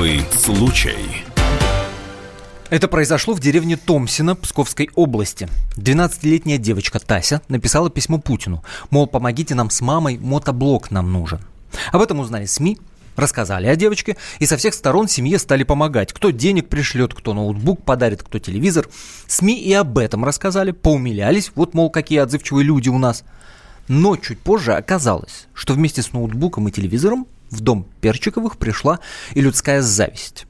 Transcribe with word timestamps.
Особый 0.00 0.24
случай. 0.32 0.96
Это 2.70 2.88
произошло 2.88 3.34
в 3.34 3.40
деревне 3.40 3.76
Томсино 3.76 4.34
Псковской 4.34 4.88
области. 4.94 5.46
12-летняя 5.76 6.56
девочка 6.56 6.98
Тася 6.98 7.42
написала 7.48 7.90
письмо 7.90 8.18
Путину. 8.18 8.64
Мол, 8.88 9.06
помогите 9.06 9.54
нам 9.54 9.68
с 9.68 9.82
мамой, 9.82 10.16
мотоблок 10.16 10.90
нам 10.90 11.12
нужен. 11.12 11.40
Об 11.92 12.00
этом 12.00 12.18
узнали 12.18 12.46
СМИ, 12.46 12.78
рассказали 13.14 13.66
о 13.66 13.76
девочке, 13.76 14.16
и 14.38 14.46
со 14.46 14.56
всех 14.56 14.72
сторон 14.72 15.06
семье 15.06 15.38
стали 15.38 15.64
помогать. 15.64 16.14
Кто 16.14 16.30
денег 16.30 16.70
пришлет, 16.70 17.12
кто 17.12 17.34
ноутбук 17.34 17.84
подарит, 17.84 18.22
кто 18.22 18.38
телевизор. 18.38 18.88
СМИ 19.26 19.60
и 19.60 19.74
об 19.74 19.98
этом 19.98 20.24
рассказали, 20.24 20.70
поумилялись, 20.70 21.52
вот, 21.54 21.74
мол, 21.74 21.90
какие 21.90 22.20
отзывчивые 22.20 22.64
люди 22.64 22.88
у 22.88 22.96
нас. 22.96 23.22
Но 23.86 24.16
чуть 24.16 24.38
позже 24.38 24.72
оказалось, 24.72 25.46
что 25.52 25.74
вместе 25.74 26.00
с 26.00 26.14
ноутбуком 26.14 26.68
и 26.68 26.72
телевизором 26.72 27.26
в 27.50 27.60
дом 27.60 27.86
Перчиковых 28.00 28.56
пришла 28.58 29.00
и 29.34 29.40
людская 29.40 29.82
зависть. 29.82 30.46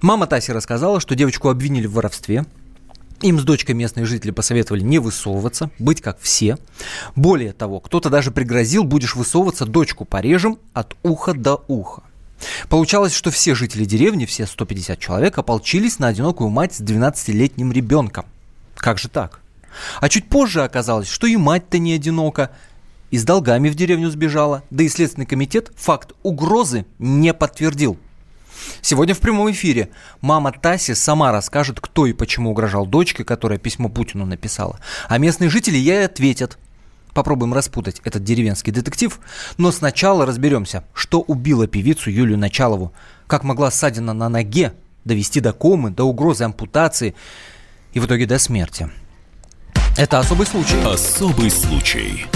Мама 0.00 0.26
Таси 0.26 0.52
рассказала, 0.52 1.00
что 1.00 1.14
девочку 1.14 1.48
обвинили 1.48 1.86
в 1.86 1.92
воровстве, 1.92 2.46
им 3.22 3.38
с 3.38 3.42
дочкой 3.44 3.74
местные 3.74 4.06
жители 4.06 4.30
посоветовали 4.30 4.80
не 4.80 4.98
высовываться, 4.98 5.70
быть 5.78 6.00
как 6.00 6.18
все. 6.20 6.56
Более 7.16 7.52
того, 7.52 7.80
кто-то 7.80 8.08
даже 8.08 8.30
пригрозил, 8.30 8.82
будешь 8.82 9.14
высовываться, 9.14 9.66
дочку 9.66 10.06
порежем 10.06 10.58
от 10.72 10.96
уха 11.02 11.34
до 11.34 11.62
уха. 11.68 12.02
Получалось, 12.70 13.14
что 13.14 13.30
все 13.30 13.54
жители 13.54 13.84
деревни, 13.84 14.24
все 14.24 14.46
150 14.46 14.98
человек, 14.98 15.36
ополчились 15.36 15.98
на 15.98 16.08
одинокую 16.08 16.48
мать 16.48 16.74
с 16.74 16.80
12-летним 16.80 17.70
ребенком. 17.72 18.24
Как 18.74 18.98
же 18.98 19.08
так? 19.08 19.40
А 20.00 20.08
чуть 20.08 20.28
позже 20.28 20.64
оказалось, 20.64 21.08
что 21.08 21.26
и 21.26 21.36
мать-то 21.36 21.78
не 21.78 21.92
одинока, 21.92 22.50
и 23.10 23.18
с 23.18 23.24
долгами 23.24 23.68
в 23.68 23.74
деревню 23.74 24.10
сбежала, 24.10 24.62
да 24.70 24.84
и 24.84 24.88
Следственный 24.88 25.26
комитет 25.26 25.72
факт 25.76 26.12
угрозы 26.22 26.86
не 26.98 27.34
подтвердил. 27.34 27.98
Сегодня 28.82 29.14
в 29.14 29.18
прямом 29.18 29.50
эфире 29.50 29.90
мама 30.20 30.52
Таси 30.52 30.94
сама 30.94 31.32
расскажет, 31.32 31.80
кто 31.80 32.06
и 32.06 32.12
почему 32.12 32.50
угрожал 32.50 32.86
дочке, 32.86 33.24
которая 33.24 33.58
письмо 33.58 33.88
Путину 33.88 34.26
написала. 34.26 34.78
А 35.08 35.18
местные 35.18 35.50
жители 35.50 35.76
ей 35.76 36.04
ответят. 36.04 36.58
Попробуем 37.14 37.52
распутать 37.54 38.00
этот 38.04 38.22
деревенский 38.22 38.72
детектив, 38.72 39.18
но 39.56 39.72
сначала 39.72 40.26
разберемся, 40.26 40.84
что 40.94 41.20
убило 41.20 41.66
певицу 41.66 42.10
Юлию 42.10 42.38
Началову, 42.38 42.92
как 43.26 43.42
могла 43.42 43.70
ссадина 43.72 44.12
на 44.12 44.28
ноге 44.28 44.74
довести 45.04 45.40
до 45.40 45.52
комы, 45.52 45.90
до 45.90 46.04
угрозы 46.04 46.44
ампутации 46.44 47.16
и 47.92 48.00
в 48.00 48.06
итоге 48.06 48.26
до 48.26 48.38
смерти. 48.38 48.88
Это 49.96 50.20
особый 50.20 50.46
случай. 50.46 50.80
Особый 50.84 51.50
случай. 51.50 52.26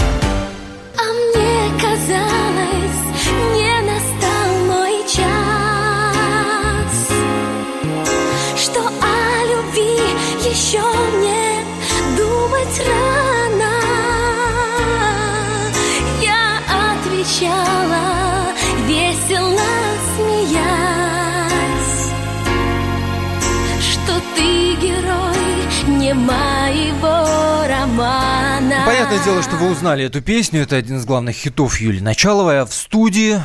Романа. 28.05 28.83
Понятное 28.85 29.23
дело, 29.23 29.41
что 29.41 29.55
вы 29.55 29.69
узнали 29.71 30.05
эту 30.05 30.21
песню. 30.21 30.61
Это 30.61 30.75
один 30.75 30.97
из 30.97 31.05
главных 31.05 31.35
хитов 31.35 31.79
Юли 31.79 32.01
Началовой. 32.01 32.61
А 32.61 32.65
в 32.65 32.73
студии 32.73 33.39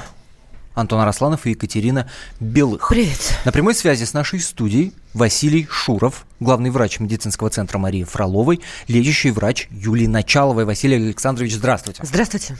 Антон 0.74 1.00
Арасланов 1.00 1.46
и 1.46 1.50
Екатерина 1.50 2.08
Белых. 2.38 2.88
Привет. 2.88 3.38
На 3.44 3.52
прямой 3.52 3.74
связи 3.74 4.04
с 4.04 4.12
нашей 4.12 4.40
студией 4.40 4.92
Василий 5.14 5.66
Шуров, 5.70 6.26
главный 6.38 6.70
врач 6.70 7.00
медицинского 7.00 7.50
центра 7.50 7.78
Марии 7.78 8.04
Фроловой, 8.04 8.60
лечащий 8.88 9.30
врач 9.30 9.68
Юлии 9.70 10.06
Началовой. 10.06 10.64
Василий 10.64 10.96
Александрович, 10.96 11.54
здравствуйте. 11.54 12.02
Здравствуйте. 12.04 12.56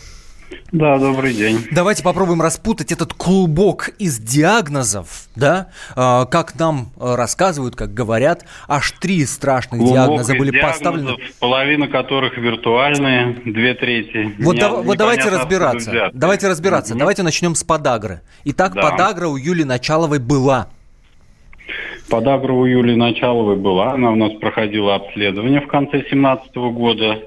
Да, 0.72 0.98
добрый 0.98 1.34
день. 1.34 1.66
Давайте 1.72 2.02
попробуем 2.02 2.40
распутать 2.40 2.92
этот 2.92 3.12
клубок 3.14 3.90
из 3.98 4.18
диагнозов, 4.18 5.28
да? 5.34 5.68
А, 5.96 6.26
как 6.26 6.58
нам 6.58 6.90
а, 6.98 7.16
рассказывают, 7.16 7.76
как 7.76 7.92
говорят, 7.92 8.44
аж 8.68 8.92
три 8.92 9.24
страшных 9.26 9.80
Глубокий 9.80 9.94
диагноза 9.94 10.34
были 10.34 10.50
диагнозов, 10.50 10.78
поставлены. 10.78 11.16
Половина 11.40 11.88
которых 11.88 12.36
виртуальные, 12.38 13.42
две 13.46 13.74
трети. 13.74 14.32
Вот, 14.38 14.54
Не- 14.54 14.60
да- 14.60 14.70
вот 14.70 14.96
давайте 14.96 15.28
разбираться. 15.28 16.10
Давайте 16.12 16.48
разбираться. 16.48 16.92
Мгм. 16.94 17.00
Давайте 17.00 17.22
начнем 17.22 17.54
с 17.54 17.64
подагры. 17.64 18.20
Итак, 18.44 18.74
Да. 18.74 18.82
подагра 18.82 19.28
у 19.28 19.36
Юли 19.36 19.64
Началовой 19.64 20.18
была. 20.18 20.68
Подагра 22.08 22.52
у 22.52 22.64
Юлии 22.64 22.96
Началовой 22.96 23.56
была. 23.56 23.92
Она 23.92 24.10
у 24.10 24.16
нас 24.16 24.32
проходила 24.40 24.96
обследование 24.96 25.60
в 25.60 25.68
конце 25.68 25.98
2017 25.98 26.72
года. 26.72 27.20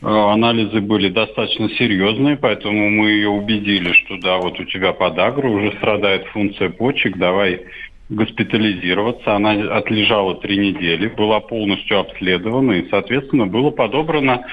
Э, 0.00 0.06
Анализы 0.06 0.80
были 0.80 1.08
достаточно 1.08 1.68
серьезные, 1.70 2.36
поэтому 2.36 2.90
мы 2.90 3.10
ее 3.10 3.28
убедили, 3.28 3.92
что 3.92 4.16
да, 4.18 4.38
вот 4.38 4.58
у 4.60 4.64
тебя 4.64 4.92
подагра, 4.92 5.48
уже 5.48 5.72
страдает 5.72 6.26
функция 6.26 6.70
почек, 6.70 7.16
давай 7.16 7.62
госпитализироваться. 8.08 9.34
Она 9.34 9.52
отлежала 9.76 10.36
три 10.36 10.56
недели, 10.56 11.08
была 11.08 11.40
полностью 11.40 11.98
обследована 11.98 12.72
и, 12.72 12.88
соответственно, 12.88 13.46
было 13.46 13.70
подобрано 13.70 14.44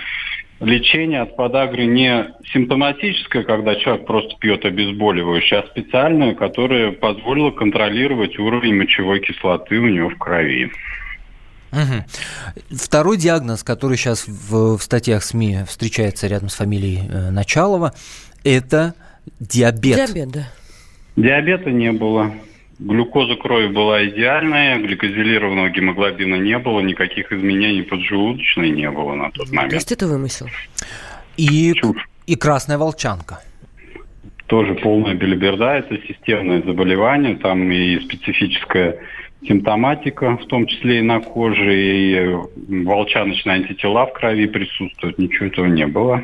лечение 0.60 1.22
от 1.22 1.36
подагры 1.36 1.86
не 1.86 2.34
симптоматическое, 2.54 3.44
когда 3.44 3.76
человек 3.76 4.06
просто 4.06 4.36
пьет 4.40 4.66
обезболивающее, 4.66 5.60
а 5.60 5.68
специальное, 5.68 6.34
которое 6.34 6.92
позволило 6.92 7.52
контролировать 7.52 8.40
уровень 8.40 8.76
мочевой 8.76 9.20
кислоты 9.20 9.78
у 9.80 9.88
него 9.88 10.10
в 10.10 10.18
крови. 10.18 10.72
Мгм. 11.76 12.06
Второй 12.78 13.18
диагноз, 13.18 13.64
который 13.64 13.98
сейчас 13.98 14.28
в, 14.28 14.78
в 14.78 14.82
статьях 14.82 15.24
СМИ 15.24 15.60
встречается 15.68 16.28
рядом 16.28 16.50
с 16.50 16.56
фамилией 16.56 17.04
э, 17.10 17.30
Началова, 17.32 17.94
это 18.44 18.94
диабет. 19.40 19.98
Диабет, 19.98 20.32
да. 20.32 20.48
Диабета 21.18 21.72
не 21.72 21.92
было. 21.92 22.34
Глюкоза 22.80 23.36
крови 23.36 23.68
была 23.68 24.06
идеальная, 24.06 24.78
гликозилированного 24.80 25.70
гемоглобина 25.70 26.36
не 26.36 26.58
было, 26.60 26.82
никаких 26.82 27.32
изменений 27.32 27.84
поджелудочной 27.84 28.70
не 28.70 28.90
было 28.92 29.14
на 29.16 29.32
тот 29.32 29.48
То 29.48 29.56
момент. 29.56 29.74
есть 29.74 29.92
это 29.94 30.08
вымысел. 30.08 30.48
И, 31.38 31.74
Чушь. 31.74 32.10
и 32.28 32.36
красная 32.36 32.78
волчанка. 32.78 33.40
Тоже 34.48 34.76
полная 34.76 35.16
белиберда, 35.16 35.76
это 35.76 35.98
системное 36.06 36.62
заболевание, 36.64 37.38
там 37.38 37.72
и 37.72 38.00
специфическая 38.02 38.98
симптоматика, 39.48 40.38
в 40.38 40.46
том 40.48 40.66
числе 40.68 41.00
и 41.00 41.02
на 41.02 41.20
коже, 41.20 41.76
и 41.76 42.84
волчаночные 42.86 43.56
антитела 43.56 44.06
в 44.06 44.14
крови 44.14 44.48
присутствуют, 44.48 45.18
ничего 45.18 45.48
этого 45.48 45.66
не 45.66 45.88
было. 45.88 46.24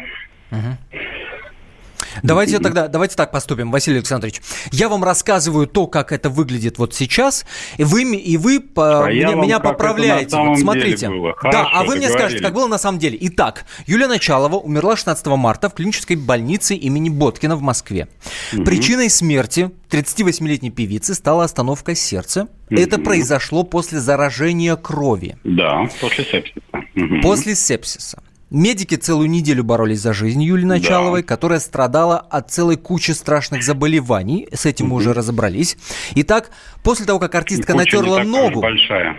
Давайте 2.24 2.60
тогда, 2.64 2.88
давайте 2.88 3.16
так 3.16 3.32
поступим, 3.32 3.72
Василий 3.72 3.98
Александрович. 3.98 4.42
Я 4.72 4.90
вам 4.90 5.04
рассказываю 5.04 5.68
то, 5.68 5.88
как 5.88 6.12
это 6.12 6.30
выглядит 6.30 6.78
вот 6.78 6.94
сейчас, 6.94 7.46
и 7.78 7.84
вы, 7.84 8.04
и 8.04 8.38
вы 8.38 8.60
по- 8.60 9.06
А 9.06 9.12
меня, 9.12 9.34
меня 9.36 9.60
поправляете. 9.60 10.36
Вот 10.38 10.60
смотрите. 10.60 11.10
было. 11.10 11.34
да, 11.44 11.52
Хорошо, 11.52 11.70
а 11.74 11.84
вы 11.84 11.96
мне 11.96 12.10
скажете, 12.10 12.42
как 12.44 12.54
было 12.54 12.68
на 12.68 12.78
самом 12.78 13.00
деле. 13.00 13.18
Итак, 13.22 13.66
Юлия 13.88 14.08
Началова 14.08 14.56
умерла 14.58 14.96
16 14.96 15.26
марта 15.28 15.70
в 15.70 15.74
клинической 15.74 16.16
больнице 16.16 16.76
имени 16.76 17.10
Боткина 17.10 17.56
в 17.56 17.62
Москве. 17.62 18.08
Причиной 18.52 19.10
смерти 19.10 19.72
38-летней 19.90 20.72
певицы 20.72 21.14
стала 21.14 21.44
остановка 21.44 21.96
сердца. 21.96 22.48
Это 22.70 22.98
произошло 23.00 23.64
после 23.64 24.00
заражения 24.00 24.76
крови. 24.76 25.38
Да, 25.44 25.88
после 26.00 26.24
сепсиса. 26.24 26.62
Мгм. 26.96 27.22
После 27.22 27.56
сепсиса. 27.56 28.22
Медики 28.52 28.96
целую 28.96 29.30
неделю 29.30 29.64
боролись 29.64 30.02
за 30.02 30.12
жизнь 30.12 30.44
Юлии 30.44 30.66
Началовой, 30.66 31.24
которая 31.24 31.62
страдала 31.62 32.18
от 32.18 32.52
целой 32.52 32.76
кучи 32.76 33.12
страшных 33.12 33.64
заболеваний. 33.64 34.50
С 34.52 34.66
этим 34.66 34.88
мы 34.88 34.98
уже 34.98 35.14
разобрались. 35.14 35.78
Итак, 36.16 36.52
после 36.84 37.06
того, 37.06 37.18
как 37.18 37.34
артистка 37.34 37.74
натерла 37.74 38.24
ногу, 38.24 38.60
большая. 38.60 39.18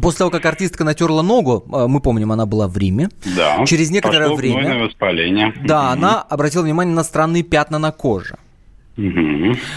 После 0.00 0.18
того, 0.20 0.30
как 0.30 0.46
артистка 0.46 0.84
натерла 0.84 1.20
ногу, 1.20 1.64
мы 1.68 2.00
помним, 2.00 2.32
она 2.32 2.46
была 2.46 2.66
в 2.66 2.78
Риме. 2.78 3.10
Да. 3.36 3.62
Через 3.66 3.90
некоторое 3.90 4.30
Пошло 4.30 4.36
время- 4.36 4.84
воспаление. 4.84 5.52
Да, 5.62 5.90
она 5.90 6.22
обратила 6.22 6.62
внимание 6.62 6.94
на 6.94 7.04
странные 7.04 7.42
пятна 7.42 7.78
на 7.78 7.92
коже. 7.92 8.36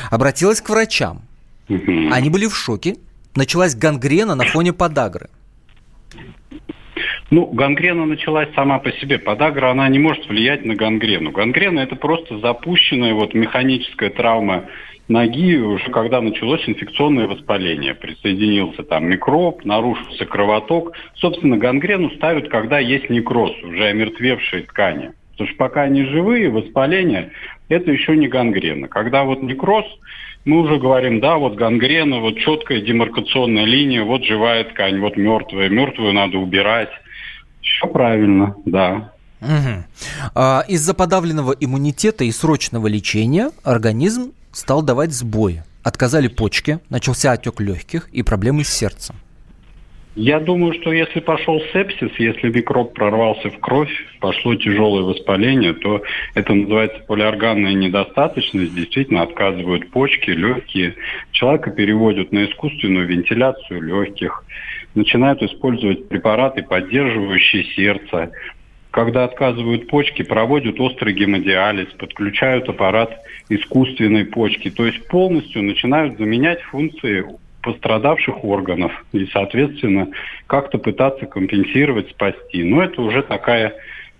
Обратилась 0.10 0.62
к 0.62 0.70
врачам. 0.70 1.24
Они 1.68 2.30
были 2.30 2.48
в 2.48 2.56
шоке. 2.56 2.96
Началась 3.36 3.76
гангрена 3.76 4.36
на 4.36 4.46
фоне 4.46 4.72
подагры. 4.72 5.30
Ну, 7.31 7.46
гангрена 7.46 8.06
началась 8.06 8.50
сама 8.56 8.80
по 8.80 8.92
себе. 8.94 9.20
Подагра, 9.20 9.70
она 9.70 9.88
не 9.88 10.00
может 10.00 10.28
влиять 10.28 10.66
на 10.66 10.76
гангрену. 10.76 11.31
Гангрена– 11.31 11.80
это 11.81 11.96
просто 11.96 12.40
запущенная 12.40 13.14
вот 13.14 13.36
механическая 13.36 14.10
травма 14.10 14.66
ноги, 15.08 15.58
уже 15.58 15.92
когда 15.92 16.22
началось 16.22 16.68
инфекционное 16.68 17.28
воспаление. 17.28 17.94
Присоединился 17.94 18.84
там 18.84 19.08
микроб, 19.08 19.64
нарушился 19.64 20.26
кровоток. 20.26 20.94
Собственно, 21.16 21.58
гангрену 21.58 22.10
ставят, 22.12 22.50
когда 22.50 22.80
есть 22.80 23.12
некроз, 23.12 23.52
уже 23.64 23.86
омертвевшие 23.86 24.64
ткани. 24.64 25.12
Потому 25.34 25.50
что 25.50 25.58
пока 25.58 25.84
они 25.84 26.06
живые, 26.06 26.50
воспаление– 26.50 27.31
это 27.70 27.92
еще 27.92 28.18
не 28.18 28.28
гангрена. 28.28 28.88
Когда 28.88 29.24
вот 29.24 29.44
некроз, 29.44 29.86
мы 30.46 30.62
уже 30.62 30.78
говорим, 30.78 31.20
да, 31.20 31.38
вот 31.38 31.54
гангрена, 31.54 32.20
вот 32.22 32.40
четкая 32.40 32.81
демаркационная 32.81 33.66
линия, 33.66 34.04
вот 34.04 34.24
живая 34.24 34.64
ткань, 34.64 35.00
вот 35.00 35.16
мертвая. 35.16 35.70
Мертвую 35.70 36.14
надо 36.14 36.40
убирать. 36.40 36.90
Все 37.61 37.88
правильно, 37.88 38.56
да. 38.65 39.11
Угу. 39.41 40.41
Из-за 40.67 40.94
подавленного 40.94 41.53
иммунитета 41.59 42.23
и 42.23 42.31
срочного 42.31 42.88
лечения 42.88 43.51
организм 43.63 44.33
стал 44.51 44.81
давать 44.81 45.13
сбои. 45.13 45.63
Отказали 45.83 46.27
почки, 46.27 46.79
начался 46.89 47.31
отек 47.31 47.61
легких 47.61 48.09
и 48.09 48.21
проблемы 48.21 48.63
с 48.63 48.69
сердцем. 48.69 49.15
Я 50.21 50.42
думаю, 50.42 50.74
что 50.74 50.92
если 50.92 51.21
пошел 51.21 51.62
сепсис, 51.71 52.12
если 52.18 52.50
микроб 52.50 52.94
прорвался 52.94 53.50
в 53.50 53.57
кровь, 53.60 53.89
пошло 54.19 54.54
тяжелое 54.54 55.04
воспаление, 55.04 55.71
то 55.71 56.01
это 56.36 56.54
называется 56.54 57.00
полиорганная 57.07 57.71
недостаточность. 57.71 58.75
Действительно 58.75 59.21
отказывают 59.21 59.89
почки, 59.92 60.31
легкие. 60.31 60.95
Человека 61.31 61.71
переводят 61.71 62.33
на 62.33 62.44
искусственную 62.44 63.07
вентиляцию 63.07 63.81
легких. 63.81 64.44
Начинают 64.94 65.42
использовать 65.42 66.10
препараты, 66.10 66.63
поддерживающие 66.63 67.63
сердце. 67.74 68.31
Когда 68.92 69.24
отказывают 69.24 69.88
почки, 69.88 70.24
проводят 70.24 70.81
острый 70.81 71.13
гемодиализ, 71.13 71.94
подключают 71.98 72.68
аппарат 72.68 73.18
искусственной 73.48 74.25
почки. 74.25 74.69
То 74.69 74.86
есть 74.86 75.07
полностью 75.07 75.63
начинают 75.63 76.18
заменять 76.18 76.62
функции 76.63 77.24
пострадавших 77.61 78.44
органов 78.44 78.91
и, 79.11 79.25
соответственно, 79.27 80.09
как-то 80.47 80.77
пытаться 80.77 81.25
компенсировать, 81.25 82.09
спасти. 82.09 82.63
Но 82.63 82.81
это 82.81 83.01
уже 83.01 83.21
такая 83.23 83.73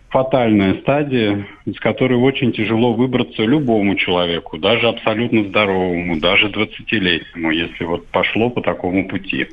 фатальная 0.10 0.76
стадия, 0.82 1.48
из 1.66 1.80
которой 1.80 2.16
очень 2.16 2.52
тяжело 2.52 2.94
выбраться 2.94 3.44
любому 3.44 3.96
человеку, 3.96 4.58
даже 4.58 4.88
абсолютно 4.88 5.44
здоровому, 5.46 6.20
даже 6.20 6.48
20-летнему, 6.48 7.52
если 7.52 7.86
вот 7.86 8.08
пошло 8.08 8.50
по 8.50 8.62
такому 8.62 9.08
пути. 9.08 9.48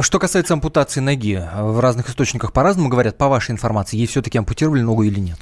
Что 0.00 0.18
касается 0.18 0.54
ампутации 0.54 1.00
ноги, 1.00 1.40
в 1.54 1.80
разных 1.80 2.08
источниках 2.08 2.52
по-разному 2.52 2.88
говорят. 2.88 3.18
По 3.18 3.28
вашей 3.28 3.52
информации, 3.52 3.96
ей 3.96 4.06
все-таки 4.06 4.38
ампутировали 4.38 4.80
ногу 4.80 5.02
или 5.02 5.20
нет? 5.20 5.38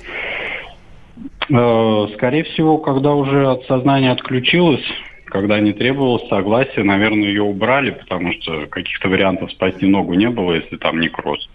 Э, 1.48 2.06
скорее 2.14 2.44
всего, 2.44 2.78
когда 2.78 3.12
уже 3.12 3.48
от 3.48 3.64
сознания 3.66 4.10
отключилось, 4.10 4.84
когда 5.26 5.60
не 5.60 5.72
требовалось 5.72 6.28
согласия, 6.28 6.82
наверное, 6.82 7.28
ее 7.28 7.42
убрали, 7.42 7.90
потому 7.90 8.32
что 8.32 8.66
каких-то 8.66 9.08
вариантов 9.08 9.50
спасти 9.52 9.86
ногу 9.86 10.14
не 10.14 10.30
было, 10.30 10.54
если 10.54 10.76
там 10.76 11.00
некроз. 11.00 11.48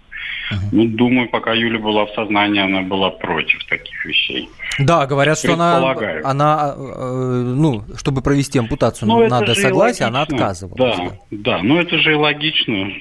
Uh-huh. 0.52 0.58
Ну, 0.72 0.86
думаю, 0.86 1.30
пока 1.30 1.54
Юля 1.54 1.80
была 1.80 2.06
в 2.06 2.12
сознании, 2.12 2.62
она 2.62 2.82
была 2.82 3.10
против 3.10 3.66
таких 3.68 4.06
вещей. 4.06 4.50
Да, 4.80 5.06
говорят, 5.06 5.38
что 5.38 5.54
она, 5.54 5.96
она 6.24 6.76
э, 6.78 7.44
ну, 7.56 7.84
чтобы 7.96 8.22
провести 8.22 8.60
ампутацию, 8.60 9.08
ну, 9.08 9.28
надо 9.28 9.56
согласие, 9.56 10.08
она 10.08 10.24
отказывалась. 10.24 10.98
Да, 10.98 11.06
да, 11.32 11.58
да, 11.58 11.64
но 11.64 11.80
это 11.80 11.98
же 11.98 12.12
и 12.12 12.16
логично, 12.16 12.92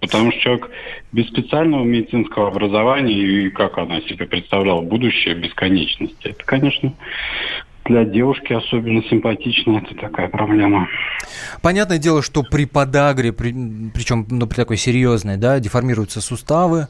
потому 0.00 0.30
что 0.30 0.40
человек 0.40 0.70
без 1.10 1.26
специального 1.28 1.84
медицинского 1.84 2.48
образования 2.48 3.14
и 3.14 3.50
как 3.50 3.78
она 3.78 4.00
себе 4.02 4.26
представляла 4.26 4.80
будущее 4.80 5.34
бесконечности, 5.34 6.28
это, 6.28 6.44
конечно, 6.44 6.92
для 7.84 8.04
девушки 8.04 8.52
особенно 8.52 9.02
симпатично, 9.04 9.78
это 9.84 9.94
такая 10.00 10.28
проблема. 10.28 10.88
Понятное 11.62 11.98
дело, 11.98 12.22
что 12.22 12.42
при 12.42 12.64
подагре, 12.64 13.32
при, 13.32 13.52
причем 13.92 14.26
ну, 14.30 14.46
при 14.46 14.56
такой 14.56 14.76
серьезной, 14.76 15.36
да, 15.36 15.58
деформируются 15.58 16.20
суставы. 16.20 16.88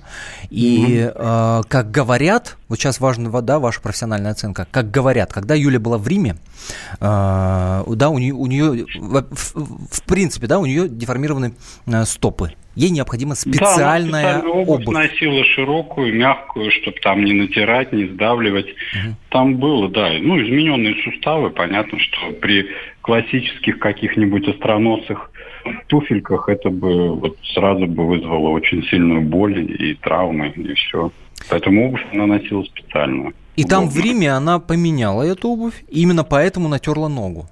И, 0.51 0.99
mm-hmm. 0.99 1.61
э, 1.61 1.63
как 1.69 1.91
говорят, 1.91 2.57
вот 2.69 2.79
сейчас 2.79 3.01
важна 3.01 3.31
да, 3.41 3.59
ваша 3.59 3.81
профессиональная 3.81 4.33
оценка, 4.33 4.67
как 4.71 4.91
говорят, 4.91 5.33
когда 5.33 5.55
Юля 5.55 5.81
была 5.81 5.99
в 5.99 6.07
Риме, 6.07 6.37
да, 7.01 7.83
у 7.87 8.19
нее, 8.19 8.35
у 8.35 8.47
нее 8.47 8.87
в, 8.95 9.25
в 9.91 10.03
принципе, 10.07 10.47
да, 10.47 10.59
у 10.59 10.67
нее 10.67 10.89
деформированы 10.89 11.55
э, 11.87 12.05
стопы. 12.05 12.53
Ей 12.75 12.91
необходима 12.91 13.35
специальная 13.35 14.41
да, 14.41 14.49
обувь. 14.49 14.87
обувь. 14.87 14.95
носила 14.95 15.45
широкую, 15.45 16.15
мягкую, 16.15 16.71
чтобы 16.71 16.97
там 17.03 17.23
не 17.23 17.35
натирать, 17.35 17.93
не 17.93 18.07
сдавливать. 18.07 18.67
Угу. 18.67 19.15
Там 19.29 19.57
было, 19.57 19.91
да, 19.91 20.11
ну, 20.21 20.43
измененные 20.43 20.95
суставы. 21.05 21.51
Понятно, 21.51 21.99
что 21.99 22.33
при 22.41 22.67
классических 23.03 23.79
каких-нибудь 23.79 24.49
остроносых 24.49 25.31
туфельках 25.89 26.49
это 26.49 26.71
бы 26.71 27.15
вот 27.15 27.37
сразу 27.55 27.87
бы 27.87 28.07
вызвало 28.07 28.49
очень 28.49 28.83
сильную 28.85 29.21
боль 29.21 29.61
и 29.61 29.95
травмы, 29.95 30.49
и 30.49 30.73
все. 30.75 31.11
Поэтому 31.49 31.89
обувь 31.89 32.05
она 32.13 32.27
носила 32.27 32.63
специальную. 32.65 33.35
И 33.57 33.65
там 33.65 33.89
в 33.89 33.99
Риме 33.99 34.31
она 34.31 34.59
поменяла 34.59 35.23
эту 35.23 35.49
обувь, 35.49 35.85
и 35.89 36.01
именно 36.03 36.25
поэтому 36.25 36.69
натерла 36.69 37.09
ногу. 37.09 37.47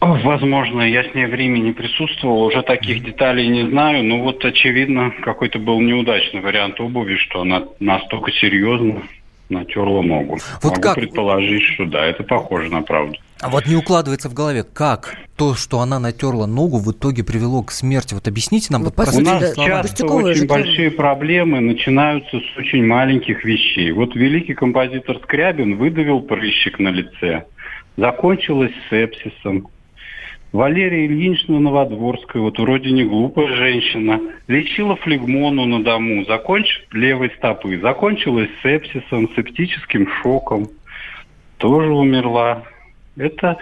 Возможно, 0.00 0.82
я 0.82 1.02
с 1.02 1.14
ней 1.14 1.26
в 1.26 1.34
Риме 1.34 1.60
не 1.60 1.72
присутствовал, 1.72 2.44
уже 2.44 2.62
таких 2.62 3.04
деталей 3.04 3.48
не 3.48 3.68
знаю, 3.68 4.04
но 4.04 4.20
вот 4.22 4.44
очевидно 4.44 5.12
какой-то 5.22 5.58
был 5.58 5.80
неудачный 5.80 6.40
вариант 6.40 6.80
обуви, 6.80 7.16
что 7.16 7.40
она 7.40 7.64
настолько 7.80 8.30
серьезно 8.30 9.02
натерла 9.48 10.02
ногу. 10.02 10.38
Вот 10.62 10.70
Могу 10.70 10.80
как? 10.80 10.94
предположить, 10.94 11.62
что 11.62 11.86
да, 11.86 12.06
это 12.06 12.22
похоже 12.22 12.70
на 12.70 12.82
правду. 12.82 13.16
А 13.40 13.50
вот 13.50 13.66
не 13.66 13.76
укладывается 13.76 14.28
в 14.28 14.34
голове, 14.34 14.64
как 14.64 15.16
то, 15.36 15.54
что 15.54 15.78
она 15.78 16.00
натерла 16.00 16.46
ногу, 16.46 16.78
в 16.78 16.90
итоге 16.90 17.22
привело 17.22 17.62
к 17.62 17.70
смерти. 17.70 18.14
Вот 18.14 18.26
объясните 18.26 18.72
нам. 18.72 18.82
Ну, 18.82 18.92
вот 18.94 19.08
У 19.14 19.20
нас 19.20 19.54
слова. 19.54 19.68
часто 19.68 20.06
очень 20.06 20.46
большие 20.48 20.90
проблемы 20.90 21.60
начинаются 21.60 22.40
с 22.40 22.58
очень 22.58 22.84
маленьких 22.84 23.44
вещей. 23.44 23.92
Вот 23.92 24.16
великий 24.16 24.54
композитор 24.54 25.18
Скрябин 25.22 25.76
выдавил 25.76 26.20
прыщик 26.20 26.80
на 26.80 26.88
лице. 26.88 27.44
Закончилось 27.96 28.72
сепсисом. 28.90 29.68
Валерия 30.50 31.06
Ильинична 31.06 31.60
Новодворская, 31.60 32.40
вот 32.40 32.58
вроде 32.58 32.90
не 32.90 33.04
глупая 33.04 33.54
женщина, 33.54 34.18
лечила 34.46 34.96
флегмону 34.96 35.66
на 35.66 35.84
дому, 35.84 36.24
законч... 36.24 36.82
левой 36.90 37.30
стопы, 37.36 37.78
закончилась 37.78 38.48
сепсисом, 38.62 39.28
септическим 39.36 40.08
шоком, 40.22 40.68
тоже 41.58 41.92
умерла. 41.92 42.64
Это 43.18 43.58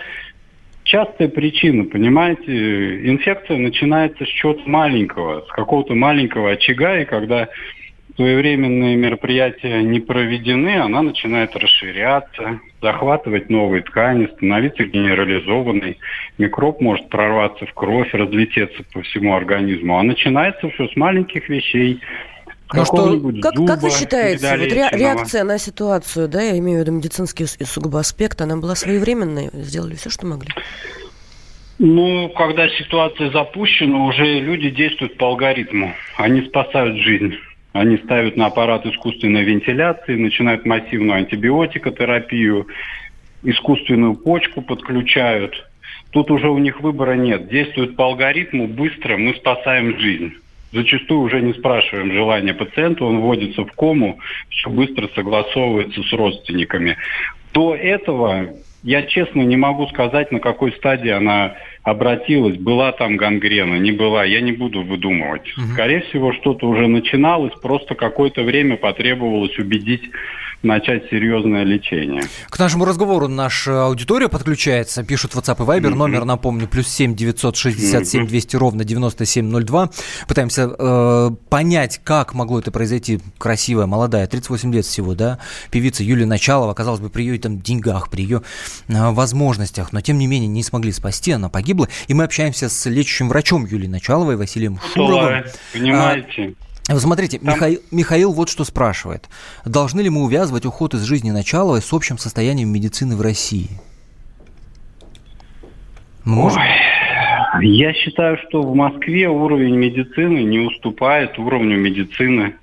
частая 0.85 1.29
причина, 1.29 1.85
понимаете? 1.85 3.09
Инфекция 3.11 3.59
начинается 3.59 4.25
с 4.25 4.29
чего-то 4.29 4.69
маленького, 4.69 5.43
с 5.43 5.49
какого-то 5.53 5.95
маленького 5.95 6.53
очага, 6.53 6.99
и 7.01 7.05
когда 7.05 7.49
своевременные 8.17 8.97
мероприятия 8.97 9.83
не 9.83 10.01
проведены, 10.01 10.81
она 10.81 11.03
начинает 11.03 11.55
расширяться, 11.55 12.61
захватывать 12.81 13.51
новые 13.51 13.83
ткани, 13.83 14.27
становиться 14.37 14.85
генерализованной. 14.85 15.99
Микроб 16.39 16.81
может 16.81 17.09
прорваться 17.11 17.67
в 17.67 17.75
кровь, 17.75 18.13
разлететься 18.15 18.85
по 18.93 19.03
всему 19.03 19.35
организму. 19.35 19.99
А 19.99 20.03
начинается 20.03 20.69
все 20.71 20.89
с 20.89 20.97
маленьких 20.97 21.49
вещей. 21.49 22.01
Ну 22.73 22.85
что, 22.85 23.21
как, 23.41 23.57
зуба, 23.57 23.69
как 23.69 23.83
вы 23.83 23.91
считаете, 23.91 24.57
вот 24.57 24.73
реакция 24.73 25.45
на 25.45 25.59
ситуацию, 25.59 26.29
да, 26.29 26.43
я 26.43 26.59
имею 26.59 26.79
в 26.79 26.81
виду 26.83 26.93
медицинский 26.93 27.47
сугубо 27.47 28.01
аспект, 28.01 28.41
она 28.41 28.57
была 28.57 28.75
своевременной, 28.75 29.51
сделали 29.53 29.95
все, 29.95 30.11
что 30.11 30.27
могли? 30.27 30.51
Ну, 31.79 32.31
когда 32.31 32.69
ситуация 32.71 33.31
запущена, 33.31 34.05
уже 34.07 34.41
люди 34.41 34.71
действуют 34.71 35.17
по 35.19 35.27
алгоритму. 35.27 35.93
Они 36.17 36.43
спасают 36.43 36.97
жизнь. 36.97 37.35
Они 37.73 37.99
ставят 37.99 38.37
на 38.37 38.47
аппарат 38.47 38.87
искусственной 38.87 39.45
вентиляции, 39.45 40.17
начинают 40.17 40.65
массивную 40.65 41.19
антибиотикотерапию, 41.19 42.67
искусственную 43.43 44.15
почку 44.15 44.63
подключают. 44.63 45.53
Тут 46.11 46.31
уже 46.31 46.49
у 46.49 46.57
них 46.57 46.81
выбора 46.81 47.13
нет. 47.13 47.49
Действуют 47.49 47.95
по 47.95 48.07
алгоритму 48.07 48.67
быстро, 48.67 49.19
мы 49.19 49.35
спасаем 49.35 49.99
жизнь. 49.99 50.33
Зачастую 50.77 51.21
уже 51.21 51.41
не 51.41 51.55
спрашиваем 51.55 52.13
желания 52.13 52.53
пациента, 52.53 53.07
он 53.07 53.21
вводится 53.21 53.65
в 53.65 53.73
кому, 53.73 54.19
все 54.51 54.69
быстро 54.69 55.09
согласовывается 55.15 56.03
с 56.03 56.13
родственниками. 56.13 56.99
До 57.55 57.75
этого 57.75 58.51
я 58.83 59.03
честно 59.03 59.41
не 59.41 59.57
могу 59.57 59.87
сказать, 59.87 60.31
на 60.33 60.39
какой 60.39 60.73
стадии 60.73 61.11
она 61.11 61.55
обратилась, 61.83 62.57
была 62.57 62.93
там 62.93 63.17
гангрена, 63.17 63.79
не 63.79 63.91
была, 63.91 64.25
я 64.25 64.43
не 64.43 64.53
буду 64.53 64.83
выдумывать. 64.83 65.51
Угу. 65.57 65.73
Скорее 65.73 66.03
всего, 66.03 66.35
что-то 66.35 66.69
уже 66.69 66.87
начиналось, 66.89 67.55
просто 67.63 67.95
какое-то 67.95 68.43
время 68.43 68.77
потребовалось 68.77 69.59
убедить 69.59 70.03
начать 70.63 71.09
серьезное 71.11 71.65
лечение. 71.65 72.23
К 72.49 72.59
нашему 72.59 72.85
разговору 72.85 73.29
наша 73.29 73.87
аудитория 73.87 74.29
подключается, 74.29 75.05
пишут 75.05 75.35
WhatsApp 75.35 75.57
и 75.63 75.67
Viber, 75.67 75.91
mm-hmm. 75.91 75.95
номер, 75.95 76.25
напомню, 76.25 76.69
плюс 76.69 76.89
7 76.89 77.15
967 77.15 78.23
mm-hmm. 78.23 78.27
200 78.27 78.57
ровно 78.57 78.85
9702. 78.85 79.91
Пытаемся 80.29 80.75
э, 80.79 81.31
понять, 81.49 82.01
как 82.03 82.35
могло 82.35 82.59
это 82.59 82.71
произойти. 82.71 83.21
Красивая, 83.39 83.87
молодая, 83.87 84.27
38 84.27 84.75
лет 84.75 84.85
всего, 84.85 85.15
да, 85.15 85.39
певица 85.71 86.03
Юлия 86.03 86.27
Началова, 86.27 86.75
казалось 86.75 87.01
бы, 87.01 87.11
при 87.11 87.23
ее 87.23 87.39
там 87.39 87.61
деньгах, 87.61 88.11
при 88.11 88.23
ее 88.23 88.43
э, 88.89 89.11
возможностях, 89.11 89.93
но 89.93 90.01
тем 90.01 90.19
не 90.19 90.27
менее 90.27 90.49
не 90.49 90.63
смогли 90.63 90.93
спасти, 90.93 91.33
она 91.33 91.49
погибла. 91.49 91.89
И 92.09 92.15
мы 92.15 92.25
общаемся 92.25 92.69
с 92.69 92.87
лечащим 92.89 93.29
врачом 93.29 93.67
Юлии 93.67 93.89
Началовой, 93.89 94.37
Василием 94.37 94.79
Шуровым. 94.95 95.45
Понимаете? 95.73 96.55
Вы 96.89 97.01
смотрите, 97.01 97.39
Там... 97.39 97.55
Михаил, 97.55 97.81
Михаил 97.91 98.33
вот 98.33 98.49
что 98.49 98.65
спрашивает. 98.65 99.29
Должны 99.65 100.01
ли 100.01 100.11
мы 100.11 100.23
увязывать 100.23 100.65
уход 100.67 100.95
из 100.95 101.03
жизни 101.03 101.31
Началовой 101.31 101.83
с 101.83 101.93
общим 101.93 102.17
состоянием 102.17 102.69
медицины 102.69 103.17
в 103.17 103.21
России? 103.21 103.71
Мы 106.25 106.35
можем? 106.37 106.63
Ой, 106.63 107.67
я 107.67 107.93
считаю, 107.93 108.39
что 108.49 108.63
в 108.63 108.75
Москве 108.75 109.29
уровень 109.29 109.77
медицины 109.77 110.45
не 110.45 110.61
уступает 110.61 111.39
уровню 111.39 111.77
медицины 111.79 112.55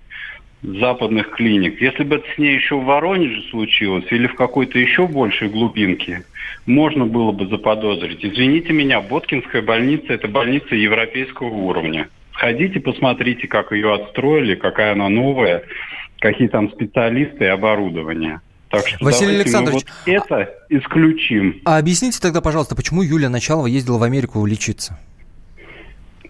западных 0.61 1.31
клиник. 1.31 1.81
Если 1.81 2.03
бы 2.03 2.17
это 2.17 2.25
с 2.33 2.37
ней 2.37 2.55
еще 2.55 2.77
в 2.77 2.85
Воронеже 2.85 3.41
случилось 3.49 4.05
или 4.11 4.27
в 4.27 4.35
какой-то 4.35 4.79
еще 4.79 5.07
большей 5.07 5.49
глубинке, 5.49 6.23
можно 6.65 7.05
было 7.05 7.33
бы 7.33 7.47
заподозрить. 7.47 8.23
Извините 8.23 8.71
меня, 8.71 9.01
Боткинская 9.01 9.61
больница– 9.61 10.05
это 10.13 10.29
больница 10.29 10.75
европейского 10.75 11.49
уровня. 11.49 12.07
Сходите, 12.43 12.81
посмотрите, 12.81 13.47
как 13.47 13.71
ее 13.71 13.93
отстроили, 13.93 14.55
какая 14.55 14.91
она 14.91 15.07
новая, 15.07 15.63
какие 16.19 16.49
там 16.49 16.69
специалисты 16.71 17.45
и 17.45 17.47
оборудование. 17.47 18.41
Так 18.69 18.85
что 18.85 19.05
Василий 19.05 19.35
Александрович, 19.35 19.85
вот 19.85 20.13
это 20.13 20.53
исключим. 20.67 21.61
А 21.63 21.77
объясните 21.77 22.19
тогда, 22.19 22.41
пожалуйста, 22.41 22.75
почему 22.75 23.01
Юлия 23.01 23.29
Началова 23.29 23.67
ездила 23.67 23.97
в 23.97 24.03
Америку 24.03 24.45
лечиться? 24.45 24.99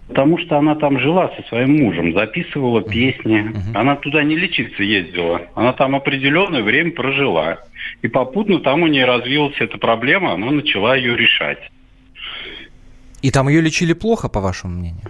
Потому 0.08 0.38
что 0.38 0.60
она 0.60 0.76
там 0.76 1.00
жила 1.00 1.32
со 1.36 1.48
своим 1.48 1.78
мужем, 1.78 2.14
записывала 2.14 2.82
uh-huh. 2.82 2.92
песни. 2.92 3.50
Uh-huh. 3.50 3.72
Она 3.74 3.96
туда 3.96 4.22
не 4.22 4.36
лечиться 4.36 4.84
ездила. 4.84 5.48
Она 5.56 5.74
там 5.74 5.96
определенное 5.96 6.62
время 6.62 6.92
прожила. 6.92 7.58
И 8.04 8.08
попутно 8.08 8.60
там 8.60 8.84
у 8.84 8.88
нее 8.88 9.06
развилась 9.06 9.56
эта 9.60 9.80
проблема, 9.80 10.34
она 10.34 10.52
начала 10.52 10.96
ее 10.96 11.18
решать. 11.18 11.72
И 13.24 13.32
там 13.32 13.48
ее 13.48 13.62
лечили 13.62 13.94
плохо, 13.94 14.30
по 14.30 14.42
вашему 14.42 14.78
мнению? 14.78 15.10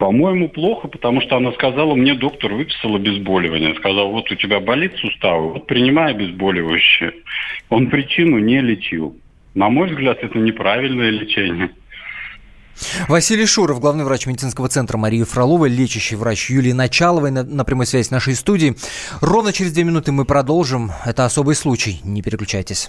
По-моему, 0.00 0.48
плохо, 0.48 0.88
потому 0.88 1.20
что 1.20 1.36
она 1.36 1.52
сказала, 1.52 1.94
мне 1.94 2.14
доктор 2.14 2.54
выписал 2.54 2.96
обезболивание. 2.96 3.74
Сказал, 3.74 4.10
вот 4.10 4.32
у 4.32 4.34
тебя 4.34 4.58
болит 4.58 4.96
суставы, 4.96 5.52
вот 5.52 5.66
принимай 5.66 6.12
обезболивающее. 6.12 7.12
Он 7.68 7.90
причину 7.90 8.38
не 8.38 8.62
лечил. 8.62 9.14
На 9.52 9.68
мой 9.68 9.90
взгляд, 9.90 10.16
это 10.22 10.38
неправильное 10.38 11.10
лечение. 11.10 11.68
Василий 13.08 13.44
Шуров, 13.44 13.78
главный 13.78 14.04
врач 14.04 14.24
медицинского 14.24 14.70
центра 14.70 14.96
Марии 14.96 15.22
Фроловой, 15.22 15.68
лечащий 15.68 16.16
врач 16.16 16.48
Юлии 16.48 16.72
Началовой 16.72 17.30
на, 17.30 17.42
на 17.42 17.66
прямой 17.66 17.84
связи 17.84 18.06
с 18.06 18.10
нашей 18.10 18.36
студии. 18.36 18.76
Ровно 19.20 19.52
через 19.52 19.74
две 19.74 19.84
минуты 19.84 20.12
мы 20.12 20.24
продолжим. 20.24 20.92
Это 21.04 21.26
особый 21.26 21.54
случай. 21.54 22.00
Не 22.04 22.22
переключайтесь. 22.22 22.88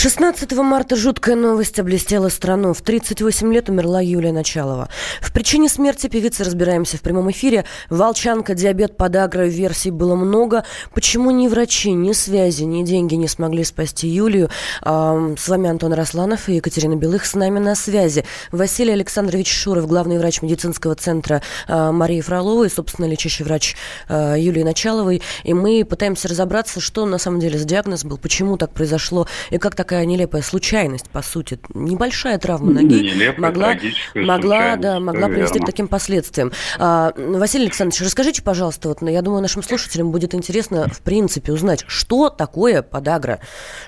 16 0.00 0.52
марта 0.52 0.94
жуткая 0.94 1.34
новость 1.34 1.80
облестела 1.80 2.28
страну. 2.28 2.72
В 2.72 2.82
38 2.82 3.52
лет 3.52 3.68
умерла 3.68 4.00
Юлия 4.00 4.30
Началова. 4.30 4.88
В 5.20 5.32
причине 5.32 5.68
смерти 5.68 6.06
певицы 6.06 6.44
разбираемся 6.44 6.98
в 6.98 7.00
прямом 7.00 7.32
эфире. 7.32 7.64
Волчанка, 7.90 8.54
диабет, 8.54 8.96
подагра, 8.96 9.48
версий 9.48 9.90
было 9.90 10.14
много. 10.14 10.62
Почему 10.94 11.32
ни 11.32 11.48
врачи, 11.48 11.90
ни 11.90 12.12
связи, 12.12 12.62
ни 12.62 12.84
деньги 12.84 13.16
не 13.16 13.26
смогли 13.26 13.64
спасти 13.64 14.06
Юлию? 14.06 14.50
С 14.84 15.48
вами 15.48 15.68
Антон 15.68 15.92
Росланов 15.92 16.48
и 16.48 16.54
Екатерина 16.54 16.94
Белых 16.94 17.26
с 17.26 17.34
нами 17.34 17.58
на 17.58 17.74
связи. 17.74 18.24
Василий 18.52 18.92
Александрович 18.92 19.50
Шуров, 19.50 19.88
главный 19.88 20.18
врач 20.18 20.42
медицинского 20.42 20.94
центра 20.94 21.42
а, 21.66 21.90
Марии 21.90 22.20
Фроловой, 22.20 22.70
собственно, 22.70 23.06
лечащий 23.06 23.42
врач 23.42 23.74
а, 24.08 24.36
Юлии 24.36 24.62
Началовой. 24.62 25.22
И 25.42 25.54
мы 25.54 25.84
пытаемся 25.84 26.28
разобраться, 26.28 26.80
что 26.80 27.04
на 27.04 27.18
самом 27.18 27.40
деле 27.40 27.58
за 27.58 27.64
диагноз 27.64 28.04
был, 28.04 28.16
почему 28.16 28.56
так 28.56 28.70
произошло 28.70 29.26
и 29.50 29.58
как 29.58 29.74
так 29.74 29.87
такая 29.88 30.04
нелепая 30.04 30.42
случайность, 30.42 31.08
по 31.10 31.22
сути. 31.22 31.58
Небольшая 31.72 32.36
травма 32.38 32.72
ноги 32.72 32.92
Нелепая, 32.92 33.40
могла, 33.40 33.74
могла, 34.14 34.76
да, 34.76 35.00
могла 35.00 35.28
привести 35.28 35.60
к 35.60 35.64
таким 35.64 35.88
последствиям. 35.88 36.52
А, 36.78 37.12
Василий 37.16 37.64
Александрович, 37.64 38.02
расскажите, 38.02 38.42
пожалуйста, 38.42 38.90
вот, 38.90 39.00
я 39.00 39.22
думаю, 39.22 39.40
нашим 39.40 39.62
слушателям 39.62 40.10
будет 40.10 40.34
интересно, 40.34 40.88
в 40.88 41.00
принципе, 41.00 41.52
узнать, 41.52 41.86
что 41.88 42.28
такое 42.28 42.82
подагра, 42.82 43.38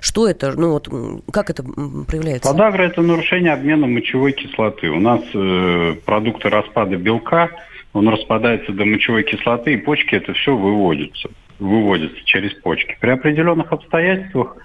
что 0.00 0.26
это, 0.26 0.58
ну 0.58 0.70
вот, 0.70 0.88
как 1.30 1.50
это 1.50 1.62
проявляется? 1.62 2.50
Подагра– 2.50 2.82
это 2.84 3.02
нарушение 3.02 3.52
обмена 3.52 3.86
мочевой 3.86 4.32
кислоты. 4.32 4.88
У 4.88 5.00
нас 5.00 5.20
э, 5.34 5.96
продукты 6.06 6.48
распада 6.48 6.96
белка, 6.96 7.50
он 7.92 8.08
распадается 8.08 8.72
до 8.72 8.86
мочевой 8.86 9.24
кислоты, 9.24 9.74
и 9.74 9.76
почки 9.76 10.14
это 10.14 10.32
все 10.32 10.56
выводится, 10.56 11.28
выводится 11.58 12.24
через 12.24 12.54
почки. 12.54 12.96
При 13.02 13.10
определенных 13.10 13.70
обстоятельствах 13.70 14.56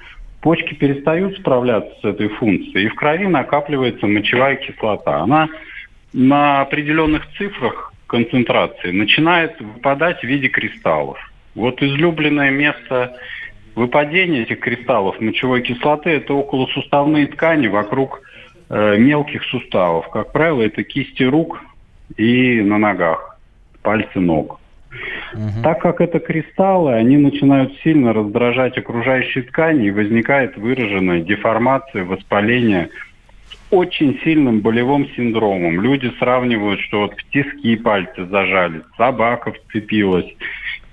почки 0.46 0.76
перестают 0.76 1.40
справляться 1.40 1.92
с 2.00 2.06
этой 2.06 2.28
функцией, 2.28 2.86
и 2.86 2.90
в 2.90 2.94
крови 2.94 3.26
накапливается 3.26 4.06
мочевая 4.06 4.58
кислота. 4.58 5.22
Она 5.22 5.50
на 6.14 6.62
определенных 6.62 7.26
цифрах 7.36 7.92
концентрации 8.06 8.92
начинает 8.92 9.60
выпадать 9.60 10.20
в 10.20 10.24
виде 10.24 10.48
кристаллов. 10.48 11.18
Вот 11.56 11.82
излюбленное 11.82 12.52
место 12.52 13.18
выпадения 13.74 14.44
этих 14.44 14.60
кристаллов 14.60 15.20
мочевой 15.20 15.64
кислоты– 15.64 16.10
это 16.12 16.36
околосуставные 16.36 17.26
ткани 17.26 17.66
вокруг 17.66 18.22
э, 18.70 18.98
мелких 19.00 19.44
суставов. 19.46 20.08
Как 20.12 20.32
правило, 20.32 20.62
это 20.62 20.84
кисти 20.84 21.24
рук 21.24 21.60
и 22.18 22.62
на 22.62 22.78
ногах, 22.78 23.40
пальцы 23.82 24.20
ног. 24.20 24.60
Угу. 25.34 25.64
Так 25.64 25.82
как 25.82 26.02
это 26.02 26.20
кристаллы, 26.20 26.94
они 26.94 27.18
начинают 27.18 27.74
сильно 27.84 28.14
раздражать 28.14 28.78
окружающие 28.78 29.44
ткани, 29.44 29.88
и 29.88 29.92
возникает 29.92 30.56
выраженная 30.58 31.22
деформация, 31.22 32.04
воспаление 32.04 32.90
очень 33.72 34.20
сильным 34.24 34.62
болевым 34.62 35.08
синдромом. 35.16 35.82
Люди 35.82 36.12
сравнивают, 36.20 36.80
что 36.82 37.02
вот 37.02 37.16
в 37.16 37.32
тиски 37.32 37.76
пальцы 37.76 38.26
зажали, 38.26 38.84
собака 38.98 39.52
вцепилась, 39.52 40.28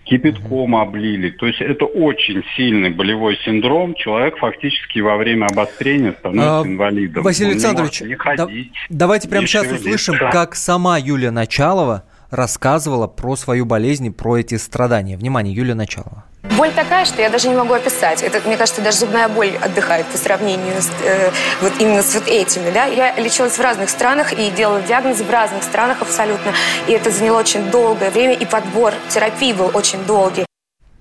кипятком 0.05 0.77
облили. 0.77 1.31
То 1.31 1.47
есть 1.47 1.61
это 1.61 1.85
очень 1.85 2.43
сильный 2.57 2.91
болевой 2.91 3.39
синдром. 3.45 3.95
Человек 3.95 4.37
фактически 4.39 4.99
во 5.01 5.17
время 5.17 5.47
обострения 5.47 6.15
становится 6.19 6.61
а, 6.61 6.67
инвалидом. 6.67 7.23
Василий 7.23 7.51
Он 7.51 7.53
Александрович, 7.53 8.01
не 8.01 8.15
ходить, 8.17 8.73
да, 8.89 8.97
давайте 8.97 9.29
прямо 9.29 9.47
сейчас 9.47 9.71
услышим, 9.71 10.15
как 10.19 10.55
сама 10.55 10.99
Юлия 10.99 11.31
Началова 11.31 12.05
рассказывала 12.33 13.07
про 13.07 13.37
свою 13.37 13.67
болезнь 13.67 14.07
и 14.07 14.11
про 14.11 14.39
эти 14.39 14.57
страдания. 14.57 15.17
Внимание, 15.17 15.55
Юлия 15.55 15.75
Началова. 15.75 16.25
Боль 16.57 16.73
такая, 16.73 17.05
что 17.05 17.23
я 17.23 17.31
даже 17.31 17.49
не 17.49 17.55
могу 17.55 17.75
описать. 17.75 18.23
Это, 18.23 18.41
мне 18.47 18.57
кажется, 18.57 18.83
даже 18.83 18.99
зубная 18.99 19.29
боль 19.29 19.53
отдыхает 19.62 20.07
по 20.07 20.19
сравнению 20.19 20.81
с, 20.81 20.91
э, 21.05 21.31
вот 21.61 21.73
именно 21.79 22.03
с 22.03 22.15
вот 22.15 22.27
этими. 22.27 22.71
Да? 22.73 22.87
Я 22.87 23.15
лечилась 23.17 23.53
в 23.53 23.61
разных 23.61 23.91
странах 23.91 24.33
и 24.33 24.51
делала 24.51 24.81
диагнозы 24.83 25.23
в 25.23 25.31
разных 25.31 25.62
странах 25.62 26.03
абсолютно. 26.03 26.53
И 26.89 26.93
это 26.93 27.11
заняло 27.11 27.39
очень 27.39 27.71
долгое 27.71 28.11
время, 28.11 28.35
и 28.35 28.45
подбор 28.45 28.93
терапии 29.09 29.53
был 29.53 29.71
очень 29.75 30.03
долгий. 30.05 30.45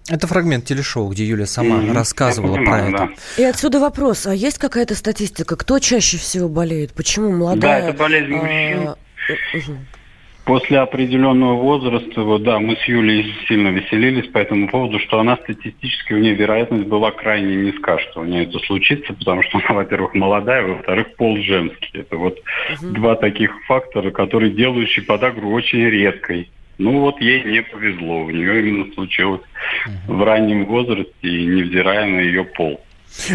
Это 0.10 0.28
фрагмент 0.28 0.66
телешоу, 0.66 1.08
где 1.10 1.26
Юля 1.26 1.46
сама 1.46 1.78
mm-hmm. 1.78 1.94
рассказывала 1.94 2.56
понимаю, 2.58 2.92
про 2.92 3.06
это. 3.06 3.14
И 3.38 3.44
отсюда 3.44 3.80
вопрос, 3.80 4.28
а 4.28 4.36
есть 4.36 4.58
какая-то 4.58 4.94
статистика, 4.96 5.56
кто 5.56 5.80
чаще 5.80 6.18
всего 6.18 6.50
болеет? 6.50 6.92
Почему 6.94 7.32
молодая... 7.32 7.82
Да, 7.82 7.88
это 7.88 7.98
болезнь 7.98 8.34
мужчин. 8.34 8.90
А, 8.90 8.98
После 10.46 10.80
определенного 10.80 11.54
возраста, 11.54 12.22
вот, 12.24 12.42
да, 12.44 12.60
мы 12.60 12.76
с 12.76 12.84
Юлей 12.86 13.34
сильно 13.48 13.68
веселились 13.68 14.28
по 14.28 14.40
этому 14.40 14.68
поводу, 14.70 15.00
что 15.00 15.20
она 15.20 15.38
статистически, 15.38 16.14
у 16.14 16.18
нее 16.18 16.34
вероятность 16.34 16.88
была 16.88 17.12
крайне 17.12 17.56
низка, 17.58 18.00
что 18.00 18.22
у 18.22 18.26
нее 18.26 18.46
это 18.46 18.58
случится, 18.60 19.14
потому 19.14 19.44
что 19.44 19.60
она, 19.60 19.76
во-первых, 19.76 20.16
молодая, 20.16 20.64
во-вторых, 20.64 21.16
пол 21.16 21.38
женский. 21.38 22.00
Это 22.00 22.18
вот 22.18 22.40
угу. 22.40 22.92
два 22.94 23.16
таких 23.16 23.52
фактора, 23.66 24.10
которые 24.10 24.52
делающие 24.52 25.06
подагру 25.06 25.52
очень 25.52 25.84
редкой. 25.84 26.50
Ну 26.80 27.02
вот 27.02 27.22
ей 27.22 27.44
не 27.44 27.62
повезло, 27.62 28.22
у 28.22 28.32
нее 28.32 28.68
именно 28.68 28.92
случилось 28.94 29.42
угу. 29.86 30.16
в 30.16 30.24
раннем 30.24 30.66
возрасте, 30.66 31.14
и 31.22 31.46
невзирая 31.46 32.08
на 32.08 32.20
ее 32.20 32.46
пол. 32.46 32.82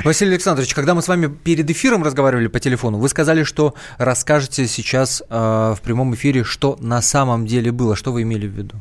Василий 0.04 0.32
Александрович, 0.32 0.74
когда 0.74 0.94
мы 0.94 1.02
с 1.02 1.08
вами 1.08 1.28
перед 1.28 1.70
эфиром 1.70 2.02
разговаривали 2.02 2.48
по 2.48 2.60
телефону, 2.60 2.98
вы 2.98 3.08
сказали, 3.08 3.42
что 3.42 3.74
расскажете 3.98 4.66
сейчас 4.66 5.22
э, 5.28 5.34
в 5.76 5.80
прямом 5.84 6.14
эфире, 6.14 6.44
что 6.44 6.76
на 6.80 7.02
самом 7.02 7.46
деле 7.46 7.72
было. 7.72 7.96
Что 7.96 8.12
вы 8.12 8.22
имели 8.22 8.46
в 8.46 8.52
виду? 8.52 8.76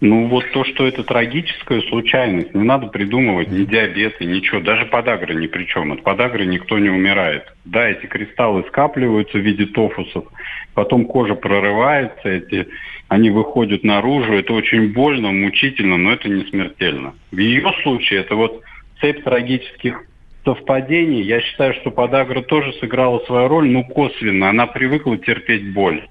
Ну, 0.00 0.28
вот 0.28 0.50
то, 0.52 0.64
что 0.64 0.86
это 0.86 1.02
трагическая 1.02 1.82
случайность, 1.82 2.54
не 2.54 2.64
надо 2.64 2.86
придумывать 2.86 3.50
ни 3.50 3.64
диабеты, 3.64 4.24
ничего, 4.24 4.60
даже 4.60 4.86
подагра 4.86 5.34
ни 5.34 5.46
при 5.46 5.64
чем. 5.64 5.92
От 5.92 6.02
подагры 6.02 6.46
никто 6.46 6.78
не 6.78 6.88
умирает. 6.88 7.44
Да, 7.66 7.86
эти 7.86 8.06
кристаллы 8.06 8.64
скапливаются 8.68 9.36
в 9.36 9.42
виде 9.42 9.66
тофусов, 9.66 10.24
потом 10.72 11.04
кожа 11.04 11.34
прорывается, 11.34 12.30
эти, 12.30 12.68
они 13.08 13.28
выходят 13.28 13.84
наружу, 13.84 14.32
это 14.32 14.54
очень 14.54 14.90
больно, 14.90 15.32
мучительно, 15.32 15.98
но 15.98 16.12
это 16.12 16.30
не 16.30 16.44
смертельно. 16.44 17.12
В 17.30 17.36
ее 17.36 17.70
случае 17.82 18.20
это 18.20 18.36
вот 18.36 18.62
цепь 19.00 19.22
трагических 19.24 20.04
совпадений. 20.44 21.22
Я 21.22 21.40
считаю, 21.40 21.74
что 21.74 21.90
подагра 21.90 22.42
тоже 22.42 22.72
сыграла 22.74 23.18
свою 23.20 23.48
роль, 23.48 23.68
но 23.68 23.84
косвенно. 23.84 24.48
Она 24.48 24.66
привыкла 24.66 25.16
терпеть 25.18 25.72
боль. 25.72 26.06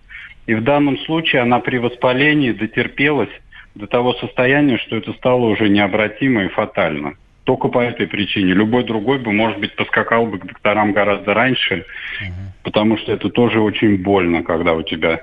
И 0.45 0.53
в 0.53 0.63
данном 0.63 0.97
случае 0.99 1.41
она 1.41 1.59
при 1.59 1.77
воспалении 1.77 2.51
дотерпелась 2.51 3.29
до 3.75 3.87
того 3.87 4.13
состояния, 4.13 4.77
что 4.77 4.95
это 4.95 5.13
стало 5.13 5.45
уже 5.45 5.69
необратимо 5.69 6.45
и 6.45 6.49
фатально. 6.49 7.13
Только 7.43 7.67
по 7.67 7.79
этой 7.79 8.07
причине. 8.07 8.53
Любой 8.53 8.83
другой 8.83 9.19
бы, 9.19 9.31
может 9.31 9.59
быть, 9.59 9.75
поскакал 9.75 10.25
бы 10.27 10.39
к 10.39 10.45
докторам 10.45 10.91
гораздо 10.91 11.33
раньше, 11.33 11.85
угу. 12.21 12.33
потому 12.63 12.97
что 12.97 13.11
это 13.11 13.29
тоже 13.29 13.59
очень 13.59 13.97
больно, 13.97 14.43
когда 14.43 14.73
у 14.73 14.83
тебя 14.83 15.21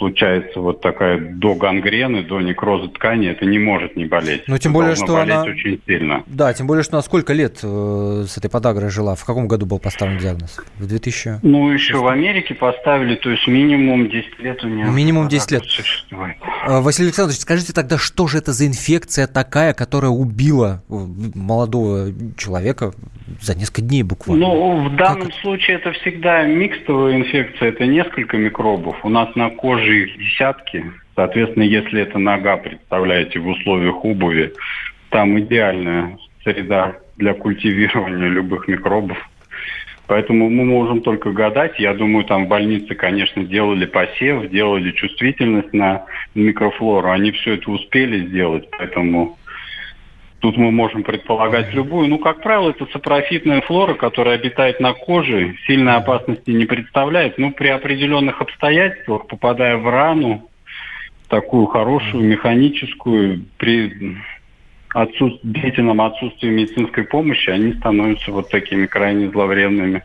случается 0.00 0.60
вот 0.60 0.80
такая 0.80 1.18
до 1.18 1.54
гангрены, 1.54 2.22
до 2.22 2.40
некроза 2.40 2.88
ткани, 2.88 3.28
это 3.28 3.44
не 3.44 3.58
может 3.58 3.96
не 3.96 4.06
болеть. 4.06 4.44
Ну, 4.46 4.56
тем 4.56 4.72
более, 4.72 4.94
что 4.96 5.14
болеть 5.14 5.34
она... 5.34 5.42
очень 5.42 5.80
сильно. 5.86 6.24
Да, 6.26 6.52
тем 6.54 6.66
более, 6.66 6.82
что 6.82 6.96
она 6.96 7.02
сколько 7.02 7.34
лет 7.34 7.60
э, 7.62 8.24
с 8.26 8.38
этой 8.38 8.48
подагрой 8.50 8.88
жила? 8.88 9.14
В 9.14 9.24
каком 9.24 9.46
году 9.46 9.66
был 9.66 9.78
поставлен 9.78 10.18
диагноз? 10.18 10.58
В 10.78 10.86
2000? 10.86 11.40
Ну, 11.42 11.70
еще 11.70 11.98
в 11.98 12.08
Америке 12.08 12.54
поставили, 12.54 13.14
то 13.16 13.30
есть 13.30 13.46
минимум 13.46 14.08
10 14.08 14.38
лет 14.38 14.64
у 14.64 14.68
нее. 14.68 14.86
Минимум 14.90 15.28
10 15.28 15.50
лет. 15.50 15.64
Существует. 15.64 16.36
Э, 16.66 16.80
Василий 16.80 17.08
Александрович, 17.08 17.40
скажите 17.40 17.74
тогда, 17.74 17.98
что 17.98 18.26
же 18.26 18.38
это 18.38 18.52
за 18.52 18.66
инфекция 18.66 19.26
такая, 19.26 19.74
которая 19.74 20.10
убила 20.10 20.82
э, 20.88 20.94
молодого 21.34 22.08
человека 22.38 22.94
за 23.40 23.56
несколько 23.56 23.82
дней 23.82 24.02
буквально? 24.02 24.46
Ну, 24.46 24.88
в 24.88 24.96
данном 24.96 25.28
как... 25.28 25.34
случае 25.40 25.76
это 25.76 25.92
всегда 25.92 26.44
микстовая 26.44 27.16
инфекция, 27.16 27.68
это 27.68 27.86
несколько 27.86 28.36
микробов. 28.36 29.04
У 29.04 29.08
нас 29.08 29.34
на 29.34 29.50
коже 29.50 29.84
же 29.84 30.02
их 30.02 30.18
десятки. 30.18 30.84
Соответственно, 31.16 31.64
если 31.64 32.02
это 32.02 32.18
нога, 32.18 32.56
представляете, 32.56 33.40
в 33.40 33.48
условиях 33.48 34.04
обуви, 34.04 34.52
там 35.10 35.38
идеальная 35.40 36.18
среда 36.44 36.96
для 37.16 37.34
культивирования 37.34 38.28
любых 38.28 38.68
микробов. 38.68 39.18
Поэтому 40.10 40.50
мы 40.50 40.64
можем 40.64 41.02
только 41.02 41.30
гадать. 41.30 41.78
Я 41.78 41.94
думаю, 41.94 42.24
там 42.24 42.46
в 42.46 42.48
больнице, 42.48 42.96
конечно, 42.96 43.44
делали 43.44 43.86
посев, 43.86 44.50
делали 44.50 44.90
чувствительность 44.90 45.72
на 45.72 46.04
микрофлору. 46.34 47.12
Они 47.12 47.30
все 47.30 47.54
это 47.54 47.70
успели 47.70 48.26
сделать, 48.26 48.68
поэтому 48.76 49.38
Тут 50.40 50.56
мы 50.56 50.70
можем 50.70 51.02
предполагать 51.02 51.74
любую. 51.74 52.08
Ну, 52.08 52.18
как 52.18 52.42
правило, 52.42 52.70
это 52.70 52.86
сапрофитная 52.86 53.60
флора, 53.60 53.94
которая 53.94 54.36
обитает 54.36 54.80
на 54.80 54.94
коже, 54.94 55.54
сильной 55.66 55.96
опасности 55.96 56.50
не 56.50 56.64
представляет. 56.64 57.36
Но 57.36 57.50
при 57.50 57.68
определенных 57.68 58.40
обстоятельствах, 58.40 59.26
попадая 59.26 59.76
в 59.76 59.86
рану, 59.88 60.48
такую 61.28 61.66
хорошую, 61.66 62.24
механическую, 62.24 63.44
при 63.58 64.16
отсутств... 64.94 65.40
длительном 65.42 66.00
отсутствии 66.00 66.48
медицинской 66.48 67.04
помощи, 67.04 67.50
они 67.50 67.74
становятся 67.74 68.32
вот 68.32 68.48
такими 68.48 68.86
крайне 68.86 69.28
зловредными 69.28 70.02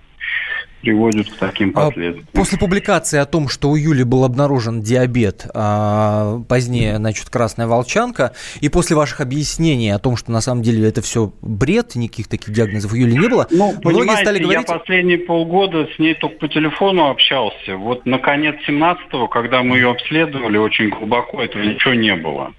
приводит 0.82 1.30
к 1.32 1.38
таким 1.38 1.72
а 1.76 1.88
последствиям. 1.88 2.28
После 2.34 2.58
публикации 2.58 3.20
о 3.20 3.26
том, 3.26 3.50
что 3.50 3.70
у 3.70 3.76
Юли 3.76 4.04
был 4.04 4.24
обнаружен 4.24 4.82
диабет, 4.82 5.48
а 5.54 6.42
позднее, 6.48 6.98
значит, 6.98 7.30
красная 7.30 7.68
волчанка, 7.68 8.34
и 8.62 8.70
после 8.70 8.96
ваших 8.96 9.22
объяснений 9.22 9.90
о 9.90 10.00
том, 10.00 10.16
что 10.16 10.32
на 10.32 10.42
самом 10.42 10.62
деле 10.62 10.88
это 10.88 11.02
все 11.02 11.32
бред, 11.42 11.96
никаких 11.96 12.28
таких 12.28 12.54
диагнозов 12.54 12.94
у 12.94 12.96
Юли 12.96 13.18
не 13.18 13.28
было, 13.28 13.48
ну, 13.50 13.74
многие 13.84 14.22
стали 14.22 14.40
говорить... 14.40 14.68
я 14.68 14.78
последние 14.78 15.18
полгода 15.20 15.88
с 15.96 16.00
ней 16.00 16.14
только 16.14 16.38
по 16.38 16.48
телефону 16.48 17.10
общался. 17.10 17.76
Вот 17.76 18.06
на 18.06 18.20
конец 18.20 18.56
17-го, 18.68 19.28
когда 19.28 19.64
мы 19.64 19.78
ее 19.78 19.92
обследовали 19.92 20.58
очень 20.58 20.90
глубоко, 20.90 21.42
этого 21.42 21.64
ничего 21.64 21.94
не 21.94 22.16
было. 22.16 22.54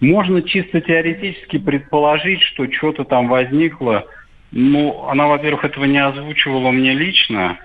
Можно 0.00 0.42
чисто 0.42 0.80
теоретически 0.80 1.58
предположить, 1.58 2.42
что 2.42 2.70
что-то 2.72 3.04
там 3.04 3.28
возникло, 3.28 4.06
ну, 4.50 5.08
она, 5.08 5.26
во-первых, 5.26 5.64
этого 5.64 5.84
не 5.84 5.98
озвучивала 5.98 6.70
мне 6.70 6.94
лично. 6.94 7.58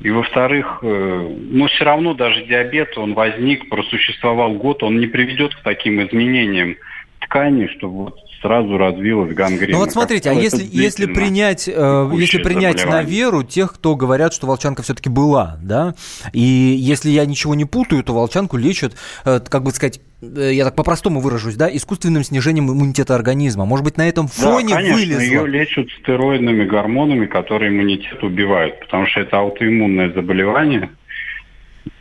И, 0.00 0.10
во-вторых, 0.10 0.80
э, 0.82 1.36
ну, 1.50 1.66
все 1.68 1.84
равно 1.84 2.14
даже 2.14 2.44
диабет, 2.44 2.96
он 2.98 3.14
возник, 3.14 3.68
просуществовал 3.68 4.54
год, 4.54 4.82
он 4.82 4.98
не 4.98 5.06
приведет 5.06 5.54
к 5.54 5.62
таким 5.62 6.02
изменениям 6.02 6.76
ткани, 7.20 7.68
что 7.68 7.88
вот 7.88 8.18
сразу 8.44 8.76
развилась 8.76 9.34
гангрена. 9.34 9.72
Ну 9.72 9.78
вот 9.78 9.90
смотрите, 9.90 10.28
а 10.28 10.34
если, 10.34 10.62
если 10.70 11.06
принять, 11.06 11.66
э, 11.66 12.10
если 12.12 12.42
принять 12.42 12.84
на 12.84 13.02
веру 13.02 13.42
тех, 13.42 13.72
кто 13.72 13.96
говорят, 13.96 14.34
что 14.34 14.46
волчанка 14.46 14.82
все-таки 14.82 15.08
была, 15.08 15.56
да, 15.62 15.94
и 16.34 16.40
если 16.40 17.08
я 17.08 17.24
ничего 17.24 17.54
не 17.54 17.64
путаю, 17.64 18.04
то 18.04 18.12
волчанку 18.12 18.58
лечат, 18.58 18.96
э, 19.24 19.40
как 19.40 19.62
бы 19.62 19.70
сказать, 19.70 19.98
э, 20.20 20.50
я 20.52 20.64
так 20.64 20.76
по-простому 20.76 21.20
выражусь, 21.20 21.56
да, 21.56 21.74
искусственным 21.74 22.22
снижением 22.22 22.70
иммунитета 22.70 23.14
организма. 23.14 23.64
Может 23.64 23.84
быть, 23.84 23.96
на 23.96 24.06
этом 24.06 24.28
фоне 24.28 24.74
да, 24.74 24.76
конечно, 24.76 24.96
вылезло? 24.98 25.20
ее 25.22 25.46
лечат 25.46 25.86
стероидными 26.02 26.66
гормонами, 26.66 27.24
которые 27.24 27.70
иммунитет 27.70 28.22
убивают, 28.22 28.78
потому 28.80 29.06
что 29.06 29.20
это 29.20 29.38
аутоиммунное 29.38 30.12
заболевание. 30.12 30.90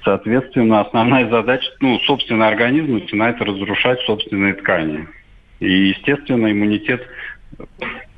Соответственно, 0.04 0.82
основная 0.82 1.30
задача, 1.30 1.70
ну, 1.80 1.98
собственный 2.00 2.48
организм 2.48 2.96
начинает 2.96 3.42
разрушать 3.42 4.02
собственные 4.02 4.56
ткани. 4.56 5.08
И, 5.63 5.89
естественно, 5.89 6.52
иммунитет 6.52 7.08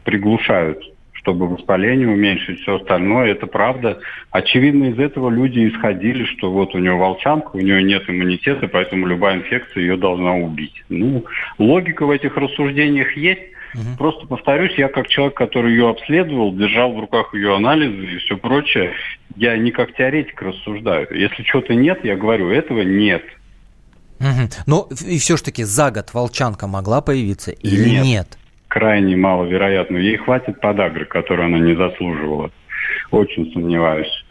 приглушают, 0.04 0.84
чтобы 1.14 1.48
воспаление 1.48 2.08
уменьшить, 2.08 2.62
все 2.62 2.78
остальное. 2.78 3.32
Это 3.32 3.46
правда. 3.46 4.00
Очевидно, 4.32 4.86
из 4.86 5.00
этого 5.00 5.30
люди 5.30 5.68
исходили, 5.68 6.26
что 6.26 6.52
вот 6.52 6.74
у 6.74 6.80
нее 6.80 6.96
волчанка, 6.96 7.52
у 7.54 7.60
нее 7.60 7.84
нет 7.84 8.04
иммунитета, 8.08 8.68
поэтому 8.68 9.06
любая 9.06 9.38
инфекция 9.38 9.82
ее 9.82 9.98
должна 9.98 10.36
убить. 10.36 10.84
Ну, 10.90 11.26
логика 11.60 12.06
в 12.06 12.12
этих 12.12 12.36
рассуждениях 12.36 13.16
есть. 13.16 13.42
Угу. 13.76 13.98
Просто 13.98 14.26
повторюсь, 14.28 14.74
я 14.78 14.88
как 14.88 15.08
человек, 15.08 15.36
который 15.36 15.72
ее 15.72 15.90
обследовал, 15.90 16.56
держал 16.56 16.94
в 16.94 17.00
руках 17.00 17.34
ее 17.34 17.56
анализы 17.56 18.06
и 18.06 18.18
все 18.20 18.38
прочее, 18.38 18.94
я 19.36 19.58
не 19.58 19.72
как 19.72 19.94
теоретик 19.94 20.42
рассуждаю. 20.42 21.08
Если 21.12 21.44
чего-то 21.44 21.76
нет, 21.76 22.00
я 22.04 22.16
говорю, 22.16 22.50
этого 22.50 22.82
нет. 22.82 23.24
Угу. 24.20 24.50
Но 24.66 24.88
и 25.06 25.18
все-таки 25.18 25.64
за 25.64 25.92
год 25.92 26.14
волчанка 26.14 26.68
могла 26.68 27.02
появиться 27.02 27.52
или 27.52 27.90
нет? 27.90 28.04
нет? 28.04 28.38
Крайне 28.68 29.16
маловероятно. 29.16 29.98
Ей 29.98 30.18
хватит 30.18 30.60
подагры, 30.60 31.06
которую 31.06 31.48
она 31.48 31.60
не 31.60 31.76
заслуживала. 31.76 32.52
Очень 33.12 33.52
сомневаюсь. 33.54 34.25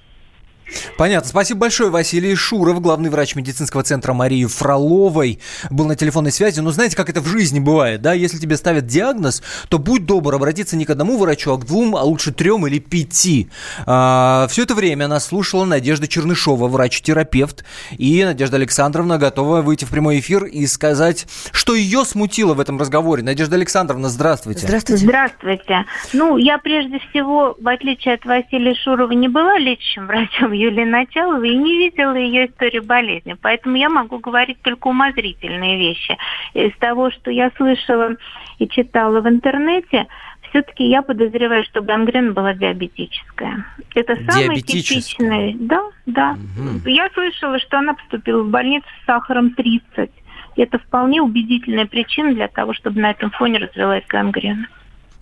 Понятно. 0.96 1.28
Спасибо 1.28 1.60
большое. 1.60 1.90
Василий 1.90 2.34
Шуров, 2.34 2.80
главный 2.80 3.10
врач 3.10 3.34
медицинского 3.34 3.82
центра 3.82 4.12
Марии 4.12 4.44
Фроловой, 4.46 5.40
был 5.70 5.86
на 5.86 5.96
телефонной 5.96 6.32
связи. 6.32 6.60
Но 6.60 6.70
знаете, 6.70 6.96
как 6.96 7.08
это 7.08 7.20
в 7.20 7.26
жизни 7.26 7.60
бывает, 7.60 8.02
да? 8.02 8.12
Если 8.12 8.38
тебе 8.38 8.56
ставят 8.56 8.86
диагноз, 8.86 9.42
то 9.68 9.78
будь 9.78 10.06
добр 10.06 10.34
обратиться 10.34 10.76
не 10.76 10.84
к 10.84 10.90
одному 10.90 11.18
врачу, 11.18 11.52
а 11.52 11.58
к 11.58 11.66
двум, 11.66 11.96
а 11.96 12.02
лучше 12.02 12.32
трем 12.32 12.66
или 12.66 12.78
пяти. 12.78 13.48
А, 13.86 14.46
все 14.50 14.62
это 14.62 14.74
время 14.74 15.08
нас 15.08 15.26
слушала 15.26 15.64
Надежда 15.64 16.08
Чернышова, 16.08 16.68
врач-терапевт. 16.68 17.64
И 17.98 18.24
Надежда 18.24 18.56
Александровна 18.56 19.18
готова 19.18 19.62
выйти 19.62 19.84
в 19.84 19.90
прямой 19.90 20.20
эфир 20.20 20.44
и 20.44 20.66
сказать, 20.66 21.26
что 21.52 21.74
ее 21.74 22.04
смутило 22.04 22.54
в 22.54 22.60
этом 22.60 22.78
разговоре. 22.78 23.22
Надежда 23.22 23.56
Александровна, 23.56 24.08
здравствуйте. 24.08 24.66
Здравствуйте. 24.66 25.04
Здравствуйте. 25.04 25.84
Ну, 26.12 26.36
я 26.36 26.58
прежде 26.58 26.98
всего, 27.10 27.56
в 27.58 27.68
отличие 27.68 28.14
от 28.14 28.24
Василия 28.24 28.74
Шурова, 28.74 29.12
не 29.12 29.28
была 29.28 29.58
лечащим 29.58 30.06
врачом 30.06 30.52
Юлии 30.54 30.84
Началовой 30.84 31.50
и 31.50 31.56
не 31.56 31.76
видела 31.78 32.14
ее 32.14 32.46
историю 32.46 32.84
болезни. 32.84 33.36
Поэтому 33.40 33.76
я 33.76 33.88
могу 33.88 34.18
говорить 34.18 34.60
только 34.62 34.88
умозрительные 34.88 35.78
вещи. 35.78 36.16
Из 36.54 36.74
того, 36.78 37.10
что 37.10 37.30
я 37.30 37.50
слышала 37.56 38.16
и 38.58 38.68
читала 38.68 39.20
в 39.20 39.28
интернете, 39.28 40.06
все-таки 40.50 40.84
я 40.84 41.02
подозреваю, 41.02 41.64
что 41.64 41.82
гангрена 41.82 42.32
была 42.32 42.54
диабетическая. 42.54 43.66
Это 43.94 44.16
самый 44.30 44.60
типичный. 44.60 45.54
Да, 45.58 45.82
да. 46.06 46.36
Угу. 46.56 46.88
Я 46.88 47.10
слышала, 47.12 47.58
что 47.58 47.78
она 47.78 47.94
поступила 47.94 48.42
в 48.42 48.50
больницу 48.50 48.86
с 49.02 49.06
сахаром 49.06 49.50
30. 49.50 50.10
Это 50.56 50.78
вполне 50.78 51.20
убедительная 51.20 51.86
причина 51.86 52.32
для 52.32 52.48
того, 52.48 52.72
чтобы 52.74 53.00
на 53.00 53.10
этом 53.10 53.30
фоне 53.32 53.58
развилась 53.58 54.04
гангрена. 54.08 54.68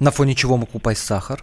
На 0.00 0.10
фоне 0.10 0.34
чего 0.34 0.56
мог 0.56 0.74
упасть 0.74 1.04
сахар? 1.04 1.40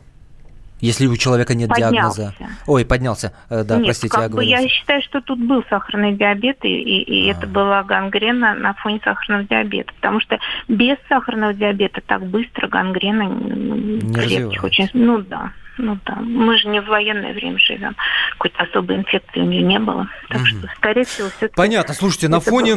Если 0.81 1.07
у 1.07 1.17
человека 1.17 1.53
нет 1.55 1.69
поднялся. 1.69 2.21
диагноза. 2.21 2.33
Ой, 2.67 2.85
поднялся. 2.85 3.33
Э, 3.49 3.63
да, 3.63 3.77
нет, 3.77 3.85
простите, 3.85 4.09
как 4.09 4.29
я 4.29 4.29
бы 4.29 4.43
я 4.43 4.67
считаю, 4.67 5.01
что 5.01 5.21
тут 5.21 5.39
был 5.39 5.63
сахарный 5.69 6.13
диабет, 6.13 6.57
и, 6.63 6.69
и, 6.69 7.03
и 7.03 7.27
это 7.27 7.47
была 7.47 7.83
гангрена 7.83 8.55
на 8.55 8.73
фоне 8.73 8.99
сахарного 9.03 9.43
диабета. 9.43 9.93
Потому 9.95 10.19
что 10.21 10.39
без 10.67 10.97
сахарного 11.07 11.53
диабета 11.53 12.01
так 12.05 12.25
быстро 12.25 12.67
гангрена 12.67 13.23
не 13.23 14.13
крепких 14.13 14.63
очень. 14.63 14.89
Ну 14.93 15.19
да. 15.19 15.51
Ну 15.81 15.97
да, 16.05 16.15
мы 16.15 16.57
же 16.57 16.67
не 16.67 16.81
в 16.81 16.87
военное 16.87 17.33
время 17.33 17.57
живем. 17.57 17.95
Какой-то 18.33 18.63
особой 18.63 18.97
инфекции 18.97 19.39
у 19.39 19.45
нее 19.45 19.63
не 19.63 19.79
было. 19.79 20.09
Так 20.27 20.41
угу. 20.41 20.45
что, 20.47 20.67
скорее 20.75 21.05
всего, 21.05 21.29
все 21.37 21.47
Понятно. 21.47 21.93
Слушайте, 21.93 22.27
на 22.27 22.41
фоне, 22.41 22.75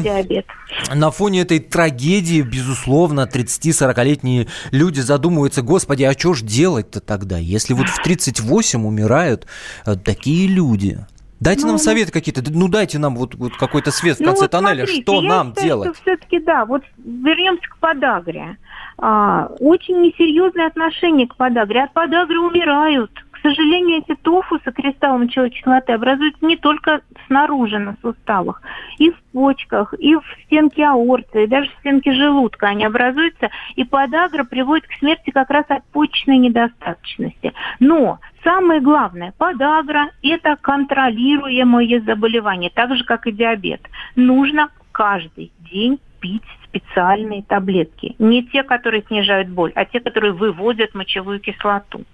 на 0.95 1.11
фоне 1.11 1.41
этой 1.41 1.59
трагедии, 1.59 2.43
безусловно, 2.43 3.29
30-40-летние 3.33 4.47
люди 4.71 5.01
задумываются, 5.01 5.63
господи, 5.63 6.05
а 6.05 6.13
что 6.13 6.35
ж 6.35 6.43
делать-то 6.43 7.01
тогда, 7.01 7.39
если 7.39 7.75
вот 7.75 7.89
в 7.89 8.01
38 8.01 8.87
умирают 8.87 9.49
э, 9.85 9.97
такие 9.97 10.47
люди? 10.47 11.05
Дайте 11.43 11.63
ну, 11.63 11.71
нам 11.71 11.79
советы 11.79 12.13
какие-то, 12.13 12.41
ну 12.49 12.69
дайте 12.69 13.01
нам 13.01 13.17
вот, 13.17 13.35
вот 13.35 13.57
какой-то 13.57 13.91
свет 13.91 14.19
в 14.19 14.21
ну, 14.21 14.27
конце 14.27 14.43
вот 14.43 14.51
тоннеля, 14.53 14.87
смотрите, 14.87 15.03
что 15.03 15.21
нам 15.23 15.49
считаю, 15.49 15.67
делать? 15.67 15.97
Все-таки 16.03 16.39
да, 16.39 16.65
вот 16.65 16.85
вернемся 16.99 17.69
к 17.69 17.79
подагре. 17.79 18.59
А, 18.99 19.51
очень 19.59 20.03
несерьезное 20.03 20.69
отношение 20.69 21.27
к 21.27 21.35
подагре. 21.35 21.83
От 21.83 21.93
подагры 21.93 22.39
умирают. 22.39 23.11
Сожалению, 23.43 23.99
эти 23.99 24.15
тофусы 24.21 24.71
кристаллы 24.71 25.19
мочевой 25.25 25.51
кислоты 25.51 25.93
образуются 25.93 26.47
не 26.47 26.57
только 26.57 27.03
снаружи 27.27 27.79
на 27.79 27.97
суставах, 28.01 28.63
и 28.99 29.11
в 29.11 29.21
почках, 29.33 29.95
и 29.99 30.15
в 30.15 30.23
стенке 30.45 30.87
аорты, 30.87 31.45
и 31.45 31.47
даже 31.49 31.69
в 31.71 31.81
стенке 31.81 32.13
желудка 32.13 32.69
они 32.69 32.85
образуются, 32.85 33.51
и 33.75 33.85
подагра 33.85 34.45
приводит 34.45 34.87
к 34.87 34.93
смерти 34.99 35.31
как 35.31 35.51
раз 35.51 35.65
от 35.69 35.85
почечной 35.87 36.39
недостаточности. 36.39 37.53
Но 37.81 38.21
самое 38.45 38.81
главное, 38.81 39.35
подагра– 39.37 40.11
это 40.23 40.57
контролируемое 40.61 42.01
заболевание, 42.01 42.71
так 42.71 42.95
же, 42.97 43.05
как 43.05 43.27
и 43.27 43.33
диабет. 43.33 43.81
Нужно 44.15 44.69
каждый 44.93 45.51
день 45.59 45.99
пить 46.21 46.43
специальные 46.65 47.43
таблетки. 47.43 48.15
Не 48.19 48.45
те, 48.45 48.63
которые 48.63 49.03
снижают 49.03 49.49
боль, 49.49 49.73
а 49.75 49.85
те, 49.85 49.99
которые 49.99 50.33
выводят 50.33 50.95
мочевую 50.95 51.41
кислоту. 51.41 52.05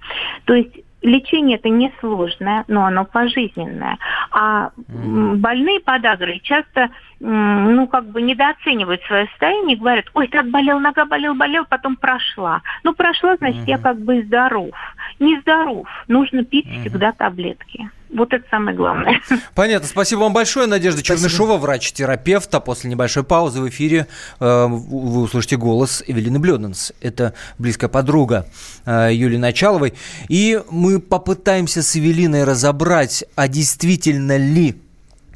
То 0.47 0.55
есть 0.55 0.75
лечение 1.03 1.59
это 1.59 1.69
несложное, 1.69 2.65
но 2.69 2.85
оно 2.85 3.05
пожизненное. 3.05 3.99
А 4.31 4.71
больные 4.77 5.81
подагрой 5.81 6.41
часто 6.41 6.91
ну, 7.21 7.87
как 7.89 8.07
бы 8.07 8.23
недооценивают 8.23 9.03
свое 9.03 9.27
состояние 9.29 9.77
и 9.77 9.79
говорят, 9.79 10.07
ой, 10.15 10.29
так 10.29 10.49
болел, 10.49 10.79
нога 10.79 11.05
болел, 11.05 11.35
болел, 11.35 11.65
потом 11.69 11.97
прошла. 11.97 12.63
Ну, 12.85 12.95
прошла, 12.95 13.37
значит, 13.37 13.67
я 13.67 13.79
как 13.79 13.99
бы 13.99 14.23
здоров. 14.23 14.71
Не 15.19 15.39
здоров. 15.41 15.89
Нужно 16.07 16.45
пить 16.45 16.69
всегда 16.81 17.13
таблетки. 17.13 17.91
Вот 18.11 18.33
это 18.33 18.45
самое 18.51 18.77
главное. 18.77 19.21
Понятно. 19.55 19.87
Спасибо 19.87 20.21
вам 20.21 20.33
большое, 20.33 20.67
Надежда 20.67 21.01
Спасибо. 21.01 21.19
Чернышова, 21.19 21.59
врач-терапевт. 21.59 22.55
А 22.55 22.61
после 22.61 22.91
небольшой 22.91 23.23
паузы 23.23 23.61
в 23.61 23.69
эфире 23.69 24.07
э, 24.41 24.67
вы 24.67 25.23
услышите 25.23 25.57
голос 25.57 26.03
Эвелины 26.07 26.39
Блёденс. 26.39 26.93
Это 27.01 27.35
близкая 27.59 27.91
подруга 27.91 28.47
э, 28.87 29.11
Юлии 29.13 29.37
Началовой. 29.37 29.95
И 30.29 30.61
мы 30.71 31.01
попытаемся 31.01 31.83
с 31.83 31.97
Эвелиной 31.97 32.45
разобрать, 32.45 33.25
а 33.37 33.47
действительно 33.49 34.37
ли 34.37 34.77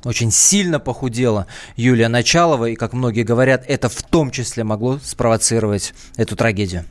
очень 0.05 0.33
сильно 0.33 0.81
похудела 0.81 1.47
Юлия 1.77 2.09
Началова, 2.09 2.67
и, 2.67 2.75
как 2.75 2.93
многие 2.93 3.23
говорят, 3.23 3.65
это 3.69 3.89
в 3.89 4.03
том 4.03 4.31
числе 4.31 4.65
могло 4.65 4.99
спровоцировать 4.99 5.95
эту 6.17 6.35
трагедию. 6.35 6.85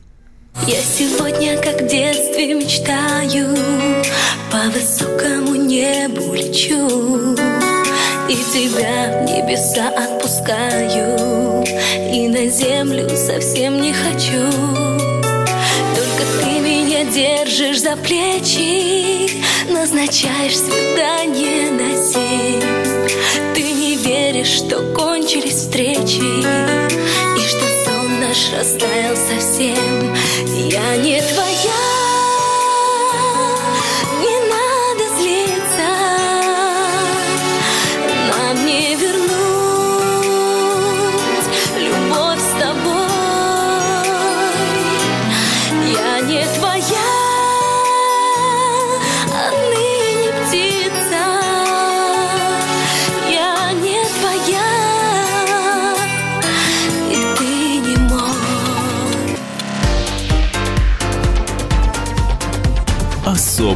Я 0.66 0.80
сегодня, 0.80 1.60
как 1.60 1.80
в 1.80 1.86
детстве, 1.88 2.54
мечтаю 2.54 3.54
По 4.52 4.68
высокому 4.68 5.54
небу 5.54 6.34
лечу 6.34 7.34
И 8.28 8.36
тебя 8.52 9.18
в 9.18 9.24
небеса 9.24 9.88
отпускаю 9.88 11.64
И 12.12 12.28
на 12.28 12.46
землю 12.48 13.08
совсем 13.16 13.80
не 13.80 13.94
хочу. 13.94 14.52
Только 15.96 16.24
ты 16.42 16.60
меня 16.60 17.04
держишь 17.04 17.80
за 17.80 17.96
плечи 17.96 19.42
Назначаешь 19.72 20.58
свидание 20.58 21.70
на 21.70 21.96
семь 21.96 23.54
Ты 23.54 23.62
не 23.62 23.96
веришь, 23.96 24.48
что 24.48 24.82
кончились 24.94 25.54
встречи 25.54 26.82
наш 28.32 28.50
растаял 28.52 29.14
совсем. 29.14 30.14
Я 30.70 30.96
не 30.96 31.20
твоя 31.20 32.01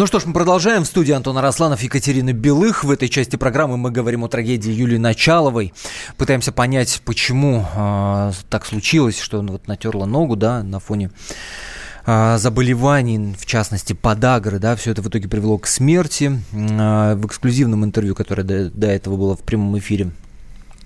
Ну 0.00 0.06
что 0.06 0.18
ж, 0.18 0.24
мы 0.24 0.32
продолжаем. 0.32 0.84
В 0.84 0.86
студии 0.86 1.12
Антона 1.12 1.42
Росланов, 1.42 1.82
Екатерина 1.82 2.32
Белых. 2.32 2.84
В 2.84 2.90
этой 2.90 3.10
части 3.10 3.36
программы 3.36 3.76
мы 3.76 3.90
говорим 3.90 4.24
о 4.24 4.28
трагедии 4.28 4.72
Юлии 4.72 4.96
Началовой. 4.96 5.74
Пытаемся 6.16 6.52
понять, 6.52 7.02
почему 7.04 7.66
э, 7.76 8.32
так 8.48 8.64
случилось, 8.64 9.20
что 9.20 9.40
он 9.40 9.48
вот 9.48 9.68
натерла 9.68 10.06
ногу, 10.06 10.36
да, 10.36 10.62
на 10.62 10.80
фоне 10.80 11.10
э, 12.06 12.38
заболеваний, 12.38 13.34
в 13.38 13.44
частности, 13.44 13.92
подагры, 13.92 14.58
да, 14.58 14.74
все 14.74 14.92
это 14.92 15.02
в 15.02 15.08
итоге 15.10 15.28
привело 15.28 15.58
к 15.58 15.66
смерти. 15.66 16.40
Э, 16.52 17.14
в 17.16 17.26
эксклюзивном 17.26 17.84
интервью, 17.84 18.14
которое 18.14 18.44
до, 18.44 18.70
до 18.70 18.86
этого 18.86 19.18
было 19.18 19.36
в 19.36 19.42
прямом 19.42 19.78
эфире, 19.78 20.12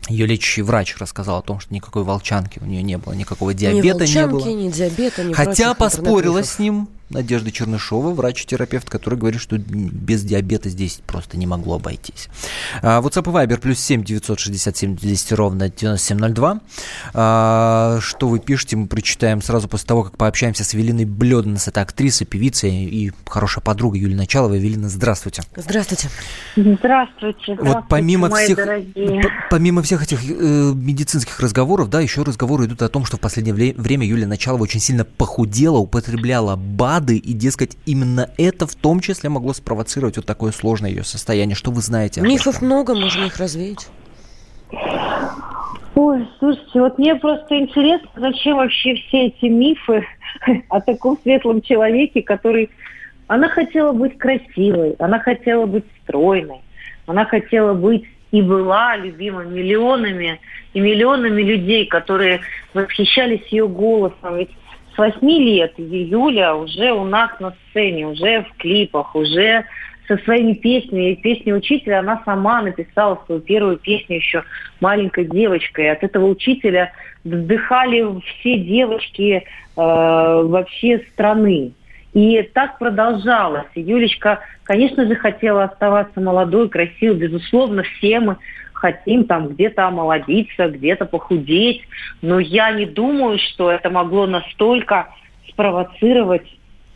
ее 0.08 0.26
лечащий 0.26 0.62
врач 0.62 0.96
рассказал 0.98 1.38
о 1.38 1.42
том, 1.42 1.60
что 1.60 1.72
никакой 1.72 2.02
волчанки 2.02 2.58
у 2.58 2.66
нее 2.66 2.82
не 2.82 2.98
было, 2.98 3.12
никакого 3.12 3.54
диабета 3.54 3.86
ни 3.86 3.90
волчанки, 3.92 4.16
не 4.16 4.26
было. 4.26 4.48
Ни 4.48 4.70
диабета, 4.70 5.22
ни 5.22 5.32
Хотя 5.32 5.74
поспорила 5.74 6.42
с 6.42 6.58
ним 6.58 6.88
Надежда 7.14 7.50
Чернышова, 7.50 8.10
врач-терапевт, 8.10 8.90
который 8.90 9.18
говорит, 9.18 9.40
что 9.40 9.56
без 9.56 10.22
диабета 10.22 10.68
здесь 10.68 11.00
просто 11.06 11.36
не 11.36 11.46
могло 11.46 11.76
обойтись. 11.76 12.28
А, 12.82 13.00
WhatsApp 13.00 13.30
и 13.30 13.46
Viber 13.46 13.60
плюс 13.60 13.78
7 13.78 14.02
967 14.04 14.96
200 14.96 15.34
ровно 15.34 15.68
9702. 15.70 16.60
А, 17.14 17.98
что 18.00 18.28
вы 18.28 18.40
пишете, 18.40 18.76
мы 18.76 18.86
прочитаем 18.88 19.40
сразу 19.42 19.68
после 19.68 19.86
того, 19.86 20.02
как 20.04 20.16
пообщаемся 20.16 20.64
с 20.64 20.74
Велиной 20.74 21.04
Блёднес. 21.04 21.68
Это 21.68 21.82
актриса, 21.82 22.24
певица 22.24 22.66
и 22.66 23.12
хорошая 23.26 23.62
подруга 23.62 23.96
Юлия 23.96 24.16
Началова. 24.16 24.54
Велина, 24.54 24.88
здравствуйте. 24.88 25.42
Здравствуйте. 25.56 26.08
Здравствуйте. 26.56 27.56
Вот 27.60 27.84
помимо 27.88 28.28
мои 28.28 28.46
всех, 28.46 28.56
дорогие. 28.56 29.22
помимо 29.50 29.82
всех 29.82 30.02
этих 30.02 30.20
э, 30.28 30.72
медицинских 30.74 31.38
разговоров, 31.40 31.88
да, 31.90 32.00
еще 32.00 32.22
разговоры 32.22 32.66
идут 32.66 32.82
о 32.82 32.88
том, 32.88 33.04
что 33.04 33.16
в 33.16 33.20
последнее 33.20 33.74
время 33.74 34.06
Юлия 34.06 34.26
Началова 34.26 34.62
очень 34.62 34.80
сильно 34.80 35.04
похудела, 35.04 35.76
употребляла 35.78 36.56
БАД, 36.56 37.03
БАДы, 37.04 37.16
и, 37.18 37.32
дескать, 37.32 37.76
именно 37.86 38.30
это 38.38 38.66
в 38.66 38.74
том 38.74 39.00
числе 39.00 39.30
могло 39.30 39.52
спровоцировать 39.52 40.16
вот 40.16 40.26
такое 40.26 40.52
сложное 40.52 40.90
ее 40.90 41.04
состояние. 41.04 41.54
Что 41.54 41.70
вы 41.70 41.80
знаете? 41.80 42.20
Мифов 42.20 42.62
много, 42.62 42.94
можно 42.94 43.24
их 43.24 43.36
развеять. 43.36 43.88
Ой, 45.94 46.28
слушайте, 46.38 46.80
вот 46.80 46.98
мне 46.98 47.14
просто 47.14 47.56
интересно, 47.56 48.08
зачем 48.16 48.56
вообще 48.56 48.94
все 48.94 49.26
эти 49.26 49.46
мифы 49.46 50.04
о 50.68 50.80
таком 50.80 51.18
светлом 51.22 51.62
человеке, 51.62 52.22
который... 52.22 52.70
Она 53.26 53.48
хотела 53.48 53.92
быть 53.92 54.18
красивой, 54.18 54.96
она 54.98 55.18
хотела 55.18 55.64
быть 55.64 55.84
стройной, 56.02 56.60
она 57.06 57.24
хотела 57.24 57.72
быть 57.72 58.04
и 58.32 58.42
была 58.42 58.96
любима 58.96 59.44
миллионами 59.44 60.40
и 60.74 60.80
миллионами 60.80 61.40
людей, 61.40 61.86
которые 61.86 62.40
восхищались 62.74 63.46
ее 63.50 63.66
голосом. 63.66 64.36
Ведь 64.36 64.50
с 64.94 64.98
8 64.98 65.28
лет 65.28 65.74
Юля 65.76 66.56
уже 66.56 66.92
у 66.92 67.04
нас 67.04 67.30
на 67.40 67.54
сцене, 67.70 68.06
уже 68.06 68.42
в 68.42 68.56
клипах, 68.58 69.14
уже 69.14 69.64
со 70.06 70.16
своими 70.18 70.52
песнями. 70.54 71.14
Песни 71.14 71.52
учителя 71.52 72.00
она 72.00 72.22
сама 72.24 72.62
написала 72.62 73.20
свою 73.26 73.40
первую 73.40 73.78
песню 73.78 74.16
еще 74.16 74.44
маленькой 74.80 75.24
девочкой. 75.26 75.90
От 75.90 76.02
этого 76.04 76.26
учителя 76.26 76.92
вздыхали 77.24 78.04
все 78.20 78.58
девочки 78.58 79.42
э, 79.42 79.42
вообще 79.76 81.04
страны. 81.12 81.72
И 82.12 82.42
так 82.54 82.78
продолжалось. 82.78 83.66
Юлечка, 83.74 84.40
конечно 84.62 85.06
же, 85.06 85.16
хотела 85.16 85.64
оставаться 85.64 86.20
молодой, 86.20 86.68
красивой. 86.68 87.16
Безусловно, 87.16 87.82
все 87.82 88.20
мы 88.20 88.36
хотим 88.74 89.24
там 89.24 89.48
где-то 89.48 89.86
омолодиться, 89.88 90.68
где-то 90.68 91.06
похудеть. 91.06 91.82
Но 92.20 92.38
я 92.38 92.70
не 92.72 92.84
думаю, 92.86 93.38
что 93.38 93.70
это 93.70 93.88
могло 93.90 94.26
настолько 94.26 95.08
спровоцировать 95.48 96.46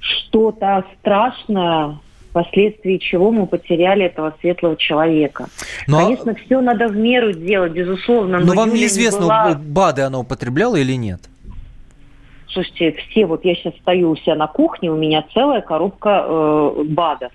что-то 0.01 0.85
страшное, 1.01 1.99
впоследствии 2.31 2.99
чего 2.99 3.31
мы 3.31 3.47
потеряли 3.47 4.05
этого 4.05 4.35
светлого 4.41 4.77
человека. 4.77 5.47
Но- 5.87 6.05
Конечно, 6.05 6.35
все 6.35 6.61
надо 6.61 6.89
в 6.89 6.97
меру 6.97 7.33
делать, 7.33 7.73
безусловно. 7.73 8.39
Но 8.39 8.47
но 8.47 8.53
вам 8.55 8.69
Юля 8.69 8.77
не 8.77 8.83
неизвестно, 8.83 9.21
была- 9.27 9.55
БАДы 9.59 10.03
она 10.03 10.19
употребляла 10.21 10.77
или 10.77 10.93
нет? 10.93 11.21
Слушайте, 12.51 12.93
все, 13.11 13.27
вот 13.27 13.45
я 13.45 13.55
сейчас 13.55 13.75
стою 13.77 14.11
у 14.11 14.17
себя 14.17 14.35
на 14.35 14.47
кухне, 14.47 14.91
у 14.91 14.97
меня 14.97 15.25
целая 15.35 15.61
коробка 15.61 16.25
э, 16.27 16.85
БАДов. 16.89 17.33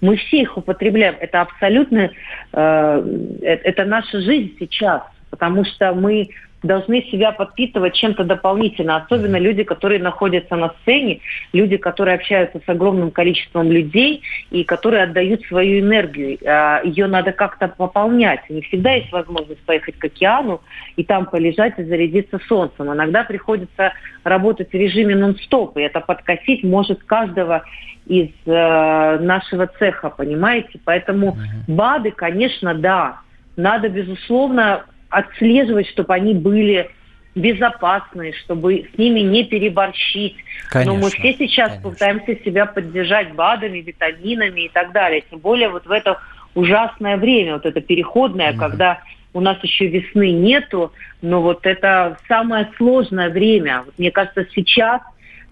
Мы 0.00 0.16
все 0.16 0.42
их 0.42 0.56
употребляем. 0.56 1.16
Это 1.20 1.42
абсолютно, 1.42 1.98
э, 2.00 2.10
э, 2.52 3.46
это 3.46 3.84
наша 3.84 4.20
жизнь 4.20 4.56
сейчас, 4.58 5.02
потому 5.30 5.64
что 5.64 5.94
мы 5.94 6.28
должны 6.64 7.02
себя 7.02 7.30
подпитывать 7.30 7.94
чем-то 7.94 8.24
дополнительно, 8.24 8.96
особенно 8.96 9.36
люди, 9.36 9.62
которые 9.62 10.02
находятся 10.02 10.56
на 10.56 10.74
сцене, 10.80 11.20
люди, 11.52 11.76
которые 11.76 12.16
общаются 12.16 12.60
с 12.64 12.68
огромным 12.68 13.10
количеством 13.10 13.70
людей 13.70 14.22
и 14.50 14.64
которые 14.64 15.04
отдают 15.04 15.42
свою 15.46 15.80
энергию. 15.80 16.38
А, 16.44 16.80
Ее 16.82 17.06
надо 17.06 17.32
как-то 17.32 17.68
пополнять. 17.68 18.48
Не 18.48 18.62
всегда 18.62 18.92
есть 18.92 19.12
возможность 19.12 19.60
поехать 19.62 19.98
к 19.98 20.04
океану 20.04 20.62
и 20.96 21.04
там 21.04 21.26
полежать 21.26 21.78
и 21.78 21.84
зарядиться 21.84 22.40
солнцем. 22.48 22.92
Иногда 22.92 23.24
приходится 23.24 23.92
работать 24.24 24.70
в 24.70 24.74
режиме 24.74 25.14
нон-стоп, 25.14 25.76
и 25.76 25.82
это 25.82 26.00
подкосить 26.00 26.64
может 26.64 27.02
каждого 27.04 27.62
из 28.06 28.30
э, 28.46 29.18
нашего 29.20 29.66
цеха, 29.78 30.10
понимаете? 30.10 30.78
Поэтому 30.84 31.36
БАДы, 31.68 32.10
конечно, 32.10 32.74
да, 32.74 33.20
надо, 33.56 33.88
безусловно, 33.88 34.84
отслеживать, 35.14 35.86
чтобы 35.88 36.14
они 36.14 36.34
были 36.34 36.90
безопасные, 37.34 38.32
чтобы 38.32 38.86
с 38.94 38.98
ними 38.98 39.20
не 39.20 39.44
переборщить. 39.44 40.36
Но 40.72 40.94
мы 40.94 41.10
Конечно, 41.10 41.10
все 41.10 41.34
сейчас 41.34 41.72
пытаемся 41.82 42.36
себя 42.44 42.66
поддержать 42.66 43.32
БАДами, 43.34 43.78
витаминами 43.78 44.62
и 44.66 44.68
так 44.68 44.92
далее. 44.92 45.22
Тем 45.30 45.40
более 45.40 45.68
вот 45.68 45.84
в 45.86 45.90
это 45.90 46.18
ужасное 46.54 47.16
время, 47.16 47.54
вот 47.54 47.66
это 47.66 47.80
переходное, 47.80 48.56
когда 48.56 49.00
у 49.32 49.40
нас 49.40 49.58
еще 49.64 49.88
весны 49.88 50.30
нету, 50.30 50.92
но 51.22 51.42
вот 51.42 51.66
это 51.66 52.16
самое 52.28 52.70
сложное 52.76 53.30
время. 53.30 53.82
Вот 53.84 53.94
Мне 53.98 54.12
кажется, 54.12 54.46
сейчас 54.54 55.00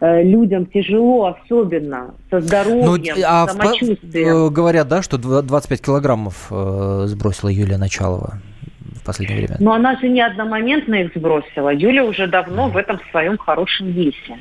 э, 0.01 0.23
людям 0.23 0.67
тяжело 0.67 1.37
особенно 1.43 2.15
со 2.31 2.37
Ну, 2.37 2.41
здоровьем, 2.43 3.17
а 3.27 3.45
в 3.47 3.49
по- 3.49 3.53
самочувствием. 3.65 4.29
э, 4.47 4.51
говорят, 4.51 4.87
да, 4.87 5.03
что 5.03 5.19
два- 5.19 5.43
25 5.43 5.83
килограммов 5.83 6.47
э, 6.53 7.03
сбросила 7.07 7.49
Юлия 7.49 7.77
Началова 7.79 8.39
в 8.95 9.05
последнее 9.05 9.47
время. 9.47 9.57
Но 9.61 9.73
она 9.73 9.97
же 9.99 10.09
не 10.09 10.21
одномоментно 10.21 10.97
их 10.97 11.13
сбросила. 11.15 11.71
Юля 11.71 12.05
уже 12.05 12.27
давно 12.27 12.69
в 12.69 12.77
этом 12.77 13.01
своем 13.11 13.39
хорошем 13.39 13.89
весе. 13.89 14.39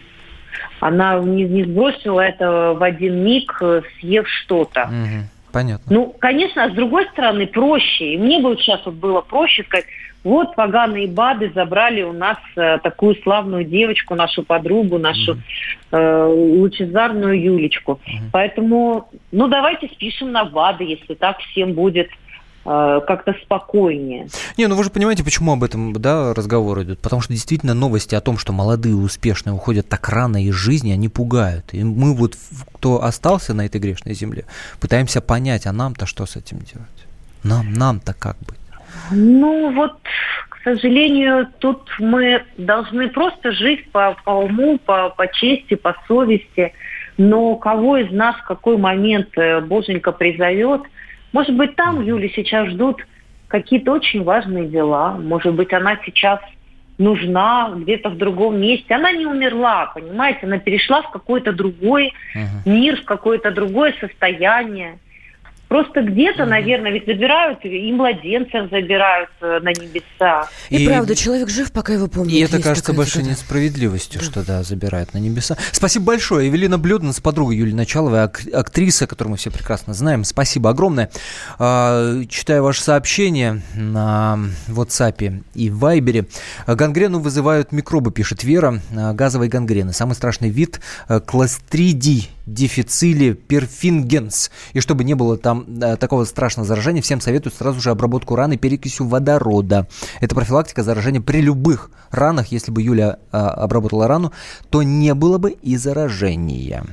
Она 0.79 1.19
не, 1.19 1.43
не 1.43 1.63
сбросила 1.63 2.21
это 2.21 2.73
в 2.73 2.83
один 2.83 3.23
миг, 3.23 3.61
съев 3.99 4.27
что-то. 4.27 4.87
Мгм. 4.87 5.29
Понятно. 5.51 5.93
Ну, 5.93 6.15
конечно, 6.17 6.63
а 6.63 6.69
с 6.69 6.73
другой 6.73 7.07
стороны, 7.07 7.45
проще. 7.45 8.13
И 8.13 8.17
мне 8.17 8.39
бы 8.39 8.49
вот 8.49 8.59
сейчас 8.59 8.81
вот 8.85 8.95
было 8.95 9.21
проще 9.21 9.63
сказать, 9.63 9.85
вот 10.23 10.55
поганые 10.55 11.07
бады 11.07 11.51
забрали 11.53 12.03
у 12.03 12.13
нас 12.13 12.37
э, 12.55 12.77
такую 12.83 13.15
славную 13.23 13.65
девочку, 13.65 14.15
нашу 14.15 14.43
подругу, 14.43 14.97
нашу 14.99 15.37
э, 15.91 16.25
лучезарную 16.25 17.41
Юлечку. 17.41 17.99
Поэтому, 18.31 19.09
ну, 19.31 19.47
давайте 19.47 19.87
спишем 19.87 20.31
на 20.31 20.45
БАДы, 20.45 20.83
если 20.83 21.15
так 21.15 21.39
всем 21.39 21.73
будет 21.73 22.09
как-то 22.63 23.33
спокойнее. 23.41 24.27
Не, 24.57 24.67
ну 24.67 24.75
вы 24.75 24.83
же 24.83 24.91
понимаете, 24.91 25.23
почему 25.23 25.53
об 25.53 25.63
этом 25.63 25.93
да, 25.93 26.33
разговор 26.33 26.83
идет. 26.83 26.99
Потому 26.99 27.21
что 27.21 27.33
действительно 27.33 27.73
новости 27.73 28.13
о 28.13 28.21
том, 28.21 28.37
что 28.37 28.53
молодые 28.53 28.95
успешные 28.95 29.53
уходят 29.53 29.89
так 29.89 30.07
рано 30.09 30.43
из 30.43 30.53
жизни, 30.53 30.91
они 30.91 31.09
пугают. 31.09 31.65
И 31.73 31.83
мы 31.83 32.13
вот, 32.13 32.35
кто 32.75 33.03
остался 33.03 33.53
на 33.53 33.65
этой 33.65 33.81
грешной 33.81 34.13
земле, 34.13 34.45
пытаемся 34.79 35.21
понять, 35.21 35.65
а 35.65 35.71
нам-то 35.71 36.05
что 36.05 36.25
с 36.25 36.35
этим 36.35 36.59
делать? 36.59 36.87
Нам, 37.43 37.73
нам-то 37.73 38.13
как 38.13 38.37
быть? 38.47 38.59
Ну, 39.09 39.73
вот, 39.73 39.97
к 40.49 40.57
сожалению, 40.63 41.47
тут 41.59 41.89
мы 41.99 42.43
должны 42.57 43.09
просто 43.09 43.51
жить 43.51 43.89
по, 43.91 44.15
по 44.23 44.31
уму, 44.31 44.77
по, 44.77 45.09
по 45.09 45.27
чести, 45.27 45.75
по 45.75 45.95
совести. 46.07 46.73
Но 47.17 47.55
кого 47.55 47.97
из 47.97 48.11
нас 48.11 48.35
в 48.37 48.43
какой 48.43 48.77
момент 48.77 49.29
э, 49.37 49.61
Боженька 49.61 50.11
призовет, 50.11 50.81
может 51.33 51.55
быть, 51.55 51.75
там 51.75 52.01
Юли 52.01 52.31
сейчас 52.35 52.69
ждут 52.69 53.05
какие-то 53.47 53.91
очень 53.91 54.23
важные 54.23 54.67
дела. 54.67 55.13
Может 55.13 55.53
быть, 55.53 55.73
она 55.73 55.97
сейчас 56.05 56.39
нужна 56.97 57.71
где-то 57.75 58.09
в 58.09 58.17
другом 58.17 58.59
месте. 58.61 58.93
Она 58.93 59.11
не 59.11 59.25
умерла, 59.25 59.87
понимаете? 59.93 60.41
Она 60.43 60.57
перешла 60.57 61.01
в 61.01 61.11
какой-то 61.11 61.51
другой 61.51 62.13
мир, 62.65 63.01
в 63.01 63.05
какое-то 63.05 63.51
другое 63.51 63.93
состояние. 63.99 64.99
Просто 65.71 66.01
где-то, 66.01 66.45
наверное, 66.45 66.91
ведь 66.91 67.05
забирают 67.05 67.59
и 67.63 67.93
младенцев 67.93 68.69
забирают 68.69 69.29
э, 69.39 69.61
на 69.61 69.69
небеса. 69.69 70.49
И, 70.69 70.85
правда, 70.85 71.15
человек 71.15 71.49
жив, 71.49 71.71
пока 71.71 71.93
его 71.93 72.07
помнят. 72.09 72.33
И 72.33 72.39
это 72.41 72.57
Есть 72.57 72.67
кажется 72.67 72.91
большой 72.91 73.21
цитата. 73.21 73.29
несправедливостью, 73.39 74.21
что 74.21 74.45
да, 74.45 74.63
забирают 74.63 75.13
на 75.13 75.19
небеса. 75.19 75.55
Спасибо 75.71 76.07
большое. 76.07 76.47
Евелина 76.47 76.77
Блюдна 76.77 77.13
с 77.13 77.21
подругой 77.21 77.55
Юлии 77.55 77.71
Началовой, 77.71 78.21
ак- 78.25 78.41
актриса, 78.53 79.07
которую 79.07 79.31
мы 79.31 79.37
все 79.37 79.49
прекрасно 79.49 79.93
знаем. 79.93 80.25
Спасибо 80.25 80.71
огромное. 80.71 81.09
А, 81.57 82.21
Читаю 82.27 82.63
ваше 82.63 82.83
сообщение 82.83 83.61
на 83.73 84.39
WhatsApp 84.67 85.41
и 85.53 85.69
Вайбере. 85.69 86.25
Гангрену 86.67 87.19
вызывают 87.19 87.71
микробы, 87.71 88.11
пишет 88.11 88.43
Вера. 88.43 88.81
А, 88.93 89.13
Газовой 89.13 89.47
гангрены. 89.47 89.93
Самый 89.93 90.15
страшный 90.15 90.49
вид 90.49 90.81
э, 91.07 91.21
кластридий 91.21 92.29
дефицили 92.53 93.33
перфингенс. 93.33 94.51
И 94.73 94.79
чтобы 94.79 95.03
не 95.03 95.13
было 95.13 95.37
там 95.37 95.65
э, 95.81 95.95
такого 95.97 96.25
страшного 96.25 96.67
заражения, 96.67 97.01
всем 97.01 97.21
советуют 97.21 97.55
сразу 97.55 97.79
же 97.79 97.91
обработку 97.91 98.35
раны 98.35 98.57
перекисью 98.57 99.07
водорода. 99.07 99.87
Это 100.19 100.35
профилактика 100.35 100.83
заражения 100.83 101.21
при 101.21 101.41
любых 101.41 101.91
ранах. 102.11 102.47
Если 102.47 102.71
бы 102.71 102.81
Юля 102.81 103.17
э, 103.31 103.37
обработала 103.37 104.07
рану, 104.07 104.31
то 104.69 104.83
не 104.83 105.13
было 105.13 105.37
бы 105.37 105.51
и 105.51 105.77
заражения. 105.77 106.85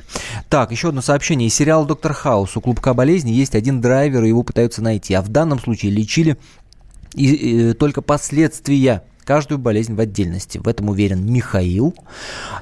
Так, 0.48 0.70
еще 0.70 0.88
одно 0.88 1.02
сообщение. 1.02 1.48
Из 1.48 1.54
сериала 1.54 1.86
«Доктор 1.86 2.12
Хаус» 2.12 2.56
у 2.56 2.60
клубка 2.60 2.94
болезни 2.94 3.30
есть 3.30 3.54
один 3.54 3.80
драйвер, 3.80 4.24
и 4.24 4.28
его 4.28 4.42
пытаются 4.42 4.82
найти. 4.82 5.14
А 5.14 5.22
в 5.22 5.28
данном 5.28 5.58
случае 5.58 5.92
лечили 5.92 6.36
и, 7.14 7.70
э, 7.70 7.74
только 7.74 8.02
последствия 8.02 9.02
каждую 9.28 9.58
болезнь 9.58 9.94
в 9.94 10.00
отдельности. 10.00 10.56
В 10.56 10.66
этом 10.66 10.88
уверен 10.88 11.30
Михаил. 11.30 11.94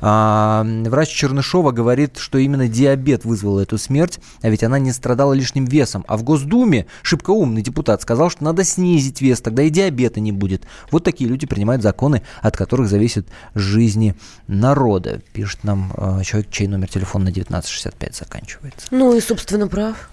А, 0.00 0.66
врач 0.86 1.10
Чернышова 1.10 1.70
говорит, 1.70 2.18
что 2.18 2.38
именно 2.38 2.66
диабет 2.66 3.24
вызвал 3.24 3.60
эту 3.60 3.78
смерть, 3.78 4.18
а 4.42 4.48
ведь 4.48 4.64
она 4.64 4.80
не 4.80 4.90
страдала 4.90 5.32
лишним 5.32 5.64
весом. 5.64 6.04
А 6.08 6.16
в 6.16 6.24
Госдуме 6.24 6.86
шибко 7.02 7.30
умный 7.30 7.62
депутат 7.62 8.02
сказал, 8.02 8.30
что 8.30 8.42
надо 8.42 8.64
снизить 8.64 9.20
вес, 9.20 9.40
тогда 9.40 9.62
и 9.62 9.70
диабета 9.70 10.18
не 10.18 10.32
будет. 10.32 10.64
Вот 10.90 11.04
такие 11.04 11.30
люди 11.30 11.46
принимают 11.46 11.82
законы, 11.84 12.22
от 12.42 12.56
которых 12.56 12.88
зависит 12.88 13.28
жизни 13.54 14.16
народа. 14.48 15.20
Пишет 15.32 15.62
нам 15.62 15.92
э, 15.96 16.22
человек, 16.24 16.50
чей 16.50 16.66
номер 16.66 16.88
телефона 16.88 17.26
на 17.26 17.30
1965 17.30 18.16
заканчивается. 18.16 18.88
Ну 18.90 19.14
и, 19.14 19.20
собственно, 19.20 19.68
прав. 19.68 20.10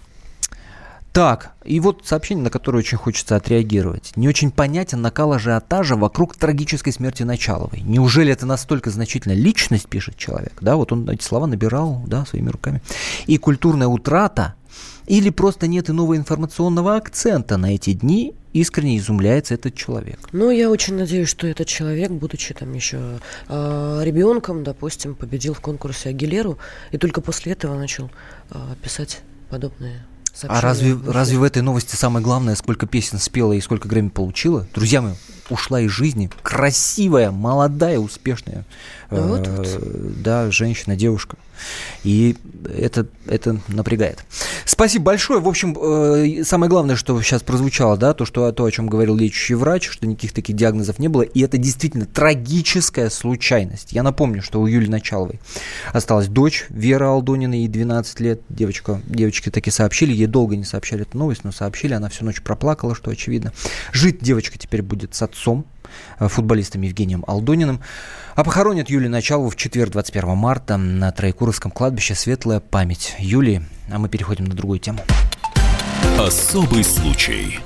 Так, 1.13 1.51
и 1.63 1.79
вот 1.79 2.01
сообщение, 2.05 2.43
на 2.43 2.49
которое 2.49 2.79
очень 2.79 2.97
хочется 2.97 3.35
отреагировать. 3.35 4.13
Не 4.15 4.27
очень 4.27 4.49
понятен 4.49 4.99
накал 5.03 5.33
ажиотажа 5.33 5.95
вокруг 5.95 6.35
трагической 6.35 6.91
смерти 6.91 7.21
Началовой. 7.21 7.81
Неужели 7.81 8.31
это 8.33 8.47
настолько 8.47 8.89
значительная 8.89 9.37
личность, 9.37 9.87
пишет 9.87 10.17
человек, 10.17 10.53
да, 10.59 10.75
вот 10.75 10.91
он 10.91 11.07
эти 11.07 11.23
слова 11.23 11.45
набирал, 11.45 12.01
да, 12.07 12.25
своими 12.25 12.49
руками. 12.49 12.81
И 13.27 13.37
культурная 13.37 13.87
утрата, 13.87 14.55
или 15.05 15.29
просто 15.29 15.67
нет 15.67 15.87
иного 15.91 16.17
информационного 16.17 16.95
акцента 16.95 17.57
на 17.57 17.75
эти 17.75 17.93
дни, 17.93 18.33
искренне 18.51 18.97
изумляется 18.97 19.53
этот 19.53 19.75
человек. 19.75 20.17
Ну, 20.31 20.49
я 20.49 20.71
очень 20.71 20.95
надеюсь, 20.95 21.29
что 21.29 21.45
этот 21.45 21.67
человек, 21.67 22.09
будучи 22.09 22.55
там 22.55 22.73
еще 22.73 23.19
э, 23.49 24.01
ребенком, 24.03 24.63
допустим, 24.63 25.13
победил 25.13 25.53
в 25.53 25.61
конкурсе 25.61 26.09
Агилеру, 26.09 26.57
и 26.91 26.97
только 26.97 27.21
после 27.21 27.51
этого 27.51 27.77
начал 27.77 28.09
э, 28.49 28.57
писать 28.81 29.21
подобные 29.51 30.01
А 30.41 30.61
разве, 30.61 30.97
разве 31.07 31.37
в 31.37 31.43
этой 31.43 31.61
новости 31.61 31.95
самое 31.95 32.23
главное, 32.23 32.55
сколько 32.55 32.87
песен 32.87 33.19
спела 33.19 33.53
и 33.53 33.61
сколько 33.61 33.87
Грэмми 33.87 34.09
получила? 34.09 34.65
Друзья 34.73 35.01
мои, 35.01 35.13
ушла 35.49 35.81
из 35.81 35.91
жизни 35.91 36.29
красивая, 36.41 37.31
молодая, 37.31 37.99
успешная 37.99 38.65
Вот 39.21 39.47
э, 39.47 39.79
да, 40.23 40.51
женщина, 40.51 40.95
девушка. 40.95 41.37
И 42.03 42.35
это, 42.77 43.07
это 43.27 43.59
напрягает. 43.67 44.23
Спасибо 44.65 45.05
большое. 45.05 45.39
В 45.39 45.47
общем, 45.47 45.77
э, 45.79 46.43
самое 46.43 46.69
главное, 46.69 46.95
что 46.95 47.19
сейчас 47.21 47.43
прозвучало, 47.43 47.97
да, 47.97 48.13
то, 48.13 48.25
что, 48.25 48.51
то, 48.51 48.65
о 48.65 48.71
чем 48.71 48.87
говорил 48.87 49.15
лечащий 49.15 49.53
врач, 49.53 49.89
что 49.89 50.07
никаких 50.07 50.33
таких 50.33 50.55
диагнозов 50.55 50.99
не 50.99 51.07
было, 51.07 51.21
и 51.21 51.41
это 51.41 51.57
действительно 51.57 52.05
трагическая 52.05 53.09
случайность. 53.09 53.93
Я 53.93 54.03
напомню, 54.03 54.41
что 54.41 54.61
у 54.61 54.67
Юли 54.67 54.87
Началовой 54.87 55.39
осталась 55.91 56.27
дочь 56.27 56.65
Вера 56.69 57.09
Алдонина, 57.09 57.53
ей 57.53 57.67
12 57.67 58.19
лет. 58.19 58.41
Девочка, 58.49 59.01
девочки 59.05 59.49
таки 59.49 59.71
сообщили, 59.71 60.13
ей 60.13 60.27
долго 60.27 60.55
не 60.55 60.63
сообщали 60.63 61.03
эту 61.03 61.17
новость, 61.17 61.43
но 61.43 61.51
сообщили, 61.51 61.93
она 61.93 62.09
всю 62.09 62.25
ночь 62.25 62.41
проплакала, 62.41 62.95
что 62.95 63.11
очевидно. 63.11 63.53
Жить 63.91 64.19
девочка 64.21 64.57
теперь 64.57 64.81
будет 64.81 65.15
с 65.15 65.21
отцом, 65.21 65.65
э, 65.65 65.72
футболистом 66.19 66.81
Евгением 66.81 67.23
Алдониным. 67.27 67.81
А 68.35 68.43
похоронят 68.43 68.89
Юлию 68.89 69.11
Началову 69.11 69.49
в 69.49 69.55
четверг, 69.55 69.91
21 69.91 70.35
марта, 70.35 70.77
на 70.77 71.11
Троекуровском 71.11 71.71
кладбище 71.71 72.15
«Светлая 72.15 72.59
память». 72.59 73.15
Юлии, 73.19 73.63
а 73.91 73.99
мы 73.99 74.09
переходим 74.09 74.45
на 74.45 74.55
другую 74.55 74.79
тему. 74.79 74.99
Особый 76.19 76.83
случай. 76.83 77.59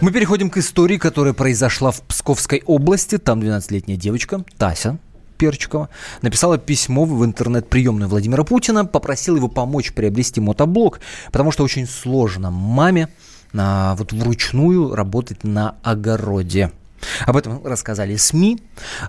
Мы 0.00 0.12
переходим 0.12 0.48
к 0.48 0.56
истории, 0.58 0.96
которая 0.96 1.34
произошла 1.34 1.90
в 1.90 2.02
Псковской 2.02 2.62
области. 2.66 3.18
Там 3.18 3.40
12-летняя 3.40 3.96
девочка, 3.96 4.44
Тася, 4.56 4.98
Перчикова, 5.38 5.88
написала 6.22 6.56
письмо 6.56 7.04
в 7.04 7.24
интернет-приемную 7.24 8.08
Владимира 8.08 8.44
Путина, 8.44 8.84
попросила 8.84 9.36
его 9.36 9.48
помочь 9.48 9.92
приобрести 9.92 10.40
мотоблок, 10.40 11.00
потому 11.32 11.50
что 11.50 11.64
очень 11.64 11.86
сложно 11.86 12.50
маме 12.50 13.08
а, 13.54 13.96
вот 13.96 14.12
вручную 14.12 14.94
работать 14.94 15.42
на 15.42 15.76
огороде. 15.82 16.70
Об 17.26 17.36
этом 17.36 17.64
рассказали 17.64 18.16
СМИ, 18.16 18.60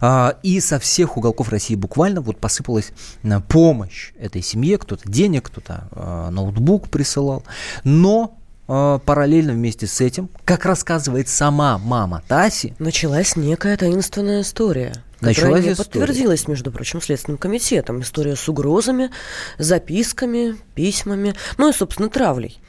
а, 0.01 0.37
и 0.43 0.59
со 0.59 0.79
всех 0.79 1.17
уголков 1.17 1.49
России 1.49 1.75
буквально 1.75 2.21
вот 2.21 2.37
посыпалась 2.37 2.91
а, 3.23 3.41
помощь 3.41 4.11
этой 4.19 4.41
семье, 4.41 4.77
кто-то 4.77 5.09
денег, 5.09 5.47
кто-то 5.47 5.87
а, 5.91 6.29
ноутбук 6.29 6.89
присылал, 6.89 7.43
но 7.83 8.35
параллельно 8.67 9.53
вместе 9.53 9.87
с 9.87 9.99
этим, 9.99 10.29
как 10.45 10.63
рассказывает 10.63 11.27
сама 11.27 11.79
мама 11.79 12.21
Таси, 12.27 12.75
Началась 12.77 13.35
некая 13.35 13.75
таинственная 13.75 14.41
история. 14.41 14.93
Началась 15.21 15.65
не 15.65 15.71
история. 15.71 15.89
подтвердилась, 15.89 16.47
между 16.47 16.71
прочим, 16.71 17.01
Следственным 17.01 17.39
комитетом. 17.39 18.01
История 18.01 18.35
с 18.35 18.47
угрозами, 18.47 19.09
записками, 19.57 20.55
письмами, 20.75 21.33
ну 21.57 21.69
и, 21.69 21.73
собственно, 21.73 22.09
травлей. 22.09 22.59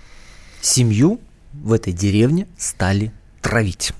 семью 0.63 1.21
в 1.53 1.73
этой 1.73 1.93
деревне 1.93 2.49
стали 2.57 3.13
травить. 3.43 3.93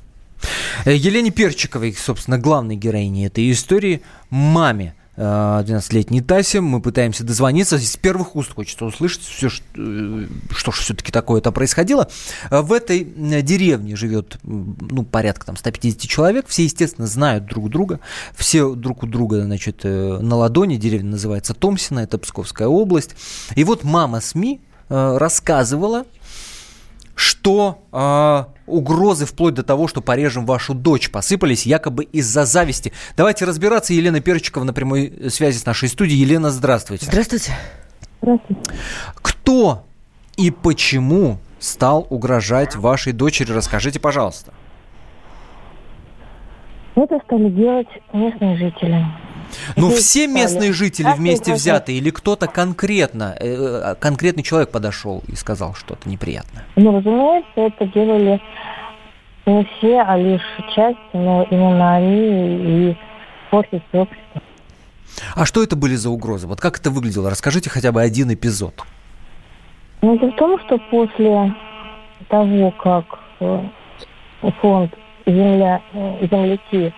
Э, 0.85 0.95
Елене 0.95 1.31
Перчиковой, 1.31 1.93
собственно, 1.95 2.39
главной 2.39 2.77
героине 2.77 3.27
этой 3.27 3.51
истории, 3.51 4.03
маме 4.31 4.95
э, 5.17 5.23
12-летней 5.23 6.23
Тасе, 6.23 6.61
мы 6.61 6.81
пытаемся 6.81 7.25
дозвониться. 7.25 7.79
С 7.79 7.97
первых 7.97 8.37
уст 8.37 8.55
хочется 8.55 8.85
услышать 8.85 9.23
все, 9.23 9.49
что, 9.49 9.65
э, 9.77 10.27
что 10.51 10.73
же 10.73 10.81
все-таки 10.83 11.13
такое-то 11.13 11.53
происходило. 11.53 12.09
Э, 12.51 12.63
В 12.63 12.73
этой 12.73 13.03
э, 13.03 13.43
деревне 13.43 13.97
живет 13.97 14.39
ну, 14.43 15.03
порядка 15.05 15.47
там, 15.47 15.57
150 15.57 16.09
человек. 16.09 16.47
Все, 16.49 16.65
естественно, 16.65 17.07
знают 17.07 17.47
друг 17.47 17.69
друга. 17.69 18.01
Все 18.35 18.75
друг 18.75 19.03
у 19.03 19.07
друга 19.07 19.43
значит, 19.43 19.81
э, 19.85 20.19
на 20.21 20.37
ладони. 20.37 20.77
Деревня 20.77 21.11
называется 21.11 21.55
Томсина, 21.55 22.01
это 22.01 22.19
Псковская 22.19 22.69
область. 22.69 23.11
И 23.57 23.65
вот 23.65 23.85
мама 23.85 24.21
СМИ 24.21 24.61
э, 24.89 25.17
рассказывала, 25.19 26.05
что 27.15 27.83
э, 27.93 28.45
угрозы 28.67 29.27
вплоть 29.27 29.55
до 29.55 29.63
того, 29.63 29.89
что 29.89 30.01
порежем 30.01 30.47
вашу 30.47 30.75
дочь, 30.75 31.11
посыпались 31.11 31.67
якобы 31.67 32.05
из-за 32.05 32.45
зависти. 32.45 32.93
Давайте 33.17 33.45
разбираться. 33.45 33.93
Елена 33.93 34.21
Перчикова 34.21 34.65
на 34.65 34.73
прямой 34.73 35.31
связи 35.31 35.59
с 35.59 35.67
нашей 35.67 35.89
студией. 35.89 36.21
Елена, 36.21 36.51
здравствуйте. 36.51 37.07
Здравствуйте. 37.07 37.53
Кто 39.17 39.85
и 40.37 40.51
почему 40.51 41.39
стал 41.59 42.07
угрожать 42.11 42.77
вашей 42.77 43.13
дочери? 43.13 43.53
Расскажите, 43.53 44.01
пожалуйста. 44.01 44.53
Это 46.95 47.19
стали 47.25 47.49
делать 47.51 47.89
местные 48.13 48.57
жители. 48.57 49.07
Ну, 49.77 49.91
Здесь 49.91 50.05
все 50.05 50.27
местные 50.27 50.73
жители 50.73 51.09
вместе 51.17 51.53
так, 51.53 51.55
взятые 51.57 51.99
или 51.99 52.11
кто-то 52.11 52.47
конкретно, 52.47 53.37
э, 53.39 53.95
конкретный 53.99 54.43
человек 54.43 54.71
подошел 54.71 55.23
и 55.29 55.35
сказал 55.37 55.75
что-то 55.75 56.09
неприятное? 56.09 56.65
Ну, 56.77 56.97
разумеется, 56.97 57.49
это 57.57 57.87
делали 57.87 58.41
не 59.47 59.65
все, 59.65 60.01
а 60.01 60.17
лишь 60.17 60.43
часть, 60.75 60.99
но 61.13 61.47
именно 61.51 61.97
они 61.97 62.91
и 62.91 62.97
портят 63.51 63.83
всё 63.89 64.03
общество. 64.03 64.43
А 65.35 65.45
что 65.45 65.63
это 65.63 65.77
были 65.77 65.97
за 65.97 66.11
угрозы? 66.11 66.47
Вот 66.47 66.61
как 66.61 66.79
это 66.79 66.91
выглядело? 66.91 67.31
Расскажите 67.31 67.71
хотя 67.71 67.93
бы 67.93 68.01
один 68.01 68.33
эпизод. 68.33 68.75
Ну, 70.03 70.19
дело 70.19 70.31
в 70.31 70.37
том, 70.37 70.61
что 70.61 70.79
после 70.91 71.55
того, 72.29 72.71
как 72.71 73.05
э, 73.41 73.61
фонд 74.61 74.95
земля, 75.27 75.83
э, 75.93 76.27
земляки 76.31 76.95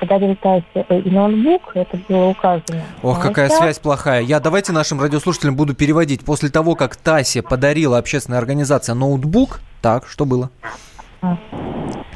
подарил 0.00 0.36
Тасе 0.36 0.64
э, 0.74 1.00
и 1.00 1.10
ноутбук, 1.10 1.72
это 1.74 1.98
было 2.08 2.26
указано. 2.26 2.82
Ох, 3.02 3.18
А 3.18 3.22
какая 3.28 3.48
сейчас- 3.48 3.58
связь 3.58 3.78
плохая. 3.78 4.22
Я 4.22 4.40
давайте 4.40 4.72
нашим 4.72 5.00
радиослушателям 5.00 5.56
буду 5.56 5.74
переводить. 5.74 6.24
После 6.24 6.48
того, 6.48 6.74
как 6.74 6.96
Тасе 6.96 7.42
подарила 7.42 7.98
общественная 7.98 8.38
организация 8.38 8.94
ноутбук, 8.94 9.60
так, 9.82 10.06
что 10.08 10.24
было? 10.24 10.50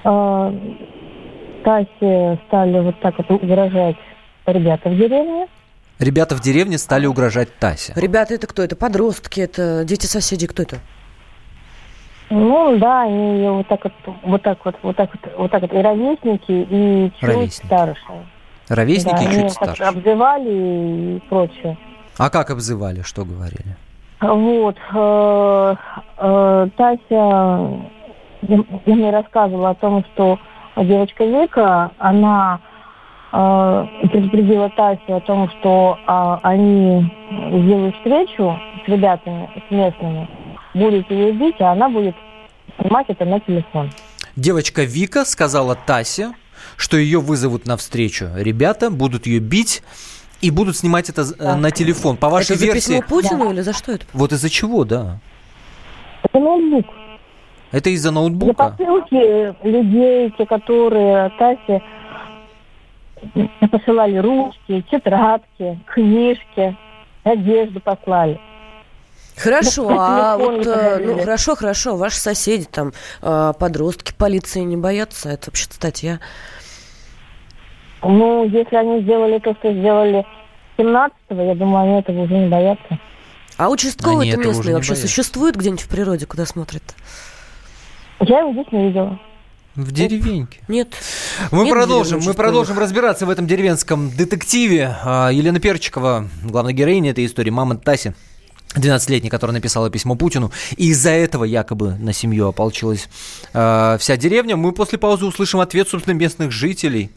А, 0.04 0.52
Тасе 1.64 2.38
стали 2.48 2.80
вот 2.80 3.00
так 3.00 3.14
вот 3.18 3.30
угрожать 3.30 3.96
ребята 4.46 4.88
в 4.88 4.96
деревне. 4.96 5.46
Ребята 5.98 6.34
в 6.34 6.40
деревне 6.40 6.78
стали 6.78 7.06
угрожать 7.06 7.54
Тасе. 7.58 7.92
Ребята, 7.94 8.34
это 8.34 8.46
кто? 8.46 8.62
Это 8.62 8.74
подростки, 8.76 9.40
это 9.40 9.84
дети 9.84 10.06
соседей, 10.06 10.46
кто 10.46 10.62
это? 10.62 10.78
Ну 12.30 12.78
да, 12.78 13.02
они 13.02 13.48
вот 13.48 13.66
так 13.66 13.82
вот, 13.84 13.92
вот 14.22 14.42
так 14.42 14.58
вот, 14.64 14.76
вот 14.82 14.96
так 14.96 15.10
вот, 15.12 15.32
вот 15.36 15.50
так 15.50 15.62
вот 15.62 15.72
и 15.72 15.76
ровесники, 15.78 16.44
и 16.70 17.10
чуть 17.18 17.28
Ровесники. 17.28 17.66
старше. 17.66 18.02
Ровесники 18.68 19.24
да, 19.24 19.30
и 19.32 19.42
чуть 19.42 19.52
старше. 19.52 19.82
обзывали 19.82 21.16
и 21.16 21.20
прочее. 21.28 21.76
А 22.18 22.30
как 22.30 22.50
обзывали, 22.50 23.02
что 23.02 23.24
говорили? 23.24 23.76
Вот. 24.20 24.76
э, 24.94 25.74
э, 26.18 26.68
Тася 26.76 27.00
я- 27.10 28.64
мне 28.86 29.10
рассказывала 29.10 29.70
о 29.70 29.74
том, 29.74 30.04
что 30.14 30.38
девочка 30.76 31.24
Вика, 31.24 31.90
она 31.98 32.60
э, 33.32 33.86
предупредила 34.10 34.70
Тасю 34.70 35.16
о 35.16 35.20
том, 35.20 35.48
что 35.50 35.98
а, 36.06 36.40
они 36.42 37.10
сделают 37.30 37.94
встречу 37.96 38.58
с 38.84 38.88
ребятами, 38.88 39.48
с 39.68 39.70
местными, 39.70 40.28
будут 40.74 41.10
ее 41.10 41.32
бить, 41.32 41.60
а 41.60 41.72
она 41.72 41.88
будет 41.88 42.14
снимать 42.80 43.06
это 43.08 43.24
на 43.24 43.40
телефон. 43.40 43.90
Девочка 44.36 44.82
Вика 44.82 45.24
сказала 45.24 45.74
Тасе, 45.74 46.32
что 46.76 46.96
ее 46.96 47.20
вызовут 47.20 47.66
на 47.66 47.76
встречу. 47.76 48.28
Ребята 48.36 48.90
будут 48.90 49.26
ее 49.26 49.40
бить 49.40 49.82
и 50.40 50.50
будут 50.50 50.76
снимать 50.76 51.10
это 51.10 51.22
э, 51.22 51.56
на 51.56 51.70
телефон. 51.70 52.16
По 52.16 52.28
вашей 52.28 52.52
это 52.52 52.60
за 52.60 52.66
версии... 52.66 53.00
письмо 53.00 53.02
Путину 53.06 53.52
или 53.52 53.60
за 53.60 53.72
что 53.72 53.92
это? 53.92 54.06
Вот 54.12 54.32
из-за 54.32 54.48
чего, 54.48 54.84
да? 54.84 55.18
Это 56.22 56.38
ноутбук. 56.38 56.86
Это 57.72 57.90
из-за 57.90 58.08
За 58.08 58.14
ноутбука? 58.14 58.54
посылки 58.54 59.66
людей, 59.66 60.32
те, 60.36 60.46
которые 60.46 61.30
Тасе 61.38 61.82
посылали 63.70 64.16
ручки, 64.16 64.84
тетрадки, 64.90 65.78
книжки, 65.86 66.76
одежду 67.22 67.80
послали. 67.80 68.40
Хорошо, 69.42 69.88
Да, 69.88 70.34
а 70.34 70.38
вот, 70.38 70.66
э, 70.66 70.98
ну 71.04 71.18
хорошо, 71.18 71.56
хорошо, 71.56 71.96
ваши 71.96 72.18
соседи 72.18 72.66
там, 72.70 72.92
э, 73.22 73.52
подростки, 73.58 74.12
полиции 74.16 74.60
не 74.60 74.76
боятся, 74.76 75.30
это 75.30 75.50
вообще 75.50 75.64
статья. 75.64 76.20
Ну, 78.02 78.44
если 78.44 78.76
они 78.76 79.02
сделали 79.02 79.38
то, 79.38 79.54
что 79.54 79.72
сделали 79.72 80.26
17-го, 80.78 81.42
я 81.42 81.54
думаю, 81.54 81.84
они 81.84 82.00
этого 82.00 82.22
уже 82.22 82.34
не 82.34 82.48
боятся. 82.48 82.98
А 83.56 83.68
участковый 83.68 84.28
это 84.28 84.38
местный 84.38 84.74
вообще 84.74 84.92
боятся. 84.92 85.08
существует 85.08 85.56
где-нибудь 85.56 85.82
в 85.82 85.88
природе, 85.88 86.26
куда 86.26 86.46
смотрит? 86.46 86.82
Я 88.20 88.40
его 88.40 88.52
здесь 88.52 88.66
не 88.72 88.88
видела. 88.88 89.18
В 89.74 89.92
деревеньке. 89.92 90.60
Нет. 90.68 90.94
Мы 91.52 91.64
Нет 91.64 91.72
продолжим, 91.72 92.20
мы 92.24 92.34
продолжим 92.34 92.78
разбираться 92.78 93.24
в 93.24 93.30
этом 93.30 93.46
деревенском 93.46 94.10
детективе. 94.10 94.96
А, 95.04 95.30
Елена 95.30 95.60
Перчикова, 95.60 96.28
главная 96.42 96.72
героиня 96.72 97.12
этой 97.12 97.24
истории, 97.24 97.50
мама 97.50 97.76
Таси. 97.76 98.12
12-летняя, 98.76 99.30
которая 99.30 99.54
написала 99.54 99.90
письмо 99.90 100.14
Путину. 100.14 100.52
И 100.76 100.88
из-за 100.88 101.10
этого 101.10 101.44
якобы 101.44 101.96
на 101.98 102.12
семью 102.12 102.46
ополчилась 102.48 103.08
э, 103.52 103.96
вся 103.98 104.16
деревня. 104.16 104.56
Мы 104.56 104.72
после 104.72 104.98
паузы 104.98 105.26
услышим 105.26 105.60
ответ, 105.60 105.88
собственно, 105.88 106.14
местных 106.14 106.52
жителей. 106.52 107.10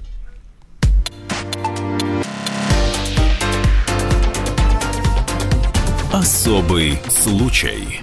Особый 6.12 7.00
случай. 7.10 8.02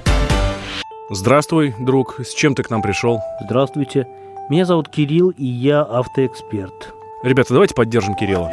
Здравствуй, 1.10 1.74
друг. 1.78 2.20
С 2.20 2.34
чем 2.34 2.54
ты 2.54 2.62
к 2.62 2.70
нам 2.70 2.82
пришел? 2.82 3.20
Здравствуйте. 3.40 4.06
Меня 4.48 4.64
зовут 4.64 4.88
Кирилл, 4.88 5.30
и 5.30 5.44
я 5.44 5.82
автоэксперт. 5.82 6.92
Ребята, 7.22 7.52
давайте 7.52 7.74
поддержим 7.74 8.14
Кирилла. 8.14 8.52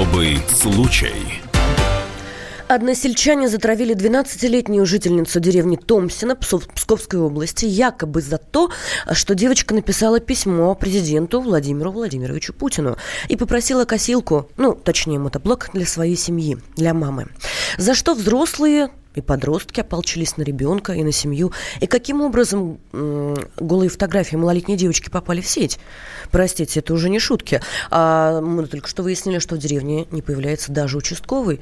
Особый 0.00 0.38
случай. 0.48 1.12
Односельчане 2.68 3.50
затравили 3.50 3.94
12-летнюю 3.94 4.86
жительницу 4.86 5.40
деревни 5.40 5.76
Томсина 5.76 6.36
Псковской 6.36 7.20
области 7.20 7.66
якобы 7.66 8.22
за 8.22 8.38
то, 8.38 8.70
что 9.12 9.34
девочка 9.34 9.74
написала 9.74 10.18
письмо 10.18 10.74
президенту 10.74 11.42
Владимиру 11.42 11.92
Владимировичу 11.92 12.54
Путину 12.54 12.96
и 13.28 13.36
попросила 13.36 13.84
косилку, 13.84 14.48
ну, 14.56 14.72
точнее, 14.72 15.18
мотоблок 15.18 15.68
для 15.74 15.84
своей 15.84 16.16
семьи, 16.16 16.56
для 16.76 16.94
мамы. 16.94 17.26
За 17.76 17.94
что 17.94 18.14
взрослые 18.14 18.88
и 19.14 19.20
подростки 19.20 19.80
ополчились 19.80 20.36
на 20.36 20.42
ребенка 20.42 20.92
и 20.92 21.02
на 21.02 21.12
семью. 21.12 21.52
И 21.80 21.86
каким 21.86 22.22
образом 22.22 22.78
голые 22.92 23.88
фотографии 23.88 24.36
малолетней 24.36 24.76
девочки 24.76 25.10
попали 25.10 25.40
в 25.40 25.46
сеть? 25.46 25.78
Простите, 26.30 26.80
это 26.80 26.94
уже 26.94 27.08
не 27.10 27.18
шутки. 27.18 27.60
А 27.90 28.40
мы 28.40 28.66
только 28.66 28.88
что 28.88 29.02
выяснили, 29.02 29.38
что 29.38 29.56
в 29.56 29.58
деревне 29.58 30.06
не 30.10 30.22
появляется 30.22 30.72
даже 30.72 30.96
участковый. 30.96 31.60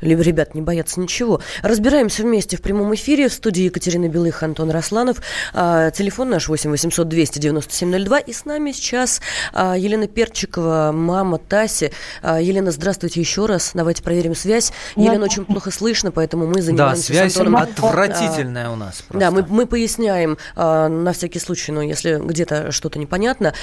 Либо 0.00 0.22
ребят 0.22 0.54
не 0.54 0.62
боятся 0.62 1.00
ничего. 1.00 1.40
Разбираемся 1.62 2.22
вместе 2.22 2.56
в 2.56 2.62
прямом 2.62 2.94
эфире. 2.94 3.28
В 3.28 3.32
студии 3.32 3.64
Екатерина 3.64 4.08
Белых, 4.08 4.42
Антон 4.42 4.70
Росланов. 4.70 5.18
А, 5.52 5.90
телефон 5.90 6.30
наш 6.30 6.48
8 6.48 6.70
800 6.70 7.08
297 7.08 8.04
02. 8.04 8.18
И 8.20 8.32
с 8.32 8.44
нами 8.44 8.72
сейчас 8.72 9.20
а, 9.52 9.76
Елена 9.76 10.06
Перчикова, 10.06 10.92
мама 10.92 11.38
Таси. 11.38 11.92
А, 12.22 12.40
Елена, 12.40 12.70
здравствуйте 12.70 13.20
еще 13.20 13.46
раз. 13.46 13.72
Давайте 13.74 14.02
проверим 14.02 14.34
связь. 14.34 14.72
Елена 14.96 15.24
очень 15.24 15.44
плохо 15.44 15.70
слышно, 15.70 16.10
поэтому 16.10 16.46
мы 16.46 16.62
занимаемся 16.62 17.08
Да, 17.08 17.14
связь 17.14 17.32
с 17.34 17.36
Антоном. 17.36 17.62
отвратительная 17.62 18.70
у 18.70 18.76
нас 18.76 19.02
просто. 19.02 19.18
Да, 19.18 19.30
мы, 19.30 19.44
мы 19.48 19.66
поясняем 19.66 20.38
на 20.56 21.12
всякий 21.12 21.38
случай, 21.38 21.72
ну, 21.72 21.80
если 21.80 22.16
где-то 22.22 22.72
что-то 22.72 22.98
непонятно. 22.98 23.54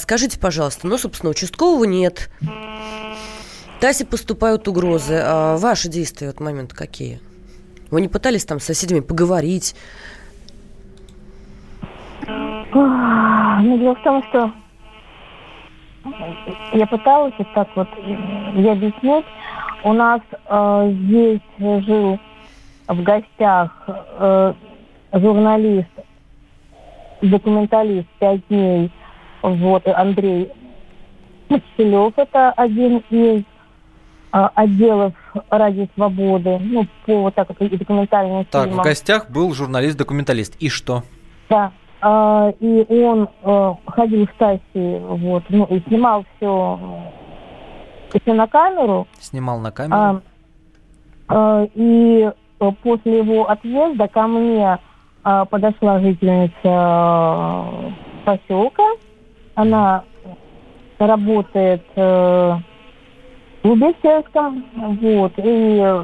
Скажите, 0.00 0.38
пожалуйста, 0.38 0.86
ну, 0.86 0.98
собственно, 0.98 1.30
участкового 1.30 1.84
нет. 1.84 2.30
Тасе 3.80 4.04
поступают 4.04 4.66
угрозы. 4.68 5.20
А 5.22 5.56
ваши 5.56 5.88
действия 5.88 6.28
в 6.28 6.30
этот 6.30 6.40
момент 6.40 6.72
какие? 6.72 7.20
Вы 7.90 8.00
не 8.00 8.08
пытались 8.08 8.44
там 8.44 8.60
с 8.60 8.64
соседями 8.64 9.00
поговорить? 9.00 9.74
Ну, 12.26 13.78
дело 13.78 13.94
в 13.94 14.02
том, 14.02 14.22
что 14.28 14.52
я 16.72 16.86
пыталась 16.86 17.34
вот 17.38 17.52
так 17.54 17.68
вот 17.76 17.88
ей 18.56 18.72
объяснить. 18.72 19.24
У 19.84 19.92
нас 19.92 20.20
э, 20.48 20.92
здесь 21.04 21.40
жил 21.58 22.18
в 22.88 23.02
гостях 23.02 23.70
э, 23.86 24.54
журналист, 25.12 25.88
документалист 27.22 28.08
пять 28.18 28.46
дней, 28.48 28.90
вот, 29.42 29.86
Андрей 29.86 30.50
Киселев, 31.48 32.14
это 32.16 32.50
один 32.52 33.02
из 33.10 33.44
отделов 34.34 35.12
Ради 35.48 35.88
Свободы, 35.94 36.58
ну, 36.58 36.86
по 37.06 37.22
вот 37.22 37.34
так 37.34 37.50
и 37.50 37.76
документальным 37.76 38.44
Так, 38.46 38.62
в 38.62 38.64
фильмам. 38.66 38.84
гостях 38.84 39.30
был 39.30 39.54
журналист-документалист. 39.54 40.56
И 40.56 40.68
что? 40.68 41.04
Да. 41.48 41.70
А, 42.00 42.52
и 42.58 42.84
он 42.88 43.28
э, 43.42 43.74
ходил 43.86 44.26
в 44.26 44.32
Таси, 44.34 44.60
вот, 44.74 45.44
ну, 45.48 45.64
и 45.66 45.80
снимал 45.88 46.24
все, 46.36 46.78
все 48.20 48.34
на 48.34 48.46
камеру. 48.48 49.06
Снимал 49.20 49.60
на 49.60 49.70
камеру? 49.70 49.96
А, 49.96 50.20
а, 51.28 51.68
и 51.74 52.30
э, 52.60 52.70
после 52.82 53.18
его 53.18 53.48
отъезда 53.48 54.08
ко 54.08 54.26
мне 54.26 54.78
а, 55.22 55.44
подошла 55.44 56.00
жительница 56.00 56.52
э, 56.64 57.90
поселка. 58.24 58.84
Она 59.54 60.04
работает 60.98 61.84
э, 61.94 62.56
в 63.64 63.66
клубе 63.66 63.94
сельском, 64.02 64.62
вот, 64.74 65.32
и 65.38 66.02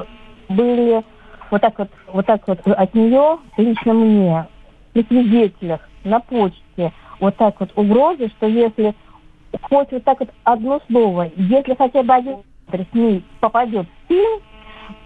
были 0.49 1.03
вот 1.51 1.61
так 1.61 1.77
вот, 1.77 1.89
вот 2.07 2.25
так 2.25 2.47
вот 2.47 2.59
от 2.65 2.93
нее 2.95 3.37
лично 3.55 3.93
мне 3.93 4.47
при 4.93 5.03
свидетелях 5.03 5.81
на 6.03 6.19
почте 6.21 6.91
вот 7.19 7.35
так 7.37 7.59
вот 7.59 7.71
угрозы, 7.75 8.29
что 8.29 8.47
если 8.47 8.95
хоть 9.61 9.91
вот 9.91 10.03
так 10.03 10.19
вот 10.21 10.29
одно 10.43 10.81
слово, 10.89 11.29
если 11.35 11.75
хотя 11.75 12.01
бы 12.01 12.13
один 12.15 12.37
с 12.71 12.95
ней 12.95 13.23
попадет 13.39 13.85
в 13.85 14.07
фильм, 14.07 14.39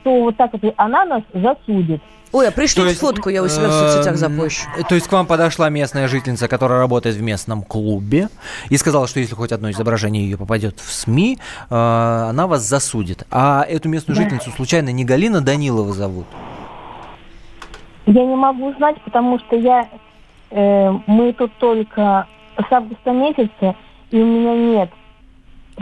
то 0.03 0.21
вот 0.21 0.37
так 0.37 0.53
вот 0.53 0.73
она 0.77 1.03
нас 1.03 1.23
засудит. 1.33 2.01
Ой, 2.35 2.49
а 2.49 2.51
пришлите 2.51 2.81
То 2.81 2.87
есть, 2.89 2.99
фотку, 2.99 3.29
я 3.29 3.41
у 3.41 3.47
себя 3.47 3.69
в 3.69 3.71
соцсетях 3.71 4.13
эм, 4.13 4.17
запущу. 4.17 4.67
То 4.89 4.95
есть 4.95 5.07
к 5.07 5.11
вам 5.13 5.25
подошла 5.25 5.69
местная 5.69 6.09
жительница, 6.09 6.49
которая 6.49 6.79
работает 6.79 7.15
в 7.15 7.21
местном 7.21 7.63
клубе, 7.63 8.27
и 8.69 8.75
сказала, 8.75 9.07
что 9.07 9.21
если 9.21 9.35
хоть 9.35 9.53
одно 9.53 9.71
изображение 9.71 10.25
ее 10.25 10.37
попадет 10.37 10.77
в 10.81 10.91
СМИ, 10.91 11.37
э, 11.69 11.73
она 11.73 12.47
вас 12.47 12.63
засудит. 12.63 13.25
А 13.31 13.63
эту 13.63 13.87
местную 13.87 14.17
Да. 14.17 14.23
жительницу 14.23 14.51
случайно 14.51 14.89
не 14.89 15.05
Галина 15.05 15.39
Данилова 15.39 15.93
зовут? 15.93 16.25
Я 18.05 18.25
не 18.25 18.35
могу 18.35 18.73
знать, 18.73 18.99
потому 19.05 19.39
что 19.39 19.55
я 19.55 19.87
э, 20.51 20.91
мы 21.07 21.31
тут 21.31 21.53
только 21.57 22.27
с 22.57 22.69
августа 22.69 23.11
месяца, 23.11 23.75
и 24.11 24.17
у 24.21 24.25
меня 24.25 24.55
нет 24.55 24.89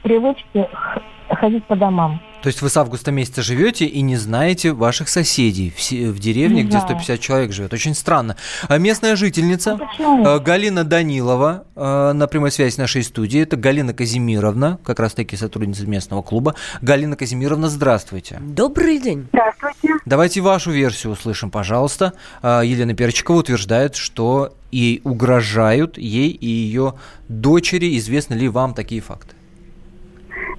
привычки 0.04 0.68
х- 0.72 1.02
ходить 1.30 1.64
по 1.66 1.76
домам. 1.76 2.20
То 2.44 2.48
есть 2.48 2.62
вы 2.62 2.70
с 2.70 2.76
августа 2.76 3.10
месяца 3.12 3.42
живете 3.42 3.86
и 3.86 4.02
не 4.02 4.18
знаете 4.18 4.74
ваших 4.74 5.08
соседей 5.08 5.72
в, 5.72 5.80
в 6.12 6.20
деревне, 6.20 6.58
Не 6.58 6.64
где 6.64 6.72
знаю. 6.78 7.00
150 7.00 7.20
человек 7.22 7.54
живет. 7.54 7.72
Очень 7.72 7.96
странно. 7.96 8.36
А 8.68 8.78
местная 8.78 9.16
жительница 9.16 9.80
э, 9.98 10.40
Галина 10.40 10.84
Данилова 10.84 11.64
э, 11.74 12.12
на 12.12 12.28
прямой 12.28 12.52
связи 12.52 12.74
с 12.76 12.78
нашей 12.78 13.04
студией. 13.04 13.44
Это 13.44 13.56
Галина 13.56 13.94
Казимировна, 13.94 14.78
как 14.84 15.00
раз 15.00 15.14
таки 15.14 15.38
сотрудница 15.38 15.88
местного 15.88 16.22
клуба. 16.22 16.56
Галина 16.82 17.16
Казимировна, 17.16 17.70
здравствуйте. 17.70 18.42
Добрый 18.42 19.00
день. 19.00 19.30
Здравствуйте. 19.30 19.94
Давайте 20.06 20.42
вашу 20.42 20.72
версию 20.72 21.14
услышим, 21.14 21.50
пожалуйста. 21.50 22.12
Э, 22.42 22.62
Елена 22.66 22.94
Перчикова 22.94 23.38
утверждает, 23.38 23.96
что 23.96 24.54
ей 24.70 25.00
угрожают, 25.06 25.98
ей 25.98 26.32
и 26.32 26.48
ее 26.48 26.96
дочери. 27.30 27.98
Известны 27.98 28.34
ли 28.34 28.50
вам 28.50 28.74
такие 28.74 29.00
факты? 29.00 29.34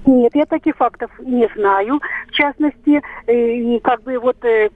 Нет, 0.05 0.35
я 0.35 0.45
таких 0.45 0.75
фактов 0.75 1.11
не 1.19 1.47
знаю. 1.55 1.99
В 2.27 2.31
частности, 2.31 3.01
э, 3.27 3.33
и 3.33 3.79
как 3.79 4.03
бы 4.03 4.19
вот 4.19 4.43
э, 4.45 4.69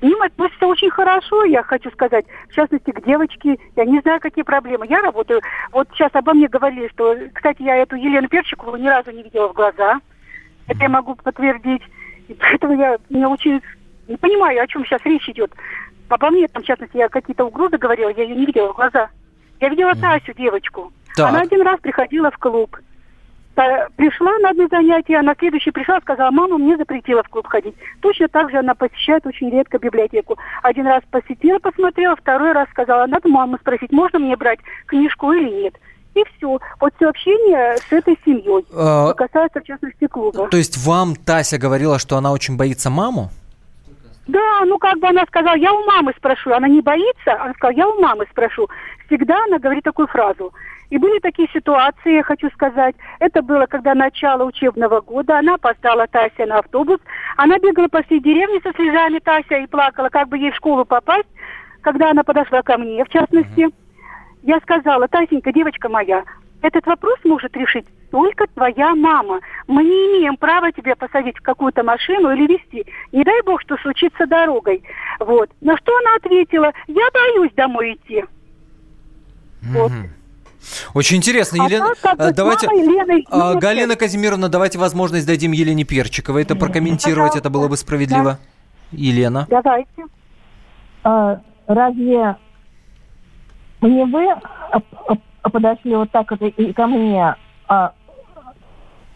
к 0.00 0.02
ним 0.02 0.20
относятся 0.20 0.66
очень 0.66 0.90
хорошо, 0.90 1.44
я 1.44 1.62
хочу 1.62 1.90
сказать. 1.92 2.24
В 2.48 2.54
частности, 2.54 2.90
к 2.90 3.04
девочке, 3.04 3.58
я 3.76 3.84
не 3.84 4.00
знаю, 4.00 4.20
какие 4.20 4.42
проблемы. 4.42 4.86
Я 4.88 5.00
работаю, 5.00 5.40
вот 5.70 5.88
сейчас 5.92 6.10
обо 6.14 6.34
мне 6.34 6.48
говорили, 6.48 6.88
что, 6.88 7.16
кстати, 7.32 7.62
я 7.62 7.76
эту 7.76 7.94
Елену 7.94 8.28
Перчикову 8.28 8.76
ни 8.76 8.88
разу 8.88 9.12
не 9.12 9.22
видела 9.22 9.48
в 9.48 9.52
глаза. 9.52 10.00
Это 10.66 10.82
я 10.82 10.88
могу 10.88 11.14
подтвердить. 11.14 11.82
И 12.26 12.34
поэтому 12.34 12.76
я 12.76 12.98
не 13.10 13.24
очень 13.24 13.62
не 14.08 14.16
понимаю, 14.16 14.62
о 14.62 14.66
чем 14.66 14.84
сейчас 14.84 15.00
речь 15.04 15.28
идет. 15.28 15.52
Обо 16.08 16.30
мне, 16.30 16.48
там, 16.48 16.62
в 16.62 16.66
частности, 16.66 16.96
я 16.96 17.08
какие-то 17.08 17.44
угрозы 17.44 17.78
говорила, 17.78 18.10
я 18.10 18.24
ее 18.24 18.34
не 18.34 18.46
видела 18.46 18.72
в 18.72 18.76
глаза. 18.76 19.08
Я 19.60 19.68
видела 19.68 19.94
Тасю, 19.94 20.34
девочку. 20.34 20.92
Так. 21.16 21.28
Она 21.28 21.42
один 21.42 21.62
раз 21.62 21.78
приходила 21.80 22.30
в 22.30 22.38
клуб. 22.38 22.76
Та- 23.54 23.88
Пришла 23.96 24.32
на 24.38 24.50
одно 24.50 24.66
занятие, 24.68 25.18
а 25.18 25.22
на 25.22 25.34
следующее 25.38 25.72
пришла, 25.72 26.00
сказала, 26.00 26.30
мама 26.30 26.56
мне 26.58 26.76
запретила 26.76 27.22
в 27.22 27.28
клуб 27.28 27.46
ходить. 27.46 27.74
Точно 28.00 28.28
так 28.28 28.50
же 28.50 28.58
она 28.58 28.74
посещает 28.74 29.26
очень 29.26 29.50
редко 29.50 29.78
библиотеку. 29.78 30.38
Один 30.62 30.86
раз 30.86 31.02
посетила, 31.10 31.58
посмотрела, 31.58 32.16
второй 32.16 32.52
раз 32.52 32.68
сказала, 32.70 33.06
надо 33.06 33.28
маму 33.28 33.58
спросить, 33.60 33.92
можно 33.92 34.18
мне 34.18 34.36
брать 34.36 34.60
книжку 34.86 35.32
или 35.32 35.50
нет. 35.50 35.74
И 36.14 36.22
все. 36.36 36.58
Вот 36.80 36.92
все 36.96 37.08
общение 37.08 37.76
с 37.78 37.90
этой 37.92 38.18
семьей. 38.24 38.66
А, 38.74 39.12
касается, 39.14 39.60
в 39.60 39.64
частности, 39.64 40.06
клуба. 40.06 40.48
То 40.48 40.56
есть 40.58 40.76
вам 40.86 41.14
Тася 41.16 41.58
говорила, 41.58 41.98
что 41.98 42.16
она 42.16 42.32
очень 42.32 42.56
боится 42.56 42.90
маму? 42.90 43.30
Да, 44.28 44.60
ну 44.66 44.78
как 44.78 44.98
бы 44.98 45.08
она 45.08 45.24
сказала, 45.26 45.56
я 45.56 45.72
у 45.72 45.84
мамы 45.84 46.12
спрошу. 46.16 46.52
Она 46.52 46.68
не 46.68 46.80
боится, 46.80 47.32
она 47.42 47.52
сказала, 47.54 47.76
я 47.76 47.88
у 47.88 48.00
мамы 48.00 48.26
спрошу. 48.30 48.68
Всегда 49.06 49.42
она 49.44 49.58
говорит 49.58 49.84
такую 49.84 50.06
фразу. 50.06 50.52
И 50.92 50.98
были 50.98 51.20
такие 51.20 51.48
ситуации, 51.54 52.16
я 52.16 52.22
хочу 52.22 52.50
сказать. 52.50 52.94
Это 53.18 53.40
было, 53.40 53.64
когда 53.64 53.94
начало 53.94 54.44
учебного 54.44 55.00
года, 55.00 55.38
она 55.38 55.54
опоздала 55.54 56.06
Тася 56.06 56.44
на 56.44 56.58
автобус. 56.58 56.98
Она 57.38 57.58
бегала 57.58 57.88
по 57.88 58.02
всей 58.02 58.20
деревне 58.20 58.60
со 58.62 58.74
слезами 58.74 59.18
Тася 59.18 59.56
и 59.56 59.66
плакала, 59.66 60.10
как 60.10 60.28
бы 60.28 60.36
ей 60.36 60.50
в 60.50 60.56
школу 60.56 60.84
попасть. 60.84 61.28
когда 61.80 62.10
она 62.10 62.22
подошла 62.24 62.60
ко 62.60 62.76
мне, 62.76 63.02
в 63.06 63.08
частности, 63.08 63.70
я 64.42 64.60
сказала, 64.60 65.08
Тасенька, 65.08 65.50
девочка 65.50 65.88
моя, 65.88 66.24
этот 66.60 66.84
вопрос 66.84 67.18
может 67.24 67.56
решить 67.56 67.86
только 68.10 68.46
твоя 68.48 68.94
мама. 68.94 69.40
Мы 69.68 69.84
не 69.84 69.90
имеем 69.90 70.36
права 70.36 70.72
тебя 70.72 70.94
посадить 70.94 71.38
в 71.38 71.42
какую-то 71.42 71.82
машину 71.82 72.32
или 72.32 72.52
вести. 72.52 72.84
Не 73.12 73.24
дай 73.24 73.40
бог, 73.44 73.62
что 73.62 73.78
случится 73.78 74.26
дорогой. 74.26 74.82
Вот. 75.20 75.48
На 75.62 75.74
что 75.78 75.96
она 75.96 76.16
ответила, 76.16 76.70
я 76.86 77.08
боюсь 77.14 77.52
домой 77.54 77.94
идти. 77.94 78.26
Вот. 79.62 79.90
Очень 80.94 81.18
интересно, 81.18 81.64
А 81.64 81.66
Елена. 81.66 81.92
так 82.00 82.18
вот 82.18 82.34
давайте, 82.34 82.66
Елены- 82.66 83.24
а, 83.30 83.54
Галина 83.54 83.96
Казимировна, 83.96 84.48
давайте 84.48 84.78
возможность 84.78 85.26
дадим 85.26 85.52
Елене 85.52 85.84
Перчиковой 85.84 86.42
это 86.42 86.54
прокомментировать, 86.56 87.36
это 87.36 87.50
было 87.50 87.68
бы 87.68 87.76
справедливо. 87.76 88.38
Елена. 88.90 89.46
Давайте. 89.50 89.86
А, 91.04 91.40
разве 91.66 92.36
не 93.80 94.04
вы 94.04 94.26
подошли 95.50 95.96
вот 95.96 96.10
так 96.12 96.30
вот 96.30 96.42
и, 96.42 96.72
ко 96.72 96.86
мне? 96.86 97.34
а, 97.68 97.92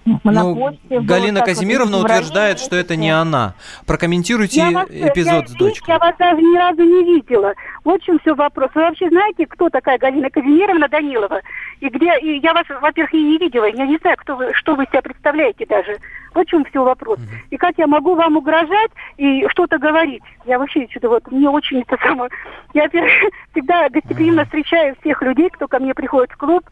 Ну, 0.06 0.76
Галина 0.88 1.40
вот 1.40 1.46
Казимировна 1.46 1.98
утверждает, 1.98 2.60
что 2.60 2.76
это 2.76 2.94
не 2.96 3.10
она. 3.10 3.54
Прокомментируйте 3.86 4.60
Я 4.60 4.70
вас- 4.70 4.88
эпизод 4.88 5.42
я, 5.42 5.46
с 5.48 5.52
дочкой. 5.52 5.94
Я 5.94 5.98
вас 5.98 6.14
даже 6.18 6.40
ни 6.40 6.56
разу 6.56 6.82
не 6.82 7.04
видела. 7.14 7.54
Вот 7.84 8.00
в 8.00 8.04
чем 8.04 8.18
все 8.20 8.34
вопрос. 8.34 8.70
Вы 8.74 8.82
вообще 8.82 9.08
знаете, 9.08 9.46
кто 9.46 9.68
такая 9.68 9.98
Галина 9.98 10.30
Казимировна 10.30 10.88
Данилова? 10.88 11.40
И 11.80 11.88
где, 11.88 12.16
и 12.20 12.38
я 12.40 12.54
вас, 12.54 12.64
во-первых, 12.80 13.12
и 13.14 13.22
не 13.22 13.38
видела. 13.38 13.64
Я 13.66 13.86
не 13.86 13.98
знаю, 13.98 14.16
кто 14.18 14.36
вы, 14.36 14.52
что 14.54 14.76
вы 14.76 14.84
себя 14.86 15.02
представляете 15.02 15.66
даже. 15.66 15.98
В 16.36 16.44
чем 16.44 16.64
все 16.64 16.84
вопрос. 16.84 17.18
И 17.50 17.56
как 17.56 17.74
я 17.78 17.86
могу 17.86 18.14
вам 18.14 18.36
угрожать 18.36 18.90
и 19.16 19.46
что-то 19.48 19.78
говорить? 19.78 20.22
Я 20.44 20.58
вообще 20.58 20.86
что-то 20.90 21.08
вот, 21.08 21.30
мне 21.30 21.48
очень 21.48 21.80
это 21.80 21.96
самое... 22.02 22.30
Я 22.74 22.88
всегда 23.52 23.88
гостеприимно 23.88 24.44
встречаю 24.44 24.94
всех 25.00 25.22
людей, 25.22 25.48
кто 25.50 25.66
ко 25.66 25.78
мне 25.78 25.94
приходит 25.94 26.30
в 26.32 26.36
клуб. 26.36 26.62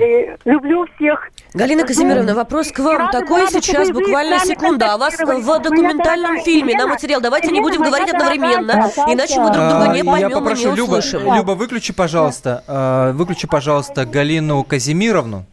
И 0.00 0.34
люблю 0.46 0.86
всех. 0.96 1.28
Галина 1.52 1.82
Ну, 1.82 1.86
Казимировна, 1.86 2.34
вопрос 2.34 2.72
к 2.72 2.78
вам. 2.78 2.98
рада, 2.98 3.20
Такой 3.20 3.42
рада, 3.42 3.52
сейчас 3.52 3.90
буквально 3.90 4.38
секунда. 4.40 4.94
А 4.94 4.96
вас 4.96 5.18
в 5.18 5.62
документальном 5.62 6.30
дорогая 6.30 6.44
фильме 6.44 6.76
на 6.76 6.86
материал. 6.86 7.20
Давайте 7.20 7.50
не 7.52 7.60
будем 7.60 7.82
говорить 7.82 8.10
дорогая 8.10 8.30
одновременно, 8.30 8.90
иначе 9.12 9.40
мы 9.40 9.52
друг 9.52 9.68
друга 9.68 9.88
не 9.88 10.00
А, 10.00 10.04
поймем 10.04 10.16
Я 10.16 10.26
и 10.26 10.28
не 10.28 10.34
попрошу, 10.34 10.74
Люба, 10.74 10.96
услышим. 10.96 11.34
Люба, 11.34 11.52
выключи, 11.52 11.92
пожалуйста, 11.92 12.64
а, 12.66 13.12
выключи, 13.12 13.46
пожалуйста, 13.46 14.06
Галину 14.06 14.64
Казимировну. 14.64 15.44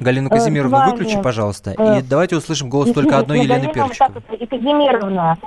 Галину 0.00 0.28
Э, 0.28 0.30
Казимировну 0.30 0.76
вами, 0.76 0.90
выключи, 0.90 1.20
пожалуйста. 1.20 1.74
э, 1.76 1.98
И 1.98 2.02
давайте 2.02 2.36
услышим 2.36 2.68
голос 2.68 2.92
только 2.92 3.18
одной 3.18 3.40
Елены 3.40 3.72
Перчиковой. 3.72 4.22
Казимировна, 4.48 5.38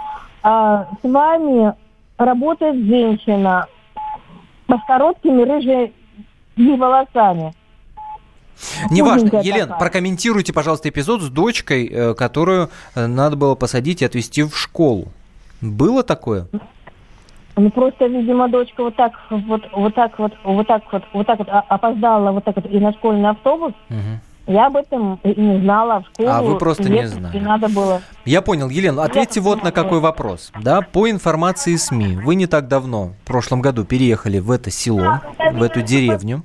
а, 0.44 0.88
с 1.02 1.08
вами 1.08 1.74
работает 2.18 2.76
женщина 2.86 3.68
с 4.68 4.88
короткими 4.88 5.44
рыжими 5.44 5.94
волосами. 6.78 7.54
Неважно, 8.90 9.40
Елена, 9.44 9.76
прокомментируйте, 9.78 10.52
пожалуйста, 10.52 10.90
эпизод 10.90 11.22
с 11.22 11.30
дочкой, 11.30 11.86
э, 11.88 12.14
которую 12.16 12.70
надо 12.96 13.36
было 13.36 13.54
посадить 13.56 14.02
и 14.02 14.06
отвезти 14.06 14.42
в 14.44 14.58
школу. 14.58 15.10
Было 15.62 16.04
такое? 16.04 16.48
Ну 17.56 17.72
просто, 17.72 18.06
видимо, 18.06 18.48
дочка 18.50 18.84
вот 18.84 18.96
так 18.96 19.14
вот, 19.32 19.62
вот 19.72 19.96
так 19.96 20.20
вот, 20.20 20.32
вот 20.44 20.68
так 20.68 20.84
вот, 20.92 21.04
вот 21.12 21.26
так 21.26 21.40
вот 21.40 21.50
а- 21.50 21.66
опоздала 21.68 22.32
вот 22.32 22.44
так 22.44 22.56
вот 22.56 22.68
и 22.68 22.80
на 22.80 22.94
школьный 22.94 23.30
автобус. 23.30 23.74
Я 24.48 24.68
об 24.68 24.78
этом 24.78 25.20
и 25.24 25.39
не 25.39 25.62
знала, 25.62 26.02
в 26.02 26.08
школу 26.14 26.30
А 26.30 26.41
вы 26.41 26.58
просто 26.58 26.89
не 26.89 27.06
знали. 27.06 27.38
надо 27.39 27.68
было. 27.68 28.02
Я 28.24 28.41
понял, 28.41 28.70
Елена, 28.70 29.04
ответьте 29.04 29.41
вот 29.41 29.64
на 29.64 29.72
какой 29.72 30.00
вопрос. 30.00 30.52
Да, 30.62 30.82
по 30.82 31.10
информации 31.10 31.76
СМИ, 31.76 32.16
вы 32.24 32.36
не 32.36 32.48
так 32.48 32.68
давно, 32.70 33.14
в 33.24 33.28
прошлом 33.28 33.62
году, 33.62 33.84
переехали 33.84 34.39
в 34.39 34.50
это 34.52 34.72
село, 34.72 35.22
в 35.52 35.62
эту 35.62 35.82
деревню. 35.82 36.43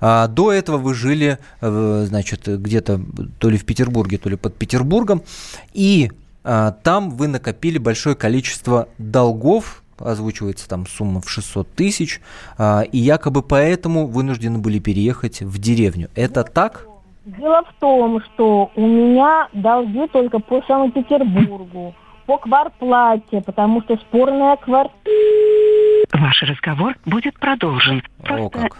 А, 0.00 0.28
до 0.28 0.52
этого 0.52 0.76
вы 0.76 0.94
жили, 0.94 1.38
э, 1.60 2.04
значит, 2.06 2.46
где-то 2.46 3.00
то 3.38 3.48
ли 3.48 3.58
в 3.58 3.64
Петербурге, 3.64 4.18
то 4.18 4.28
ли 4.28 4.36
под 4.36 4.54
Петербургом. 4.56 5.22
И 5.72 6.10
а, 6.44 6.72
там 6.82 7.10
вы 7.10 7.26
накопили 7.28 7.78
большое 7.78 8.14
количество 8.14 8.88
долгов, 8.98 9.82
озвучивается 9.98 10.68
там 10.68 10.86
сумма 10.86 11.20
в 11.20 11.30
600 11.30 11.68
тысяч, 11.74 12.20
а, 12.58 12.82
и 12.82 12.98
якобы 12.98 13.42
поэтому 13.42 14.06
вынуждены 14.06 14.58
были 14.58 14.78
переехать 14.78 15.40
в 15.40 15.58
деревню. 15.58 16.10
Это 16.14 16.44
так? 16.44 16.86
Дело 17.24 17.62
в 17.64 17.80
том, 17.80 18.20
что 18.20 18.70
у 18.76 18.86
меня 18.86 19.48
долги 19.54 20.06
только 20.12 20.38
по 20.40 20.62
Санкт-Петербургу, 20.66 21.94
по 22.26 22.36
кварплате, 22.38 23.40
потому 23.40 23.82
что 23.82 23.96
спорная 23.96 24.56
квартира. 24.56 24.92
Ваш 26.12 26.42
разговор 26.42 26.94
будет 27.06 27.38
продолжен. 27.38 28.02
О, 28.28 28.50
как. 28.50 28.76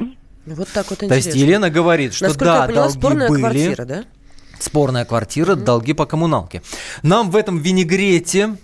Вот 0.46 0.68
так 0.74 0.90
вот 0.90 0.98
То 0.98 1.06
интересно. 1.06 1.28
есть 1.30 1.34
Елена 1.40 1.70
говорит, 1.70 2.12
что 2.12 2.26
Насколько 2.26 2.44
да, 2.44 2.60
я 2.60 2.66
поняла, 2.66 2.82
долги 2.82 2.98
спорная 2.98 3.28
были. 3.30 3.40
квартира, 3.40 3.84
да? 3.86 4.04
Спорная 4.58 5.04
квартира, 5.06 5.54
долги 5.54 5.92
по 5.94 6.04
коммуналке. 6.04 6.62
Нам 7.02 7.30
в 7.30 7.36
этом 7.36 7.58
винегрете 7.58 8.56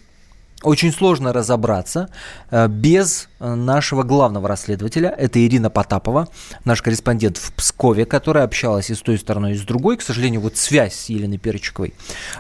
очень 0.63 0.93
сложно 0.93 1.33
разобраться 1.33 2.11
э, 2.51 2.69
без 2.69 3.29
э, 3.39 3.55
нашего 3.55 4.03
главного 4.03 4.49
расследователя. 4.49 5.09
Это 5.09 5.45
Ирина 5.45 5.71
Потапова, 5.71 6.29
наш 6.65 6.83
корреспондент 6.83 7.39
в 7.39 7.53
Пскове, 7.55 8.05
которая 8.05 8.45
общалась 8.45 8.91
и 8.91 8.95
с 8.95 9.01
той 9.01 9.19
стороной, 9.19 9.53
и 9.53 9.57
с 9.57 9.63
другой. 9.63 9.97
К 9.97 10.03
сожалению, 10.03 10.41
вот 10.43 10.57
связь 10.57 10.95
с 10.95 11.09
Еленой 11.09 11.39
Перчиковой 11.39 11.95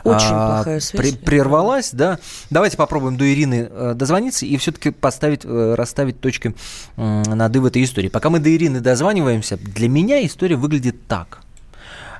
Очень 0.04 0.28
а, 0.32 0.56
плохая 0.56 0.80
связь. 0.80 1.12
пре- 1.12 1.16
прервалась, 1.16 1.90
да. 1.92 2.18
Давайте 2.50 2.76
попробуем 2.76 3.16
до 3.16 3.32
Ирины 3.32 3.68
э, 3.70 3.92
дозвониться 3.96 4.44
и 4.44 4.56
все-таки 4.58 4.90
поставить, 4.90 5.44
расставить 5.44 6.20
точки 6.20 6.54
над 6.96 7.56
«и» 7.56 7.58
в 7.58 7.64
этой 7.66 7.82
истории. 7.82 8.08
Пока 8.08 8.28
мы 8.30 8.38
до 8.38 8.54
Ирины 8.54 8.80
дозваниваемся, 8.80 9.56
для 9.56 9.88
меня 9.88 10.24
история 10.26 10.56
выглядит 10.56 11.06
так. 11.06 11.40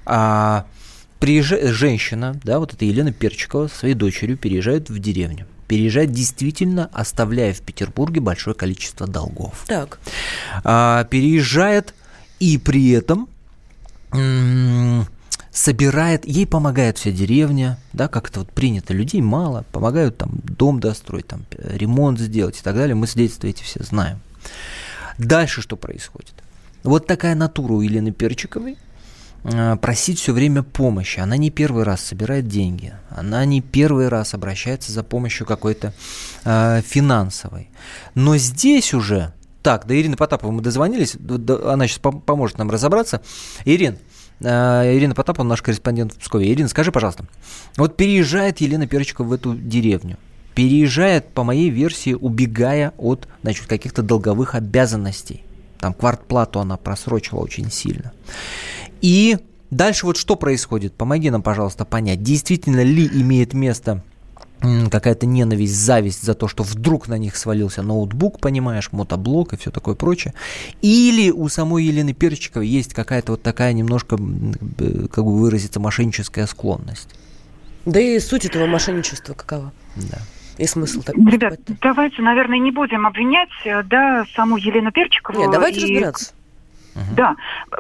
А, 0.07 0.65
приезжает 1.19 1.69
женщина, 1.75 2.41
да, 2.43 2.59
вот 2.59 2.73
эта 2.73 2.85
Елена 2.85 3.13
Перчикова 3.13 3.69
со 3.69 3.77
своей 3.77 3.95
дочерью 3.95 4.39
переезжает 4.39 4.89
в 4.89 4.99
деревню. 4.99 5.47
Переезжает 5.71 6.11
действительно, 6.11 6.91
оставляя 6.93 7.55
в 7.55 7.61
Петербурге 7.61 8.21
большое 8.21 8.57
количество 8.57 9.07
долгов. 9.07 9.63
Так. 9.69 10.01
А, 10.65 11.05
переезжает 11.05 11.95
и 12.41 12.59
при 12.59 12.91
этом 12.91 13.29
собирает, 15.53 16.27
ей 16.27 16.45
помогает 16.49 16.99
вся 16.99 17.13
деревня, 17.13 17.79
да, 17.93 18.09
как 18.09 18.31
это 18.31 18.41
вот 18.41 18.51
принято, 18.51 18.93
людей 18.93 19.23
мало, 19.23 19.65
помогают 19.71 20.19
там 20.19 20.41
дом 20.43 20.81
достроить, 20.81 21.29
там 21.29 21.45
э, 21.53 21.77
ремонт 21.77 22.19
сделать 22.19 22.59
и 22.59 22.63
так 22.63 22.75
далее, 22.75 22.97
мы 22.97 23.07
свидетельства 23.07 23.47
эти 23.47 23.63
все 23.63 23.81
знаем. 23.85 24.19
Дальше 25.19 25.63
что 25.63 25.77
происходит? 25.77 26.35
Вот 26.83 27.07
такая 27.07 27.37
натура 27.37 27.75
у 27.75 27.81
Елены 27.81 28.11
Перчиковой, 28.11 28.77
просить 29.81 30.19
все 30.19 30.33
время 30.33 30.63
помощи. 30.63 31.21
Она 31.21 31.37
не 31.37 31.51
первый 31.51 31.85
раз 31.85 32.03
собирает 32.03 32.49
деньги, 32.49 32.93
она 33.11 33.45
не 33.45 33.61
первый 33.61 34.09
раз 34.09 34.35
обращается 34.35 34.93
за 34.93 35.03
помощью 35.03 35.47
какой-то 35.47 35.93
э, 36.45 36.83
финансовой. 36.83 37.69
Но 38.15 38.37
здесь 38.37 38.93
уже, 38.93 39.33
так, 39.63 39.87
до 39.87 39.99
Ирины 39.99 40.17
Потаповой 40.17 40.55
мы 40.55 40.63
дозвонились, 40.63 41.17
она 41.65 41.87
сейчас 41.87 41.99
поможет 41.99 42.59
нам 42.59 42.71
разобраться. 42.71 43.23
Ирин, 43.65 43.99
э, 44.41 44.97
Ирина 44.97 45.15
Потапова, 45.15 45.47
наш 45.47 45.63
корреспондент 45.63 46.13
в 46.13 46.19
Пскове. 46.19 46.53
Ирина, 46.53 46.69
скажи, 46.69 46.93
пожалуйста, 46.93 47.25
вот 47.77 47.97
переезжает 47.97 48.61
Елена 48.61 48.87
Перчикова 48.87 49.27
в 49.27 49.33
эту 49.33 49.55
деревню, 49.55 50.19
переезжает, 50.55 51.29
по 51.33 51.45
моей 51.45 51.71
версии, 51.71 52.13
убегая 52.13 52.93
от 52.99 53.27
значит, 53.43 53.67
каких-то 53.67 54.03
долговых 54.03 54.55
обязанностей. 54.55 55.45
Там 55.79 55.95
квартплату 55.95 56.61
она 56.61 56.77
просрочила 56.77 57.39
очень 57.39 57.71
сильно. 57.71 58.13
И 59.01 59.39
дальше 59.71 60.07
вот 60.07 60.17
что 60.17 60.37
происходит? 60.37 60.95
Помоги 60.95 61.31
нам, 61.31 61.43
пожалуйста, 61.43 61.85
понять, 61.85 62.23
действительно 62.23 62.83
ли 62.83 63.07
имеет 63.07 63.55
место 63.55 64.03
какая-то 64.91 65.27
ненависть, 65.27 65.75
зависть 65.75 66.23
за 66.23 66.35
то, 66.35 66.47
что 66.47 66.63
вдруг 66.63 67.09
на 67.09 67.17
них 67.17 67.37
свалился 67.37 67.83
ноутбук, 67.83 68.41
понимаешь, 68.41 68.93
мотоблок 68.93 69.55
и 69.55 69.57
все 69.57 69.71
такое 69.71 69.95
прочее. 69.95 70.35
Или 70.83 71.31
у 71.31 71.49
самой 71.49 71.85
Елены 71.85 72.13
Перчиковой 72.13 72.69
есть 72.69 72.93
какая-то 72.93 73.33
вот 73.33 73.43
такая 73.43 73.73
немножко, 73.73 74.19
как 74.19 75.25
бы 75.25 75.39
выразиться, 75.39 75.81
мошенническая 75.81 76.47
склонность. 76.47 77.09
Да 77.87 77.99
и 78.01 78.19
суть 78.21 78.45
этого 78.45 78.67
мошенничества 78.67 79.33
какова? 79.33 79.73
Да. 79.97 80.19
И 80.59 80.67
смысл 80.67 81.01
так 81.01 81.17
Ребят, 81.17 81.59
давайте, 81.81 82.21
наверное, 82.21 82.59
не 82.59 82.71
будем 82.71 83.07
обвинять, 83.07 83.49
э, 83.65 83.83
да, 83.85 84.27
саму 84.37 84.59
Елену 84.59 84.93
Перчикову. 84.93 85.41
Нет, 85.41 85.51
давайте 85.51 85.81
и- 85.81 85.85
разбираться. 85.85 86.35
Да, 87.17 87.37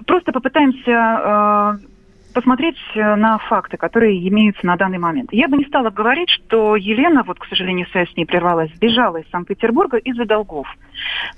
просто 0.06 0.32
попытаемся 0.32 1.78
э, 1.80 2.32
посмотреть 2.34 2.76
э, 2.94 3.14
на 3.16 3.38
факты, 3.38 3.76
которые 3.76 4.26
имеются 4.28 4.64
на 4.66 4.76
данный 4.76 4.98
момент. 4.98 5.30
Я 5.32 5.48
бы 5.48 5.56
не 5.56 5.64
стала 5.64 5.90
говорить, 5.90 6.30
что 6.30 6.76
Елена, 6.76 7.22
вот, 7.24 7.38
к 7.38 7.46
сожалению, 7.46 7.86
связь 7.90 8.10
с 8.12 8.16
ней 8.16 8.24
прервалась, 8.24 8.70
сбежала 8.76 9.16
из 9.18 9.28
Санкт-Петербурга 9.30 9.96
из-за 9.98 10.24
долгов. 10.26 10.66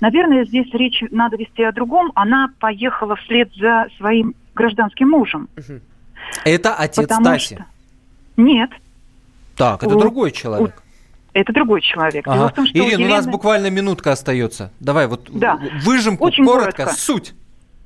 Наверное, 0.01 0.45
здесь 0.45 0.71
речь 0.73 1.01
надо 1.11 1.35
вести 1.37 1.63
о 1.63 1.71
другом. 1.71 2.11
Она 2.15 2.49
поехала 2.59 3.15
вслед 3.15 3.51
за 3.55 3.87
своим 3.97 4.35
гражданским 4.55 5.09
мужем. 5.09 5.47
Это 6.45 6.73
отец 6.75 7.07
Таси. 7.07 7.55
что- 7.55 7.65
Нет. 8.37 8.69
Так, 9.55 9.83
это 9.83 9.95
У- 9.95 9.99
другой 9.99 10.31
человек. 10.31 10.81
это 11.33 11.53
другой 11.53 11.81
человек. 11.81 12.25
Дело 12.25 12.35
Ага. 12.45 12.47
в 12.49 12.53
том, 12.53 12.65
что 12.67 12.77
Ирина, 12.77 13.05
у 13.05 13.09
нас 13.09 13.25
Елены- 13.25 13.31
буквально 13.31 13.69
минутка 13.69 14.11
остается. 14.11 14.71
Давай 14.79 15.07
вот 15.07 15.29
Да. 15.31 15.59
выжимку, 15.83 16.25
Очень 16.25 16.45
коротко, 16.45 16.71
коротко. 16.71 16.95
суть. 16.95 17.33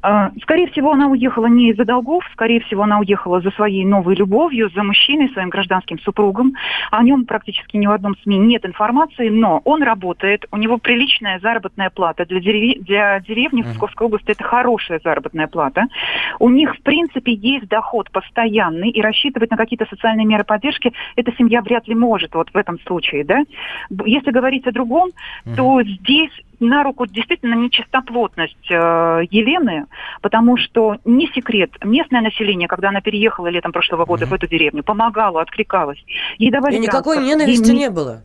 А, 0.10 0.32
Скорее 0.42 0.68
всего, 0.68 0.94
она 0.94 1.08
уехала 1.08 1.48
не 1.48 1.72
из-за 1.72 1.84
долгов, 1.84 2.24
скорее 2.32 2.62
всего, 2.62 2.84
она 2.84 3.00
уехала 3.00 3.42
за 3.42 3.52
своей 3.52 3.84
новой 3.84 4.16
любовью, 4.16 4.70
за 4.74 4.82
мужчиной, 4.82 5.28
своим 5.34 5.50
гражданским 5.50 6.00
супругом. 6.00 6.54
О 6.92 7.04
нем 7.04 7.26
практически 7.26 7.76
ни 7.76 7.88
в 7.88 7.92
одном 7.92 8.16
СМИ 8.24 8.38
нет 8.38 8.66
информации, 8.66 9.28
но 9.28 9.62
он 9.66 9.84
работает, 9.84 10.46
у 10.52 10.58
него 10.58 10.78
приличная 10.78 11.40
заработная 11.40 11.90
плата. 11.90 12.26
Для, 12.26 12.40
дереве- 12.40 12.80
для 12.80 13.20
деревни 13.20 13.64
в 13.64 13.74
Псковской 13.74 14.08
области 14.08 14.32
это 14.32 14.46
хорошая 14.46 15.02
заработная 15.04 15.48
плата. 15.48 15.84
У 16.40 16.50
них, 16.50 16.78
в 16.78 16.82
принципе, 16.84 17.34
есть 17.34 17.68
доход 17.68 18.10
постоянный, 18.10 18.90
и 18.92 19.02
рассчитывать 19.02 19.52
на 19.52 19.58
какие-то 19.58 19.88
социальные 19.90 20.26
меры 20.26 20.46
поддержки 20.46 20.94
эта 21.18 21.34
семья 21.38 21.62
вряд 21.62 21.86
ли 21.90 21.96
может 21.96 22.34
вот 22.34 22.50
в 22.54 22.56
этом 22.56 22.80
случае. 22.88 23.26
Да? 23.26 23.44
Если 24.06 24.32
говорить 24.32 24.66
о 24.68 24.72
другом, 24.72 25.10
то 25.58 25.82
здесь 25.84 26.32
на 26.60 26.84
руку 26.84 27.06
действительно 27.06 27.54
нечистоплотность 27.56 28.70
э, 28.70 29.22
Елены, 29.30 29.86
потому 30.22 30.58
что 30.58 30.98
не 31.06 31.28
секрет, 31.28 31.72
местное 31.84 32.22
население, 32.22 32.68
когда 32.68 32.90
она 32.90 33.02
переехала 33.02 33.48
летом 33.48 33.72
прошлого 33.72 34.06
года 34.06 34.26
в 34.26 34.34
эту 34.34 34.48
деревню, 34.48 34.84
помогало, 34.84 35.42
откликалось. 35.42 36.04
Ей 36.38 36.52
давали 36.52 36.76
И 36.76 36.80
никакой 36.80 37.24
ненависти 37.24 37.70
ей 37.70 37.78
не 37.78 37.90
было. 37.90 38.24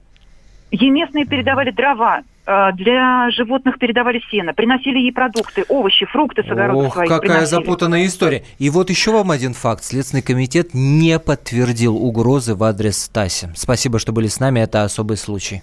Ей 0.71 0.89
местные 0.89 1.27
передавали 1.27 1.71
дрова, 1.71 2.23
э, 2.47 2.73
для 2.73 3.31
животных 3.31 3.79
передавали 3.79 4.23
сено, 4.31 4.55
приносили 4.55 4.99
ей 4.99 5.13
продукты, 5.13 5.67
овощи, 5.69 6.07
фрукты 6.07 6.43
с 6.43 6.51
огорода 6.51 6.87
Ох, 6.87 6.95
своих 6.95 7.11
какая 7.11 7.21
приносили. 7.21 7.47
запутанная 7.51 8.07
история. 8.07 8.45
И 8.59 8.71
вот 8.71 8.89
еще 8.89 9.13
вам 9.13 9.31
один 9.31 9.53
факт. 9.53 9.85
Следственный 9.85 10.23
комитет 10.23 10.71
не 10.73 11.19
подтвердил 11.19 11.97
угрозы 11.97 12.55
в 12.55 12.65
адрес 12.65 13.03
Стаси. 13.03 13.51
Спасибо, 13.55 13.99
что 13.99 14.13
были 14.13 14.29
с 14.29 14.41
нами. 14.41 14.61
Это 14.61 14.85
особый 14.85 15.19
случай. 15.19 15.63